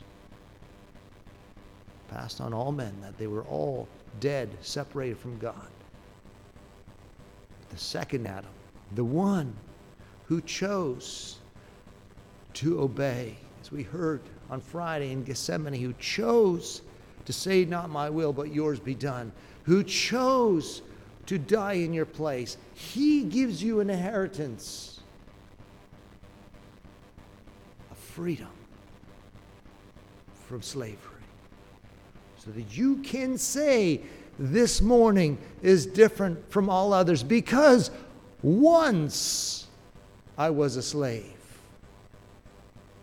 passed 2.09 2.41
on 2.41 2.53
all 2.53 2.73
men, 2.73 2.93
that 3.01 3.17
they 3.19 3.29
were 3.29 3.45
all 3.45 3.87
dead, 4.19 4.49
separated 4.63 5.17
from 5.17 5.39
God. 5.39 5.71
The 7.69 7.79
second 7.79 8.27
Adam, 8.27 8.51
the 8.97 9.05
one 9.05 9.55
who 10.25 10.41
chose 10.41 11.39
to 12.55 12.81
obey, 12.81 13.37
as 13.63 13.71
we 13.71 13.85
heard 13.85 14.23
on 14.51 14.61
Friday 14.61 15.13
in 15.13 15.23
Gethsemane, 15.23 15.75
who 15.75 15.93
chose 16.01 16.83
to 17.27 17.33
say, 17.33 17.65
Not 17.65 17.91
my 17.91 18.11
will, 18.11 18.33
but 18.33 18.53
yours 18.53 18.81
be 18.81 18.95
done, 18.95 19.33
who 19.65 19.83
chose 19.85 20.83
to 21.27 21.39
die 21.39 21.75
in 21.75 21.93
your 21.93 22.07
place. 22.07 22.57
He 22.75 23.25
gives 23.25 23.63
you 23.63 23.81
an 23.81 23.91
inheritance 23.91 25.01
of 27.91 27.97
freedom 27.97 28.49
from 30.49 30.63
slavery. 30.63 30.97
So 32.39 32.51
that 32.51 32.77
you 32.77 32.97
can 32.97 33.39
say, 33.39 34.01
This 34.39 34.81
morning 34.81 35.39
is 35.63 35.87
different 35.87 36.51
from 36.51 36.69
all 36.69 36.93
others 36.93 37.23
because 37.23 37.91
once 38.43 39.67
I 40.39 40.51
was 40.51 40.77
a 40.77 40.83
slave, 40.83 41.37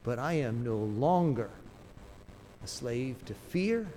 but 0.03 0.20
I 0.20 0.34
am 0.34 0.63
no 0.63 0.78
longer 0.78 1.49
a 2.63 2.68
slave 2.68 3.24
to 3.26 3.34
fear, 3.34 3.88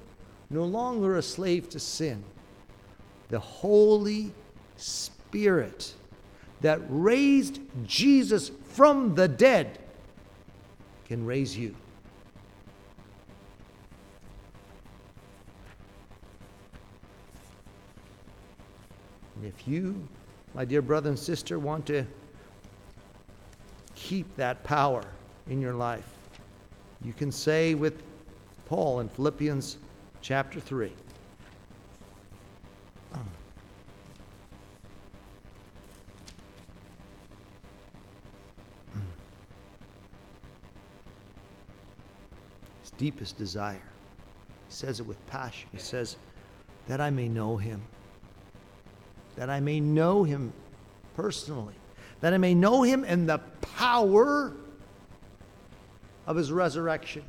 no 0.50 0.64
longer 0.64 1.16
a 1.16 1.22
slave 1.22 1.68
to 1.70 1.78
sin. 1.78 2.22
The 3.28 3.38
Holy 3.38 4.32
Spirit 4.76 5.94
that 6.60 6.80
raised 6.88 7.60
Jesus 7.86 8.50
from 8.72 9.14
the 9.14 9.28
dead 9.28 9.78
can 11.06 11.24
raise 11.24 11.56
you. 11.56 11.74
And 19.36 19.44
if 19.44 19.66
you, 19.66 20.06
my 20.54 20.64
dear 20.64 20.82
brother 20.82 21.08
and 21.08 21.18
sister, 21.18 21.58
want 21.58 21.86
to 21.86 22.04
keep 23.94 24.36
that 24.36 24.62
power 24.64 25.04
in 25.48 25.60
your 25.60 25.74
life, 25.74 26.04
you 27.02 27.12
can 27.12 27.32
say 27.32 27.74
with 27.74 28.02
Paul 28.66 29.00
in 29.00 29.08
Philippians 29.08 29.78
chapter 30.22 30.60
3. 30.60 30.92
His 42.82 42.90
deepest 42.98 43.38
desire. 43.38 43.74
He 44.68 44.72
says 44.74 45.00
it 45.00 45.06
with 45.06 45.24
passion. 45.26 45.68
He 45.72 45.78
says, 45.78 46.16
That 46.88 47.00
I 47.00 47.10
may 47.10 47.28
know 47.28 47.56
him. 47.56 47.82
That 49.36 49.50
I 49.50 49.60
may 49.60 49.80
know 49.80 50.24
him 50.24 50.52
personally. 51.16 51.74
That 52.20 52.34
I 52.34 52.38
may 52.38 52.54
know 52.54 52.82
him 52.82 53.04
in 53.04 53.26
the 53.26 53.38
power 53.60 54.52
of 56.26 56.36
his 56.36 56.52
resurrection. 56.52 57.24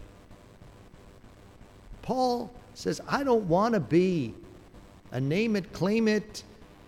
Paul 2.02 2.52
says, 2.82 3.00
I 3.08 3.24
don't 3.24 3.48
want 3.48 3.76
to 3.76 3.80
be 3.80 4.34
a 5.12 5.22
name 5.22 5.56
it, 5.56 5.72
claim 5.72 6.08
it, 6.08 6.44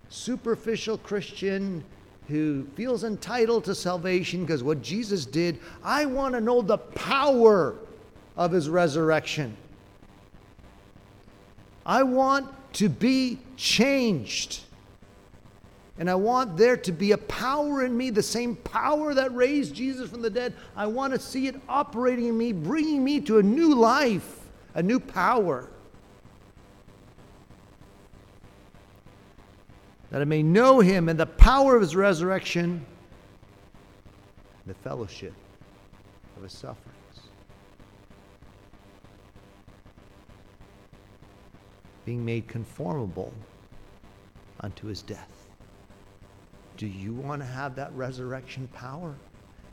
superficial 0.10 0.98
Christian 0.98 1.84
who 2.28 2.66
feels 2.76 3.04
entitled 3.04 3.66
to 3.66 3.76
salvation 3.76 4.41
because 4.41 4.64
what 4.64 4.82
Jesus 4.82 5.26
did. 5.26 5.60
I 5.84 6.06
want 6.06 6.34
to 6.34 6.41
know 6.41 6.62
the 6.62 6.78
power 6.80 7.76
of 8.36 8.52
his 8.52 8.70
resurrection. 8.70 9.56
I 11.86 12.02
want 12.02 12.48
to 12.74 12.89
be 12.89 13.38
changed. 13.56 14.62
And 16.00 16.10
I 16.10 16.16
want 16.16 16.58
there 16.58 16.78
to 16.78 16.91
be 16.91 17.12
a 17.12 17.18
power 17.20 17.86
in 17.86 17.96
me, 17.96 18.10
the 18.10 18.24
same 18.24 18.56
power 18.56 19.14
that 19.14 19.36
raised 19.36 19.76
Jesus 19.76 20.10
from 20.10 20.24
the 20.24 20.30
dead. 20.30 20.56
I 20.76 20.88
want 20.88 21.14
to 21.14 21.20
see 21.20 21.48
it 21.48 21.56
operating 21.70 22.30
in 22.30 22.38
me, 22.38 22.52
bringing 22.52 23.04
me 23.04 23.20
to 23.22 23.38
a 23.38 23.44
new 23.44 23.76
life, 23.76 24.39
a 24.74 24.82
new 24.82 25.00
power. 25.00 25.70
That 30.14 30.22
I 30.22 30.26
may 30.26 30.43
know 30.43 30.80
him 30.80 31.09
and 31.09 31.20
the 31.20 31.26
power 31.26 31.76
of 31.76 31.82
his 31.82 31.95
resurrection, 31.95 32.86
the 34.68 34.76
fellowship 34.76 35.34
of 36.38 36.43
his 36.43 36.53
sufferings. 36.53 37.20
Being 42.05 42.24
made 42.24 42.47
conformable 42.47 43.34
unto 44.59 44.86
his 44.86 45.01
death. 45.01 45.32
Do 46.78 46.86
you 46.86 47.16
want 47.16 47.41
to 47.41 47.47
have 47.47 47.74
that 47.74 47.91
resurrection 47.93 48.68
power 48.72 49.16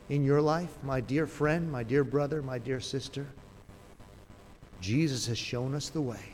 in 0.09 0.23
your 0.23 0.41
life, 0.41 0.75
my 0.81 1.01
dear 1.01 1.27
friend, 1.27 1.71
my 1.71 1.83
dear 1.83 2.03
brother, 2.03 2.41
my 2.41 2.57
dear 2.57 2.79
sister? 2.79 3.27
Jesus 4.79 5.27
has 5.27 5.37
shown 5.37 5.75
us 5.75 5.89
the 5.89 6.01
way. 6.01 6.33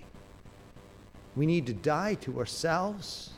We 1.35 1.45
need 1.45 1.65
to 1.65 1.73
die 1.73 2.13
to 2.21 2.39
ourselves, 2.39 3.31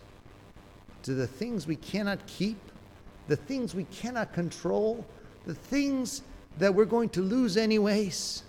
to 1.03 1.13
the 1.13 1.27
things 1.27 1.67
we 1.67 1.75
cannot 1.75 2.25
keep, 2.27 2.57
the 3.27 3.35
things 3.35 3.75
we 3.75 3.85
cannot 3.85 4.33
control, 4.33 5.05
the 5.45 5.53
things 5.53 6.21
that 6.57 6.73
we're 6.73 6.85
going 6.85 7.09
to 7.09 7.21
lose 7.21 7.57
anyways. 7.57 8.43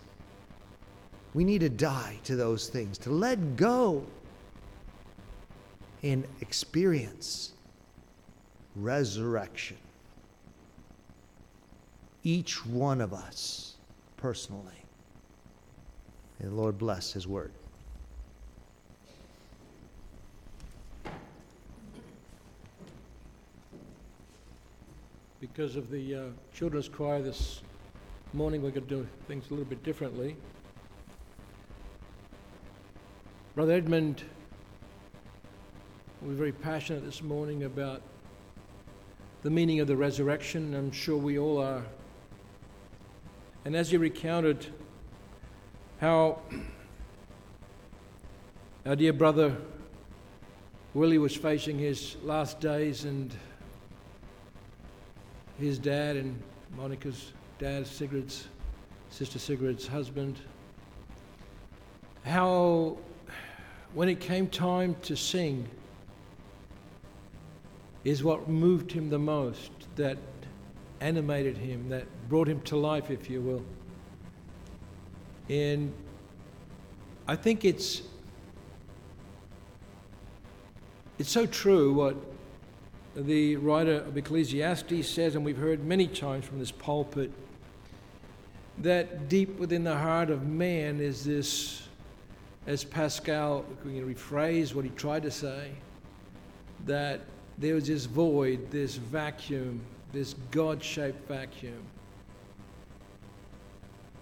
We 1.35 1.45
need 1.45 1.61
to 1.61 1.69
die 1.69 2.19
to 2.25 2.37
those 2.37 2.69
things, 2.69 2.99
to 2.99 3.11
let 3.11 3.57
go 3.57 4.05
and 6.03 6.27
experience 6.41 7.53
resurrection. 8.75 9.77
Each 12.23 12.65
one 12.67 13.01
of 13.01 13.13
us 13.13 13.77
personally. 14.17 14.67
May 16.39 16.49
the 16.49 16.55
Lord 16.55 16.79
bless 16.79 17.13
His 17.13 17.27
word. 17.27 17.53
Because 25.41 25.75
of 25.75 25.91
the 25.91 26.15
uh, 26.15 26.23
children's 26.53 26.91
choir 26.91 27.23
this 27.23 27.63
morning, 28.35 28.61
we're 28.61 28.73
going 28.73 28.87
to 28.87 28.95
do 28.97 29.09
things 29.27 29.47
a 29.47 29.55
little 29.55 29.65
bit 29.65 29.83
differently. 29.83 30.37
Brother 33.55 33.73
Edmund, 33.73 34.23
we're 36.21 36.35
very 36.35 36.53
passionate 36.53 37.07
this 37.07 37.23
morning 37.23 37.65
about 37.65 38.03
the 39.43 39.49
meaning 39.49 39.81
of 39.81 39.87
the 39.87 39.97
resurrection. 39.97 40.75
I'm 40.75 40.93
sure 40.93 41.17
we 41.17 41.39
all 41.39 41.57
are. 41.57 41.85
And 43.65 43.75
as 43.75 43.91
you 43.91 43.99
recounted 43.99 44.67
how 46.03 46.43
our 48.85 48.95
dear 48.95 49.15
brother 49.15 49.57
Willie 50.93 51.17
was 51.17 51.35
facing 51.35 51.79
his 51.79 52.17
last 52.23 52.61
days 52.61 53.05
and 53.05 53.35
his 55.61 55.79
dad 55.79 56.17
and 56.17 56.41
Monica's 56.77 57.33
dad, 57.59 57.87
Sigrid's, 57.87 58.49
Sister 59.11 59.39
Sigrid's 59.39 59.87
husband, 59.87 60.39
how 62.25 62.97
when 63.95 64.09
it 64.09 64.21
came 64.21 64.49
time 64.49 64.97
to 65.03 65.17
sing, 65.17 65.69
is 68.05 68.25
what 68.25 68.49
moved 68.49 68.91
him 68.91 69.11
the 69.11 69.19
most, 69.19 69.71
that 69.97 70.17
animated 71.01 71.57
him, 71.57 71.89
that 71.89 72.07
brought 72.29 72.49
him 72.49 72.61
to 72.63 72.77
life, 72.77 73.11
if 73.11 73.29
you 73.29 73.41
will. 73.41 73.63
And 75.49 75.93
I 77.27 77.37
think 77.37 77.65
it's 77.65 78.03
it's 81.19 81.31
so 81.31 81.45
true 81.45 81.93
what 81.93 82.17
the 83.17 83.57
writer 83.57 83.97
of 83.97 84.17
Ecclesiastes 84.17 85.09
says, 85.09 85.35
and 85.35 85.45
we've 85.45 85.57
heard 85.57 85.85
many 85.85 86.07
times 86.07 86.45
from 86.45 86.59
this 86.59 86.71
pulpit, 86.71 87.31
that 88.79 89.29
deep 89.29 89.59
within 89.59 89.85
the 89.85 89.97
heart 89.97 90.31
of 90.31 90.47
man 90.47 91.01
is 91.01 91.25
this, 91.25 91.89
as 92.67 92.85
Pascal, 92.85 93.65
can 93.83 94.15
rephrase 94.15 94.75
what 94.75 94.85
he 94.85 94.91
tried 94.91 95.23
to 95.25 95.31
say, 95.31 95.71
that 96.87 97.21
there 97.59 97.75
was 97.75 97.89
this 97.89 98.07
void, 98.07 98.71
this 98.71 98.97
vacuum, 98.97 99.81
this 100.13 100.35
God 100.51 100.83
shaped 100.83 101.29
vacuum. 101.29 101.83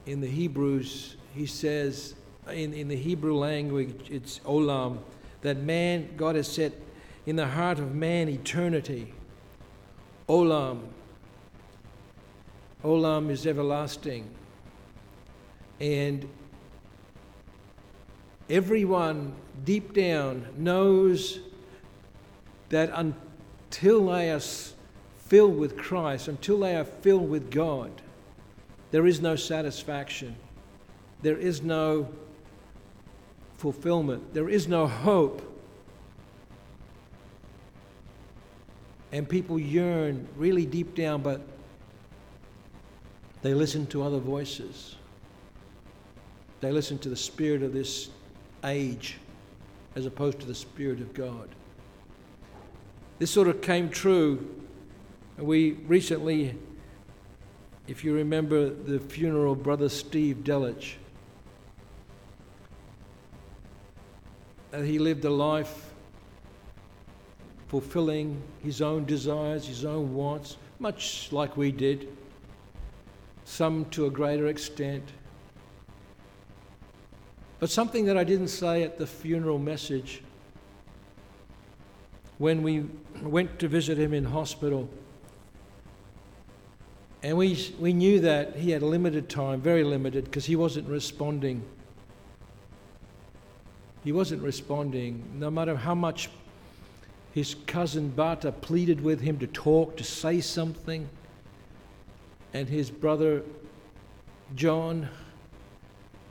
In 0.07 0.21
the 0.21 0.27
Hebrews, 0.27 1.17
he 1.35 1.47
says, 1.47 2.15
in, 2.51 2.73
in 2.73 2.89
the 2.89 2.97
Hebrew 2.97 3.37
language, 3.37 4.09
it's 4.11 4.41
olam, 4.41 4.99
that 5.43 5.59
man, 5.59 6.09
God 6.17 6.35
has 6.35 6.49
set 6.49 6.73
in 7.29 7.37
the 7.37 7.47
heart 7.47 7.79
of 7.79 7.95
man 7.95 8.27
eternity. 8.27 9.13
Olam. 10.31 10.81
Olam 12.83 13.29
is 13.29 13.47
everlasting. 13.47 14.27
And 15.79 16.27
everyone 18.49 19.35
deep 19.63 19.93
down 19.93 20.47
knows 20.57 21.41
that 22.71 22.91
until 22.95 24.07
they 24.07 24.31
are 24.31 24.41
filled 25.19 25.59
with 25.59 25.77
Christ, 25.77 26.29
until 26.29 26.61
they 26.61 26.77
are 26.77 26.85
filled 26.85 27.29
with 27.29 27.51
God, 27.51 27.93
there 28.91 29.07
is 29.07 29.21
no 29.21 29.37
satisfaction. 29.37 30.35
There 31.21 31.37
is 31.37 31.61
no 31.61 32.09
fulfillment. 33.59 34.33
There 34.33 34.49
is 34.49 34.67
no 34.67 34.87
hope. 34.87 35.57
And 39.13 39.29
people 39.29 39.59
yearn 39.59 40.29
really 40.37 40.67
deep 40.67 40.95
down, 40.95 41.23
but 41.23 41.41
they 43.43 43.55
listen 43.55 43.87
to 43.89 44.03
other 44.03 44.19
voices. 44.19 44.97
They 46.61 46.73
listen 46.73 46.99
to 46.99 47.09
the 47.09 47.17
spirit 47.17 47.63
of 47.63 47.73
this 47.73 48.11
age 48.65 49.17
as 49.95 50.07
opposed 50.07 50.41
to 50.41 50.47
the 50.47 50.55
spirit 50.55 51.01
of 51.01 51.15
God. 51.15 51.49
This 53.19 53.31
sort 53.31 53.49
of 53.49 53.63
came 53.63 53.89
true. 53.89 54.63
We 55.37 55.73
recently, 55.87 56.57
if 57.87 58.05
you 58.05 58.15
remember 58.15 58.69
the 58.71 59.01
funeral 59.01 59.53
of 59.53 59.63
Brother 59.63 59.89
Steve 59.89 60.39
Delich, 60.45 60.95
that 64.71 64.85
he 64.85 64.99
lived 64.99 65.25
a 65.25 65.31
life 65.31 65.88
fulfilling 67.69 68.43
his 68.63 68.81
own 68.81 69.05
desires, 69.05 69.67
his 69.67 69.85
own 69.85 70.15
wants, 70.15 70.57
much 70.79 71.31
like 71.33 71.57
we 71.57 71.71
did, 71.71 72.09
some 73.45 73.85
to 73.87 74.07
a 74.07 74.11
greater 74.11 74.49
extent. 74.49 75.05
But 77.61 77.71
something 77.71 78.07
that 78.07 78.17
I 78.17 78.25
didn't 78.25 78.49
say 78.49 78.83
at 78.83 78.99
the 78.99 79.07
funeral 79.07 79.59
message 79.59 80.23
when 82.39 82.63
we 82.63 82.87
went 83.23 83.59
to 83.59 83.69
visit 83.69 83.99
him 83.99 84.15
in 84.15 84.25
hospital. 84.25 84.89
And 87.23 87.37
we, 87.37 87.75
we 87.81 87.93
knew 87.93 88.21
that 88.21 88.55
he 88.57 88.71
had 88.71 88.83
limited 88.83 89.29
time, 89.29 89.61
very 89.61 89.83
limited, 89.83 90.25
because 90.25 90.45
he 90.45 90.55
wasn't 90.55 90.89
responding. 90.89 91.63
He 94.05 94.13
wasn't 94.13 94.41
responding, 94.43 95.25
no 95.35 95.51
matter 95.51 95.75
how 95.75 95.97
much 95.97 96.31
his 97.39 97.55
cousin 97.67 98.09
Bata 98.11 98.53
pleaded 98.53 99.01
with 99.01 99.21
him 99.21 99.39
to 99.39 99.47
talk, 99.47 99.97
to 99.97 100.05
say 100.05 100.41
something. 100.41 101.09
And 102.53 102.69
his 102.69 102.91
brother 102.91 103.43
John 104.55 105.09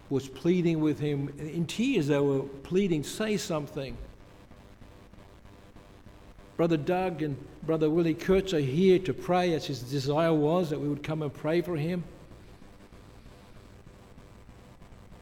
was 0.09 0.27
pleading 0.27 0.81
with 0.81 0.99
him. 0.99 1.33
In 1.39 1.65
tears, 1.65 2.07
they 2.07 2.19
were 2.19 2.41
pleading, 2.41 3.03
say 3.03 3.37
something. 3.37 3.97
Brother 6.57 6.77
Doug 6.77 7.21
and 7.21 7.37
Brother 7.63 7.89
Willie 7.89 8.13
Kurtz 8.13 8.53
are 8.53 8.59
here 8.59 8.99
to 8.99 9.13
pray, 9.13 9.53
as 9.53 9.65
his 9.65 9.81
desire 9.81 10.33
was 10.33 10.69
that 10.69 10.79
we 10.79 10.89
would 10.89 11.03
come 11.03 11.21
and 11.21 11.33
pray 11.33 11.61
for 11.61 11.77
him. 11.77 12.03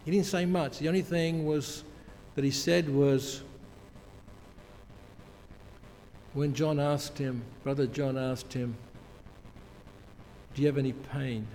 He 0.05 0.11
didn't 0.11 0.27
say 0.27 0.45
much. 0.45 0.79
The 0.79 0.88
only 0.88 1.01
thing 1.01 1.45
was 1.45 1.83
that 2.36 2.43
he 2.43 2.51
said 2.51 2.89
was 2.89 3.41
when 6.36 6.53
John 6.53 6.81
asked 6.81 7.17
him, 7.17 7.41
Brother 7.63 7.88
John 7.88 8.17
asked 8.17 8.51
him, 8.51 8.75
Do 10.53 10.61
you 10.61 10.67
have 10.67 10.77
any 10.77 10.91
pain? 10.91 11.47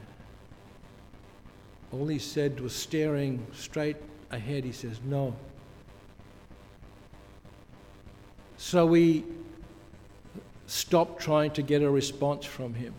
All 1.92 2.06
he 2.06 2.18
said 2.18 2.58
was 2.60 2.74
staring 2.74 3.46
straight 3.52 3.98
ahead. 4.30 4.64
He 4.64 4.72
says, 4.72 4.98
No. 5.04 5.36
So 8.56 8.86
we 8.86 9.24
stopped 10.66 11.20
trying 11.20 11.50
to 11.52 11.62
get 11.62 11.82
a 11.82 11.90
response 11.90 12.46
from 12.46 12.72
him. 12.72 12.94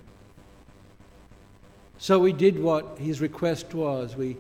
So 1.98 2.20
we 2.20 2.32
did 2.32 2.62
what 2.62 3.00
his 3.00 3.22
request 3.22 3.74
was. 3.74 4.16
We, 4.16 4.38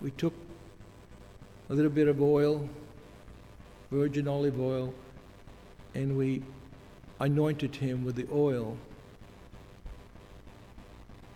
we 0.00 0.10
took 0.12 0.34
a 1.70 1.74
little 1.74 1.90
bit 1.90 2.08
of 2.08 2.20
oil, 2.20 2.68
virgin 3.94 4.26
olive 4.26 4.60
oil, 4.60 4.92
and 5.94 6.16
we 6.16 6.42
anointed 7.20 7.76
him 7.76 8.04
with 8.04 8.16
the 8.16 8.26
oil 8.32 8.76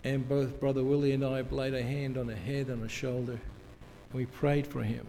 and 0.03 0.27
both 0.27 0.59
Brother 0.59 0.83
Willie 0.83 1.11
and 1.11 1.25
I 1.25 1.41
laid 1.41 1.73
a 1.73 1.83
hand 1.83 2.17
on 2.17 2.29
a 2.29 2.35
head 2.35 2.67
and 2.67 2.83
a 2.83 2.89
shoulder, 2.89 3.33
and 3.33 4.13
we 4.13 4.25
prayed 4.25 4.65
for 4.65 4.81
him. 4.81 5.05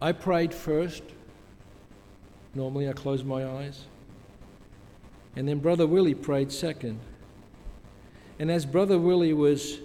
I 0.00 0.12
prayed 0.12 0.54
first. 0.54 1.02
Normally, 2.54 2.88
I 2.88 2.92
close 2.92 3.22
my 3.22 3.46
eyes. 3.46 3.84
And 5.36 5.46
then 5.46 5.58
Brother 5.58 5.86
Willie 5.86 6.14
prayed 6.14 6.50
second. 6.50 6.98
And 8.38 8.50
as 8.50 8.64
Brother 8.64 8.98
Willie 8.98 9.34
was 9.34 9.78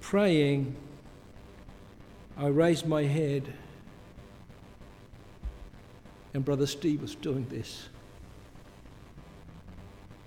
praying, 0.00 0.76
I 2.38 2.46
raised 2.46 2.86
my 2.86 3.02
head, 3.02 3.52
and 6.32 6.44
Brother 6.44 6.68
Steve 6.68 7.02
was 7.02 7.16
doing 7.16 7.44
this. 7.50 7.88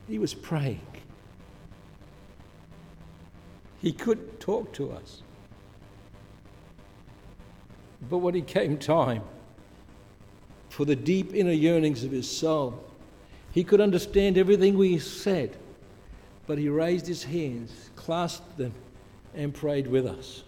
He 0.10 0.20
was 0.20 0.34
praying. 0.34 0.86
He 3.82 3.94
couldn't 3.94 4.42
talk 4.42 4.74
to 4.74 4.92
us. 4.92 5.24
But 8.10 8.18
when 8.18 8.36
it 8.36 8.46
came 8.46 8.78
time 8.78 9.24
for 10.68 10.84
the 10.84 10.98
deep 10.98 11.34
inner 11.34 11.52
yearnings 11.52 12.04
of 12.04 12.12
his 12.12 12.30
soul, 12.30 12.84
he 13.54 13.64
could 13.64 13.80
understand 13.80 14.38
everything 14.38 14.78
we 14.78 15.00
said, 15.00 15.56
but 16.46 16.58
he 16.58 16.68
raised 16.68 17.08
his 17.08 17.24
hands, 17.24 17.90
clasped 17.96 18.58
them, 18.58 18.74
and 19.34 19.54
prayed 19.54 19.88
with 19.88 20.06
us. 20.06 20.44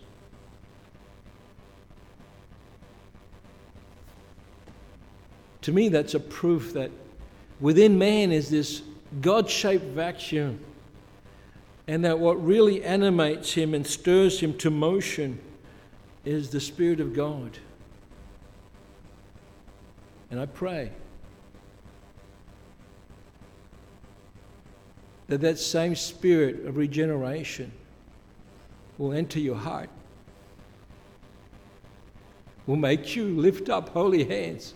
To 5.63 5.71
me, 5.71 5.89
that's 5.89 6.13
a 6.13 6.19
proof 6.19 6.73
that 6.73 6.91
within 7.59 7.97
man 7.97 8.31
is 8.31 8.49
this 8.49 8.81
God 9.21 9.49
shaped 9.49 9.85
vacuum. 9.85 10.59
And 11.87 12.05
that 12.05 12.19
what 12.19 12.43
really 12.43 12.83
animates 12.83 13.53
him 13.53 13.73
and 13.73 13.85
stirs 13.85 14.39
him 14.39 14.57
to 14.59 14.69
motion 14.69 15.39
is 16.23 16.49
the 16.49 16.61
Spirit 16.61 17.01
of 17.01 17.13
God. 17.13 17.57
And 20.31 20.39
I 20.39 20.45
pray 20.45 20.91
that 25.27 25.41
that 25.41 25.59
same 25.59 25.95
spirit 25.95 26.65
of 26.65 26.77
regeneration 26.77 27.71
will 28.97 29.13
enter 29.13 29.39
your 29.39 29.55
heart, 29.55 29.89
will 32.65 32.77
make 32.77 33.15
you 33.15 33.25
lift 33.39 33.69
up 33.69 33.89
holy 33.89 34.23
hands 34.23 34.73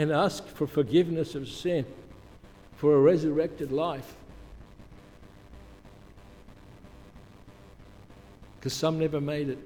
and 0.00 0.10
ask 0.10 0.46
for 0.46 0.66
forgiveness 0.66 1.34
of 1.34 1.46
sin, 1.46 1.84
for 2.74 2.94
a 2.94 2.98
resurrected 2.98 3.70
life. 3.70 4.14
Because 8.58 8.72
some 8.72 8.98
never 8.98 9.20
made 9.20 9.50
it. 9.50 9.58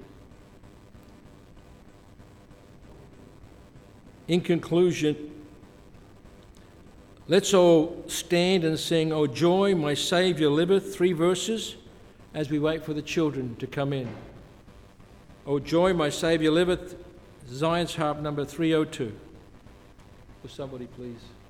In 4.27 4.41
conclusion, 4.41 5.31
let's 7.29 7.53
all 7.53 8.03
stand 8.07 8.65
and 8.65 8.77
sing, 8.77 9.13
O 9.13 9.27
joy, 9.27 9.73
my 9.73 9.93
Saviour 9.93 10.51
liveth, 10.51 10.93
three 10.93 11.13
verses, 11.13 11.77
as 12.33 12.49
we 12.49 12.59
wait 12.59 12.83
for 12.83 12.93
the 12.93 13.01
children 13.01 13.55
to 13.55 13.67
come 13.67 13.93
in. 13.93 14.13
O 15.47 15.59
joy, 15.59 15.93
my 15.93 16.09
Saviour 16.09 16.51
liveth, 16.51 16.97
Zion's 17.47 17.95
harp 17.95 18.19
number 18.19 18.43
302. 18.43 19.17
Will 20.45 20.51
somebody 20.51 20.85
please 20.85 21.44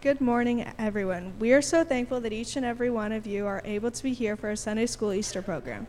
Good 0.00 0.20
morning, 0.20 0.64
everyone. 0.78 1.32
We 1.40 1.52
are 1.52 1.60
so 1.60 1.82
thankful 1.82 2.20
that 2.20 2.32
each 2.32 2.54
and 2.54 2.64
every 2.64 2.88
one 2.88 3.10
of 3.10 3.26
you 3.26 3.46
are 3.46 3.60
able 3.64 3.90
to 3.90 4.02
be 4.04 4.12
here 4.12 4.36
for 4.36 4.46
our 4.46 4.54
Sunday 4.54 4.86
School 4.86 5.12
Easter 5.12 5.42
program. 5.42 5.88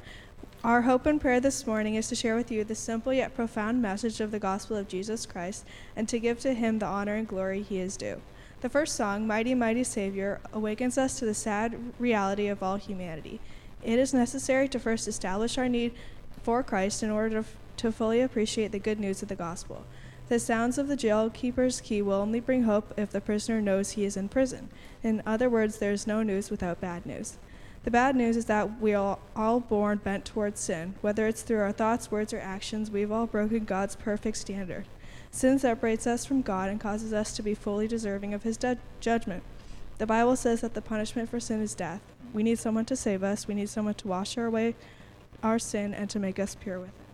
Our 0.63 0.81
hope 0.81 1.05
and 1.05 1.21
prayer 1.21 1.39
this 1.39 1.67
morning 1.67 1.93
is 1.93 2.07
to 2.07 2.15
share 2.15 2.35
with 2.35 2.49
you 2.49 2.63
the 2.63 2.73
simple 2.73 3.13
yet 3.13 3.35
profound 3.35 3.83
message 3.83 4.19
of 4.19 4.31
the 4.31 4.39
gospel 4.39 4.77
of 4.77 4.87
Jesus 4.87 5.27
Christ 5.27 5.63
and 5.95 6.09
to 6.09 6.17
give 6.17 6.39
to 6.39 6.55
him 6.55 6.79
the 6.79 6.87
honor 6.87 7.13
and 7.13 7.27
glory 7.27 7.61
he 7.61 7.77
is 7.77 7.97
due. 7.97 8.19
The 8.61 8.69
first 8.69 8.95
song, 8.95 9.27
Mighty, 9.27 9.53
Mighty 9.53 9.83
Savior, 9.83 10.41
awakens 10.53 10.97
us 10.97 11.19
to 11.19 11.25
the 11.25 11.35
sad 11.35 11.77
reality 11.99 12.47
of 12.47 12.63
all 12.63 12.77
humanity. 12.77 13.39
It 13.83 13.99
is 13.99 14.11
necessary 14.11 14.67
to 14.69 14.79
first 14.79 15.07
establish 15.07 15.55
our 15.59 15.69
need 15.69 15.93
for 16.41 16.63
Christ 16.63 17.03
in 17.03 17.11
order 17.11 17.43
to, 17.43 17.49
to 17.77 17.91
fully 17.91 18.21
appreciate 18.21 18.71
the 18.71 18.79
good 18.79 18.99
news 18.99 19.21
of 19.21 19.27
the 19.27 19.35
gospel. 19.35 19.85
The 20.29 20.39
sounds 20.39 20.77
of 20.77 20.87
the 20.87 20.95
jailkeeper's 20.95 21.81
key 21.81 22.03
will 22.03 22.13
only 22.13 22.39
bring 22.39 22.63
hope 22.63 22.93
if 22.95 23.09
the 23.09 23.19
prisoner 23.19 23.61
knows 23.61 23.91
he 23.91 24.05
is 24.05 24.15
in 24.15 24.29
prison. 24.29 24.69
In 25.01 25.23
other 25.25 25.49
words, 25.49 25.79
there 25.79 25.91
is 25.91 26.05
no 26.05 26.21
news 26.21 26.51
without 26.51 26.79
bad 26.79 27.07
news. 27.07 27.39
The 27.83 27.89
bad 27.89 28.15
news 28.15 28.37
is 28.37 28.45
that 28.45 28.79
we 28.79 28.93
are 28.93 29.17
all 29.35 29.59
born 29.59 29.97
bent 29.97 30.25
towards 30.25 30.59
sin. 30.59 30.93
Whether 31.01 31.25
it's 31.25 31.41
through 31.41 31.61
our 31.61 31.71
thoughts, 31.71 32.11
words, 32.11 32.31
or 32.31 32.39
actions, 32.39 32.91
we've 32.91 33.11
all 33.11 33.25
broken 33.25 33.65
God's 33.65 33.95
perfect 33.95 34.37
standard. 34.37 34.85
Sin 35.31 35.57
separates 35.57 36.05
us 36.05 36.25
from 36.25 36.43
God 36.43 36.69
and 36.69 36.79
causes 36.79 37.11
us 37.11 37.35
to 37.35 37.41
be 37.41 37.55
fully 37.55 37.87
deserving 37.87 38.35
of 38.35 38.43
his 38.43 38.59
judgment. 38.99 39.43
The 39.97 40.05
Bible 40.05 40.35
says 40.35 40.61
that 40.61 40.75
the 40.75 40.81
punishment 40.81 41.29
for 41.29 41.39
sin 41.39 41.59
is 41.59 41.73
death. 41.73 42.01
We 42.33 42.43
need 42.43 42.59
someone 42.59 42.85
to 42.85 42.95
save 42.95 43.23
us. 43.23 43.47
We 43.47 43.55
need 43.55 43.69
someone 43.69 43.95
to 43.95 44.07
wash 44.07 44.37
away 44.37 44.75
our 45.41 45.57
sin 45.57 45.95
and 45.95 46.07
to 46.11 46.19
make 46.19 46.37
us 46.37 46.53
pure 46.53 46.79
with 46.79 46.89
it. 46.89 47.08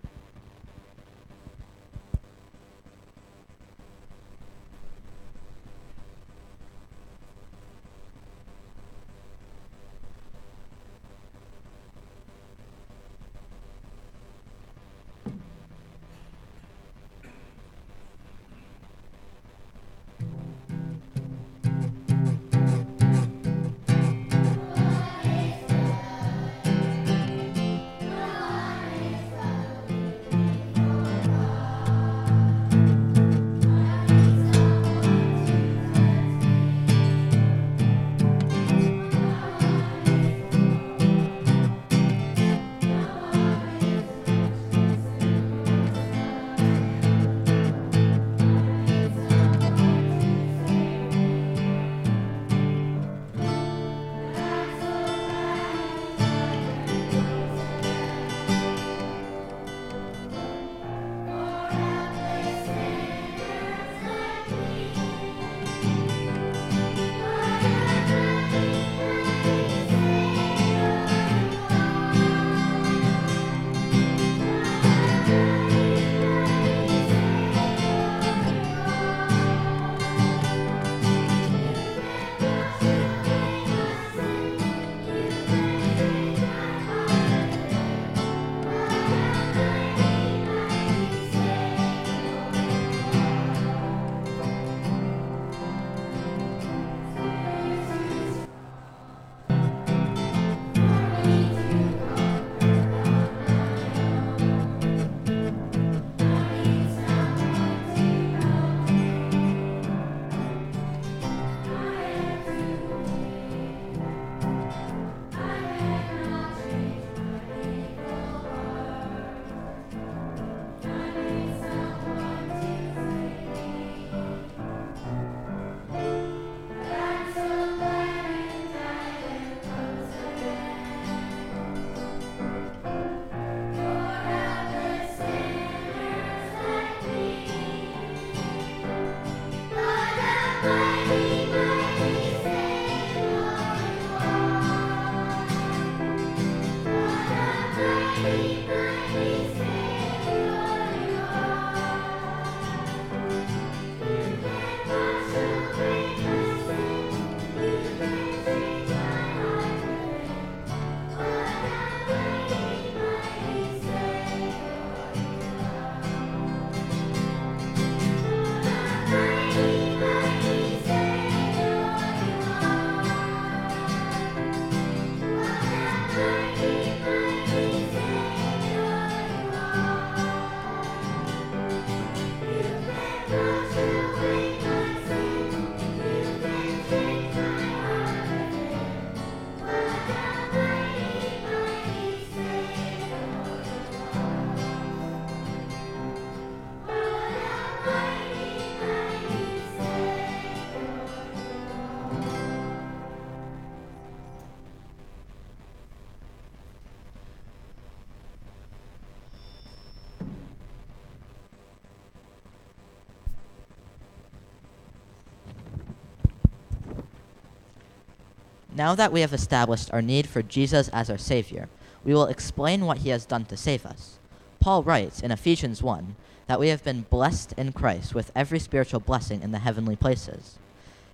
Now 218.76 218.94
that 218.94 219.14
we 219.14 219.22
have 219.22 219.32
established 219.32 219.90
our 219.94 220.02
need 220.02 220.28
for 220.28 220.42
Jesus 220.42 220.90
as 220.90 221.10
our 221.10 221.18
Savior, 221.18 221.70
we 222.04 222.14
will 222.14 222.26
explain 222.26 222.86
what 222.86 223.00
he 223.00 223.10
has 223.10 223.26
done 223.26 223.46
to 223.46 223.56
save 223.56 223.86
us. 223.86 224.20
Paul 224.60 224.84
writes 224.84 225.22
in 225.22 225.32
Ephesians 225.32 225.82
1 225.82 226.18
that 226.48 226.60
we 226.60 226.68
have 226.68 226.84
been 226.84 227.06
blessed 227.10 227.54
in 227.54 227.72
Christ 227.72 228.14
with 228.14 228.34
every 228.36 228.60
spiritual 228.60 229.00
blessing 229.00 229.42
in 229.42 229.52
the 229.52 229.60
heavenly 229.60 229.96
places. 229.96 230.60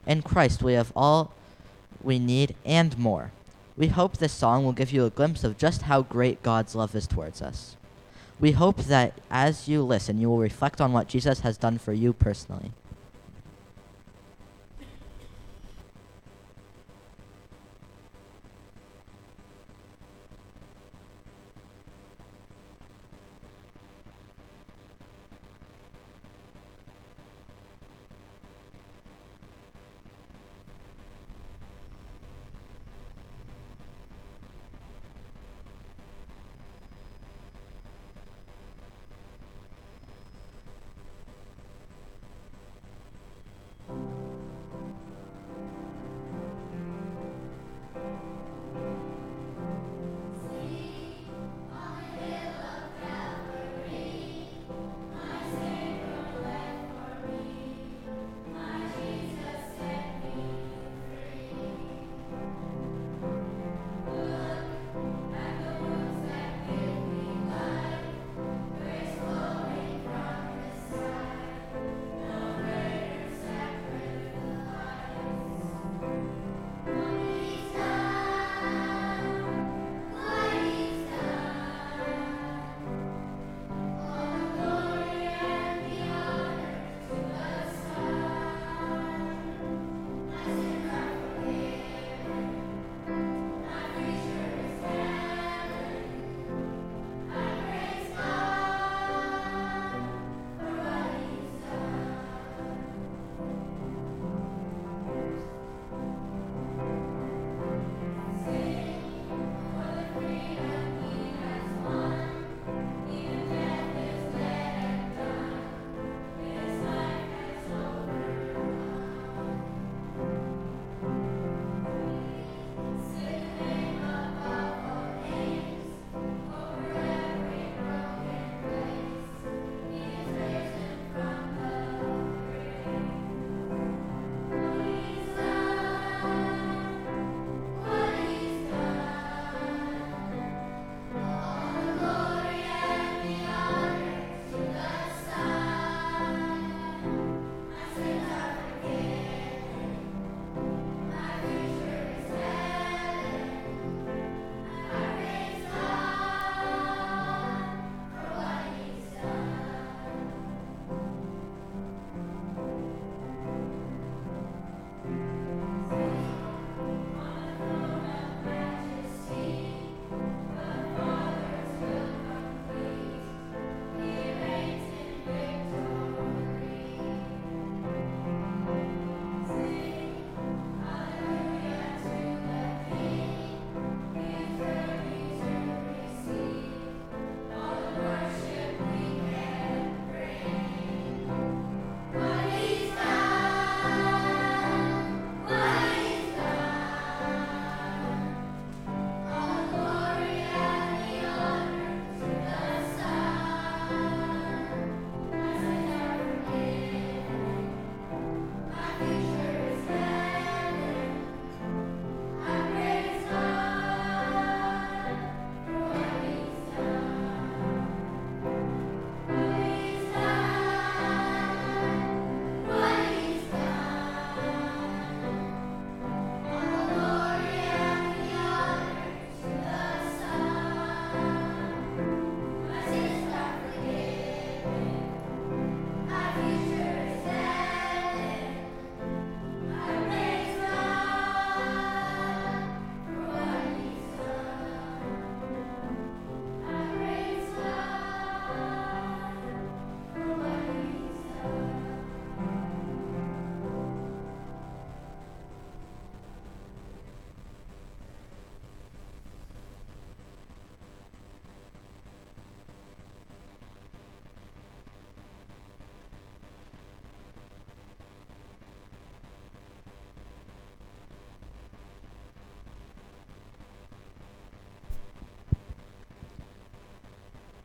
In 0.08 0.24
Christ, 0.24 0.64
we 0.64 0.74
have 0.74 0.92
all 0.96 1.34
we 2.02 2.18
need 2.18 2.56
and 2.66 2.98
more. 2.98 3.32
We 3.78 3.90
hope 3.90 4.18
this 4.18 4.34
song 4.34 4.66
will 4.66 4.74
give 4.74 4.92
you 4.92 5.06
a 5.06 5.12
glimpse 5.12 5.44
of 5.44 5.60
just 5.60 5.84
how 5.84 6.02
great 6.02 6.42
God's 6.42 6.74
love 6.74 6.96
is 6.96 7.06
towards 7.06 7.44
us. 7.44 7.76
We 8.40 8.54
hope 8.54 8.78
that 8.86 9.14
as 9.30 9.68
you 9.68 9.84
listen, 9.84 10.20
you 10.20 10.30
will 10.30 10.40
reflect 10.40 10.82
on 10.82 10.94
what 10.94 11.08
Jesus 11.08 11.42
has 11.42 11.58
done 11.58 11.78
for 11.78 11.94
you 11.94 12.12
personally. 12.12 12.72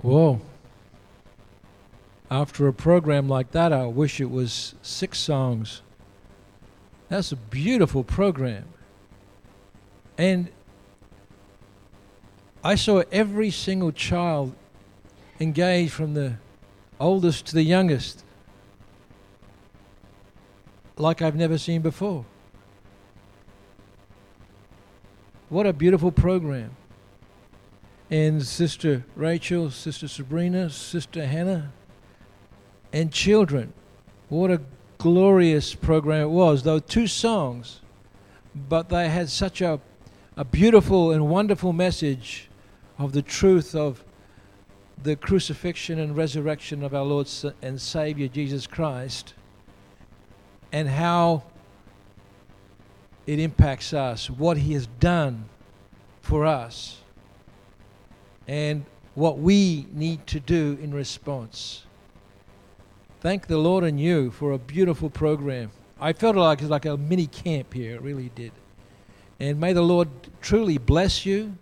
Whoa. 0.07 0.41
After 2.31 2.69
a 2.69 2.73
program 2.73 3.29
like 3.29 3.51
that, 3.51 3.73
I 3.73 3.87
wish 3.87 4.21
it 4.21 4.31
was 4.31 4.77
six 4.81 5.19
songs. 5.19 5.83
That's 7.09 7.33
a 7.33 7.37
beautiful 7.37 8.05
program. 8.05 8.67
And 10.17 10.53
I 12.63 12.77
saw 12.77 13.03
every 13.11 13.51
single 13.51 13.91
child 13.91 14.55
engaged 15.41 15.93
from 15.93 16.15
the 16.15 16.35
oldest 17.01 17.47
to 17.47 17.55
the 17.55 17.65
youngest 17.65 18.23
like 20.97 21.21
I've 21.21 21.35
never 21.35 21.59
seen 21.59 21.83
before. 21.83 22.25
What 25.49 25.67
a 25.67 25.73
beautiful 25.73 26.13
program. 26.13 26.77
And 28.11 28.43
Sister 28.43 29.05
Rachel, 29.17 29.71
Sister 29.71 30.07
Sabrina, 30.07 30.71
Sister 30.71 31.27
Hannah, 31.27 31.73
and 32.93 33.13
children. 33.13 33.73
What 34.29 34.51
a 34.51 34.61
glorious 34.99 35.75
program 35.75 36.23
it 36.23 36.31
was. 36.31 36.63
Though 36.63 36.79
two 36.79 37.07
songs, 37.07 37.81
but 38.55 38.89
they 38.89 39.09
had 39.09 39.29
such 39.29 39.61
a, 39.61 39.81
a 40.37 40.45
beautiful 40.45 41.11
and 41.11 41.29
wonderful 41.29 41.73
message 41.73 42.49
of 42.99 43.13
the 43.13 43.23
truth 43.23 43.75
of 43.75 44.05
the 45.03 45.17
crucifixion 45.17 45.99
and 45.99 46.17
resurrection 46.17 46.83
of 46.83 46.95
our 46.95 47.05
Lord 47.05 47.29
and 47.61 47.81
Savior 47.81 48.29
Jesus 48.29 48.67
Christ 48.67 49.35
and 50.73 50.89
how 50.89 51.45
it 53.27 53.39
impacts 53.39 53.93
us, 53.93 54.31
what 54.31 54.57
He 54.57 54.73
has 54.73 54.87
done 54.87 55.49
for 56.21 56.47
us, 56.47 57.03
and 58.47 58.85
what 59.15 59.39
we 59.39 59.87
need 59.93 60.27
to 60.29 60.41
do 60.41 60.79
in 60.83 60.93
response. 60.93 61.83
Thank 63.21 63.47
the 63.47 63.59
Lord 63.59 63.83
and 63.83 64.01
you 64.01 64.31
for 64.31 64.53
a 64.53 64.59
beautiful 64.59 65.11
program. 65.11 65.71
I 66.01 66.13
felt 66.13 66.37
like 66.37 66.59
it 66.59 66.65
was 66.65 66.71
like 66.71 66.85
a 66.85 66.97
mini 66.97 67.27
camp 67.27 67.73
here, 67.73 67.97
it 67.97 68.03
really 68.03 68.31
did. 68.35 68.53
And 69.41 69.59
may 69.59 69.73
the 69.73 69.83
Lord 69.83 70.09
truly 70.41 70.79
bless 70.79 71.27
you 71.27 71.57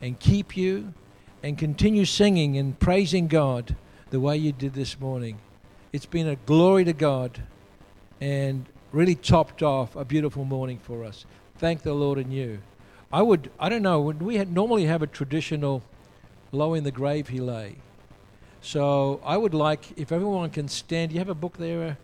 and 0.00 0.18
keep 0.18 0.56
you 0.56 0.94
and 1.42 1.56
continue 1.56 2.04
singing 2.04 2.56
and 2.56 2.78
praising 2.78 3.28
God 3.28 3.76
the 4.10 4.20
way 4.20 4.36
you 4.36 4.52
did 4.52 4.74
this 4.74 4.98
morning. 4.98 5.38
It's 5.92 6.06
been 6.06 6.28
a 6.28 6.36
glory 6.36 6.84
to 6.84 6.92
God 6.92 7.42
and 8.20 8.66
really 8.92 9.14
topped 9.14 9.62
off 9.62 9.94
a 9.96 10.04
beautiful 10.04 10.44
morning 10.44 10.78
for 10.78 11.04
us. 11.04 11.26
Thank 11.58 11.82
the 11.82 11.94
Lord 11.94 12.18
and 12.18 12.32
you. 12.32 12.60
I 13.12 13.22
would, 13.22 13.50
I 13.60 13.68
don't 13.68 13.82
know, 13.82 14.00
we 14.00 14.42
normally 14.44 14.86
have 14.86 15.02
a 15.02 15.06
traditional 15.06 15.82
low 16.56 16.74
in 16.74 16.84
the 16.84 16.90
grave 16.90 17.28
he 17.28 17.40
lay. 17.40 17.76
So 18.60 19.20
I 19.24 19.36
would 19.36 19.54
like, 19.54 19.96
if 19.96 20.10
everyone 20.10 20.50
can 20.50 20.68
stand, 20.68 21.12
you 21.12 21.18
have 21.18 21.28
a 21.28 21.34
book 21.34 21.56
there, 21.56 21.96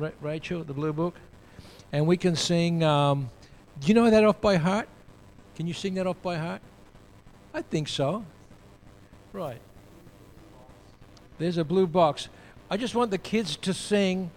uh, 0.00 0.10
Rachel, 0.20 0.64
the 0.64 0.74
blue 0.74 0.92
book? 0.92 1.14
And 1.92 2.06
we 2.06 2.16
can 2.16 2.36
sing, 2.36 2.82
um, 2.82 3.30
do 3.80 3.86
you 3.88 3.94
know 3.94 4.10
that 4.10 4.24
off 4.24 4.40
by 4.40 4.56
heart? 4.56 4.88
Can 5.54 5.66
you 5.66 5.72
sing 5.72 5.94
that 5.94 6.06
off 6.06 6.20
by 6.20 6.36
heart? 6.36 6.60
I 7.54 7.62
think 7.62 7.88
so. 7.88 8.24
Right. 9.32 9.60
There's 11.38 11.56
a 11.56 11.64
blue 11.64 11.86
box. 11.86 12.28
I 12.70 12.76
just 12.76 12.94
want 12.94 13.10
the 13.10 13.18
kids 13.18 13.56
to 13.58 13.72
sing 13.72 14.30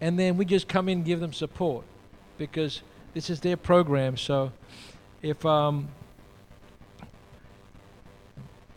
and 0.00 0.18
then 0.18 0.36
we 0.36 0.44
just 0.44 0.68
come 0.68 0.88
in 0.88 0.98
and 0.98 1.06
give 1.06 1.20
them 1.20 1.32
support 1.32 1.84
because 2.36 2.82
this 3.14 3.30
is 3.30 3.40
their 3.40 3.56
program. 3.56 4.16
So 4.16 4.52
if 5.22 5.44
um, 5.46 5.88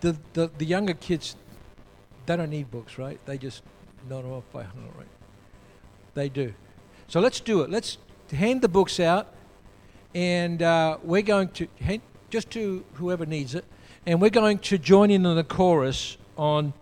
the, 0.01 0.17
the 0.33 0.51
the 0.57 0.65
younger 0.65 0.93
kids, 0.93 1.35
they 2.25 2.35
don't 2.35 2.49
need 2.49 2.71
books, 2.71 2.97
right? 2.97 3.19
They 3.25 3.37
just 3.37 3.63
know 4.09 4.21
them 4.21 4.31
off 4.31 4.43
by 4.51 4.63
heart, 4.63 4.77
right? 4.97 5.07
They 6.13 6.29
do. 6.29 6.53
So 7.07 7.19
let's 7.19 7.39
do 7.39 7.61
it. 7.61 7.69
Let's 7.69 7.97
hand 8.31 8.61
the 8.61 8.69
books 8.69 8.99
out, 8.99 9.33
and 10.13 10.61
uh, 10.61 10.97
we're 11.03 11.21
going 11.21 11.49
to 11.49 11.67
hand 11.81 12.01
just 12.29 12.49
to 12.51 12.83
whoever 12.95 13.25
needs 13.25 13.55
it, 13.55 13.65
and 14.05 14.21
we're 14.21 14.29
going 14.29 14.59
to 14.59 14.77
join 14.77 15.11
in 15.11 15.25
on 15.25 15.35
the 15.35 15.43
chorus 15.43 16.17
on. 16.37 16.73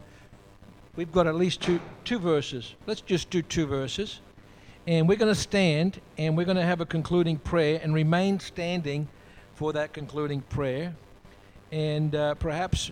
We've 0.95 1.11
got 1.11 1.27
at 1.27 1.35
least 1.35 1.61
two 1.61 1.80
two 2.03 2.19
verses. 2.19 2.76
Let's 2.85 3.02
just 3.02 3.30
do 3.30 3.41
two 3.41 3.68
verses. 3.68 4.22
And 4.88 5.06
we're 5.10 5.18
going 5.18 5.34
to 5.34 5.39
stand 5.39 5.99
and 6.18 6.38
we're 6.38 6.45
going 6.45 6.56
to 6.56 6.64
have 6.64 6.80
a 6.80 6.85
concluding 6.85 7.38
prayer 7.39 7.77
and 7.84 7.94
remain 7.94 8.39
standing 8.39 9.10
for 9.53 9.73
that 9.73 9.91
concluding 9.91 10.39
prayer. 10.39 10.95
And 11.73 12.15
uh, 12.15 12.35
perhaps, 12.35 12.91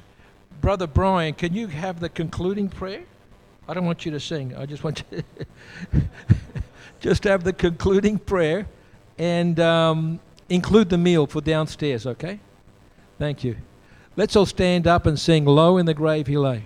Brother 0.61 0.88
Brian, 0.88 1.34
can 1.34 1.53
you 1.53 1.68
have 1.68 1.99
the 1.99 2.10
concluding 2.10 2.69
prayer? 2.69 3.03
I 3.68 3.73
don't 3.73 3.86
want 3.86 4.06
you 4.06 4.11
to 4.11 4.19
sing. 4.19 4.56
I 4.56 4.65
just 4.65 4.84
want 4.84 5.03
you 5.11 5.23
just 6.99 7.23
have 7.23 7.44
the 7.44 7.53
concluding 7.53 8.19
prayer 8.19 8.68
and 9.18 9.60
um, 9.60 10.19
include 10.49 10.90
the 10.90 10.98
meal 10.98 11.27
for 11.27 11.41
downstairs, 11.41 12.06
okay? 12.06 12.40
Thank 13.18 13.44
you. 13.44 13.56
Let's 14.15 14.36
all 14.36 14.45
stand 14.45 14.88
up 14.88 15.06
and 15.06 15.19
sing 15.19 15.45
Low 15.45 15.77
in 15.77 15.86
the 15.86 15.94
Grave 15.94 16.27
He 16.27 16.38
Lay. 16.38 16.64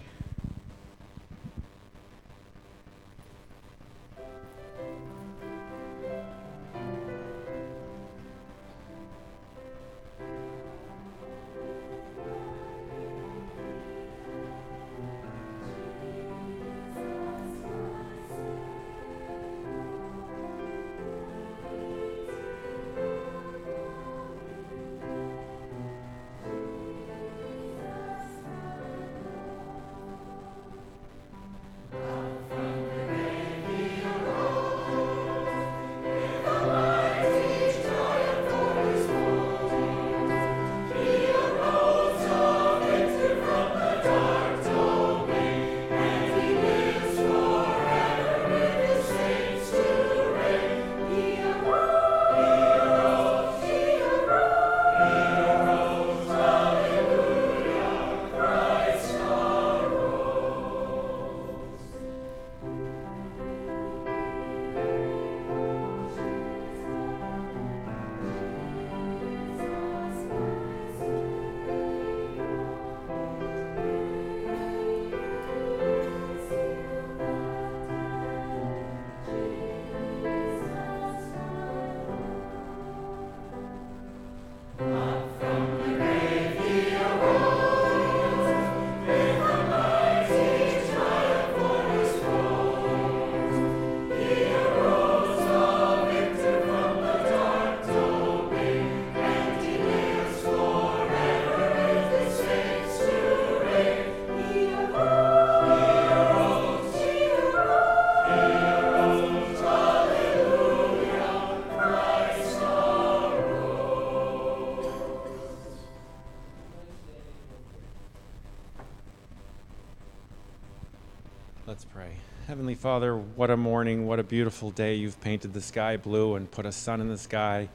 Father, 122.79 123.17
what 123.17 123.49
a 123.49 123.57
morning, 123.57 124.07
what 124.07 124.19
a 124.19 124.23
beautiful 124.23 124.71
day. 124.71 124.95
You've 124.95 125.19
painted 125.19 125.53
the 125.53 125.59
sky 125.59 125.97
blue 125.97 126.35
and 126.35 126.49
put 126.49 126.65
a 126.65 126.71
sun 126.71 127.01
in 127.01 127.09
the 127.09 127.17
sky. 127.17 127.67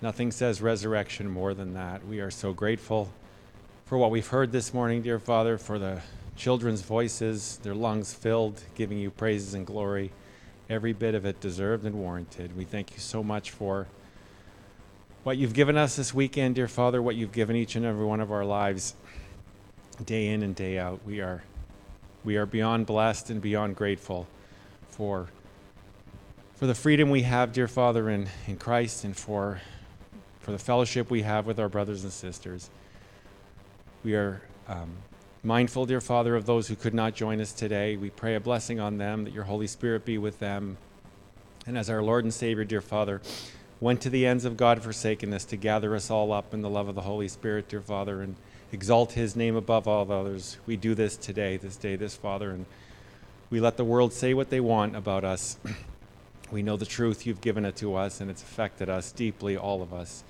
Nothing 0.00 0.32
says 0.32 0.62
resurrection 0.62 1.28
more 1.28 1.52
than 1.52 1.74
that. 1.74 2.06
We 2.06 2.20
are 2.20 2.30
so 2.30 2.54
grateful 2.54 3.12
for 3.84 3.98
what 3.98 4.10
we've 4.10 4.26
heard 4.26 4.50
this 4.50 4.72
morning, 4.72 5.02
dear 5.02 5.18
Father, 5.18 5.58
for 5.58 5.78
the 5.78 6.00
children's 6.34 6.80
voices, 6.80 7.58
their 7.58 7.74
lungs 7.74 8.14
filled, 8.14 8.62
giving 8.74 8.96
you 8.96 9.10
praises 9.10 9.52
and 9.52 9.66
glory, 9.66 10.12
every 10.70 10.94
bit 10.94 11.14
of 11.14 11.26
it 11.26 11.42
deserved 11.42 11.84
and 11.84 11.96
warranted. 11.96 12.56
We 12.56 12.64
thank 12.64 12.92
you 12.92 13.00
so 13.00 13.22
much 13.22 13.50
for 13.50 13.86
what 15.24 15.36
you've 15.36 15.52
given 15.52 15.76
us 15.76 15.96
this 15.96 16.14
weekend, 16.14 16.54
dear 16.54 16.68
Father, 16.68 17.02
what 17.02 17.16
you've 17.16 17.32
given 17.32 17.54
each 17.54 17.76
and 17.76 17.84
every 17.84 18.06
one 18.06 18.20
of 18.20 18.32
our 18.32 18.46
lives, 18.46 18.94
day 20.06 20.28
in 20.28 20.42
and 20.42 20.56
day 20.56 20.78
out. 20.78 21.00
We 21.04 21.20
are, 21.20 21.42
we 22.24 22.38
are 22.38 22.46
beyond 22.46 22.86
blessed 22.86 23.28
and 23.28 23.42
beyond 23.42 23.76
grateful 23.76 24.26
for, 24.98 25.28
for 26.56 26.66
the 26.66 26.74
freedom 26.74 27.08
we 27.08 27.22
have, 27.22 27.52
dear 27.52 27.68
Father, 27.68 28.10
in, 28.10 28.28
in 28.48 28.56
Christ, 28.56 29.04
and 29.04 29.16
for, 29.16 29.60
for 30.40 30.50
the 30.50 30.58
fellowship 30.58 31.08
we 31.08 31.22
have 31.22 31.46
with 31.46 31.60
our 31.60 31.68
brothers 31.68 32.02
and 32.02 32.12
sisters. 32.12 32.68
We 34.02 34.16
are 34.16 34.42
um, 34.66 34.90
mindful, 35.44 35.86
dear 35.86 36.00
Father, 36.00 36.34
of 36.34 36.46
those 36.46 36.66
who 36.66 36.74
could 36.74 36.94
not 36.94 37.14
join 37.14 37.40
us 37.40 37.52
today. 37.52 37.96
We 37.96 38.10
pray 38.10 38.34
a 38.34 38.40
blessing 38.40 38.80
on 38.80 38.98
them, 38.98 39.22
that 39.22 39.32
your 39.32 39.44
Holy 39.44 39.68
Spirit 39.68 40.04
be 40.04 40.18
with 40.18 40.40
them. 40.40 40.78
And 41.64 41.78
as 41.78 41.88
our 41.88 42.02
Lord 42.02 42.24
and 42.24 42.34
Savior, 42.34 42.64
dear 42.64 42.80
Father, 42.80 43.22
went 43.78 44.00
to 44.00 44.10
the 44.10 44.26
ends 44.26 44.44
of 44.44 44.56
God 44.56 44.82
forsakenness 44.82 45.44
to 45.44 45.56
gather 45.56 45.94
us 45.94 46.10
all 46.10 46.32
up 46.32 46.52
in 46.52 46.60
the 46.60 46.70
love 46.70 46.88
of 46.88 46.96
the 46.96 47.02
Holy 47.02 47.28
Spirit, 47.28 47.68
dear 47.68 47.82
Father, 47.82 48.20
and 48.20 48.34
exalt 48.72 49.12
his 49.12 49.36
name 49.36 49.54
above 49.54 49.86
all 49.86 50.10
others. 50.10 50.56
We 50.66 50.76
do 50.76 50.96
this 50.96 51.16
today, 51.16 51.56
this 51.56 51.76
day, 51.76 51.94
this 51.94 52.16
Father, 52.16 52.50
and 52.50 52.66
we 53.50 53.60
let 53.60 53.76
the 53.76 53.84
world 53.84 54.12
say 54.12 54.34
what 54.34 54.50
they 54.50 54.60
want 54.60 54.94
about 54.94 55.24
us. 55.24 55.58
we 56.50 56.62
know 56.62 56.76
the 56.76 56.86
truth, 56.86 57.26
you've 57.26 57.40
given 57.40 57.64
it 57.64 57.76
to 57.76 57.94
us, 57.94 58.20
and 58.20 58.30
it's 58.30 58.42
affected 58.42 58.90
us 58.90 59.10
deeply, 59.10 59.56
all 59.56 59.82
of 59.82 59.92
us. 59.94 60.22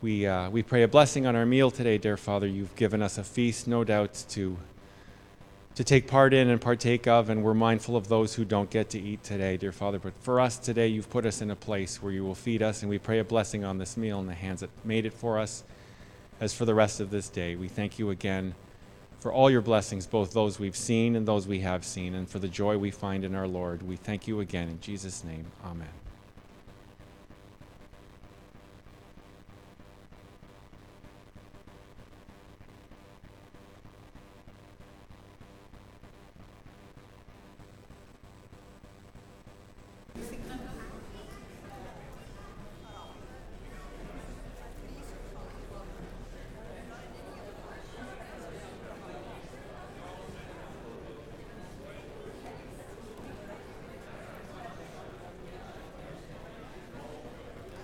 We, 0.00 0.26
uh, 0.26 0.50
we 0.50 0.64
pray 0.64 0.82
a 0.82 0.88
blessing 0.88 1.26
on 1.26 1.36
our 1.36 1.46
meal 1.46 1.70
today, 1.70 1.98
dear 1.98 2.16
Father. 2.16 2.48
You've 2.48 2.74
given 2.74 3.00
us 3.00 3.16
a 3.16 3.22
feast, 3.22 3.68
no 3.68 3.84
doubt, 3.84 4.24
to, 4.30 4.56
to 5.76 5.84
take 5.84 6.08
part 6.08 6.34
in 6.34 6.48
and 6.48 6.60
partake 6.60 7.06
of, 7.06 7.30
and 7.30 7.44
we're 7.44 7.54
mindful 7.54 7.96
of 7.96 8.08
those 8.08 8.34
who 8.34 8.44
don't 8.44 8.68
get 8.68 8.90
to 8.90 9.00
eat 9.00 9.22
today, 9.22 9.56
dear 9.56 9.70
Father. 9.70 10.00
But 10.00 10.14
for 10.18 10.40
us 10.40 10.58
today, 10.58 10.88
you've 10.88 11.10
put 11.10 11.24
us 11.24 11.40
in 11.40 11.52
a 11.52 11.56
place 11.56 12.02
where 12.02 12.12
you 12.12 12.24
will 12.24 12.34
feed 12.34 12.60
us, 12.60 12.82
and 12.82 12.90
we 12.90 12.98
pray 12.98 13.20
a 13.20 13.24
blessing 13.24 13.64
on 13.64 13.78
this 13.78 13.96
meal 13.96 14.18
in 14.18 14.26
the 14.26 14.34
hands 14.34 14.60
that 14.60 14.70
made 14.84 15.06
it 15.06 15.12
for 15.12 15.38
us. 15.38 15.62
As 16.40 16.52
for 16.52 16.64
the 16.64 16.74
rest 16.74 16.98
of 16.98 17.10
this 17.10 17.28
day, 17.28 17.54
we 17.54 17.68
thank 17.68 18.00
you 18.00 18.10
again 18.10 18.56
for 19.22 19.32
all 19.32 19.48
your 19.48 19.60
blessings, 19.60 20.04
both 20.04 20.32
those 20.32 20.58
we've 20.58 20.74
seen 20.74 21.14
and 21.14 21.26
those 21.28 21.46
we 21.46 21.60
have 21.60 21.84
seen, 21.84 22.16
and 22.16 22.28
for 22.28 22.40
the 22.40 22.48
joy 22.48 22.76
we 22.76 22.90
find 22.90 23.24
in 23.24 23.36
our 23.36 23.46
Lord. 23.46 23.80
We 23.80 23.94
thank 23.94 24.26
you 24.26 24.40
again 24.40 24.68
in 24.68 24.80
Jesus' 24.80 25.22
name. 25.22 25.46
Amen. 25.64 26.01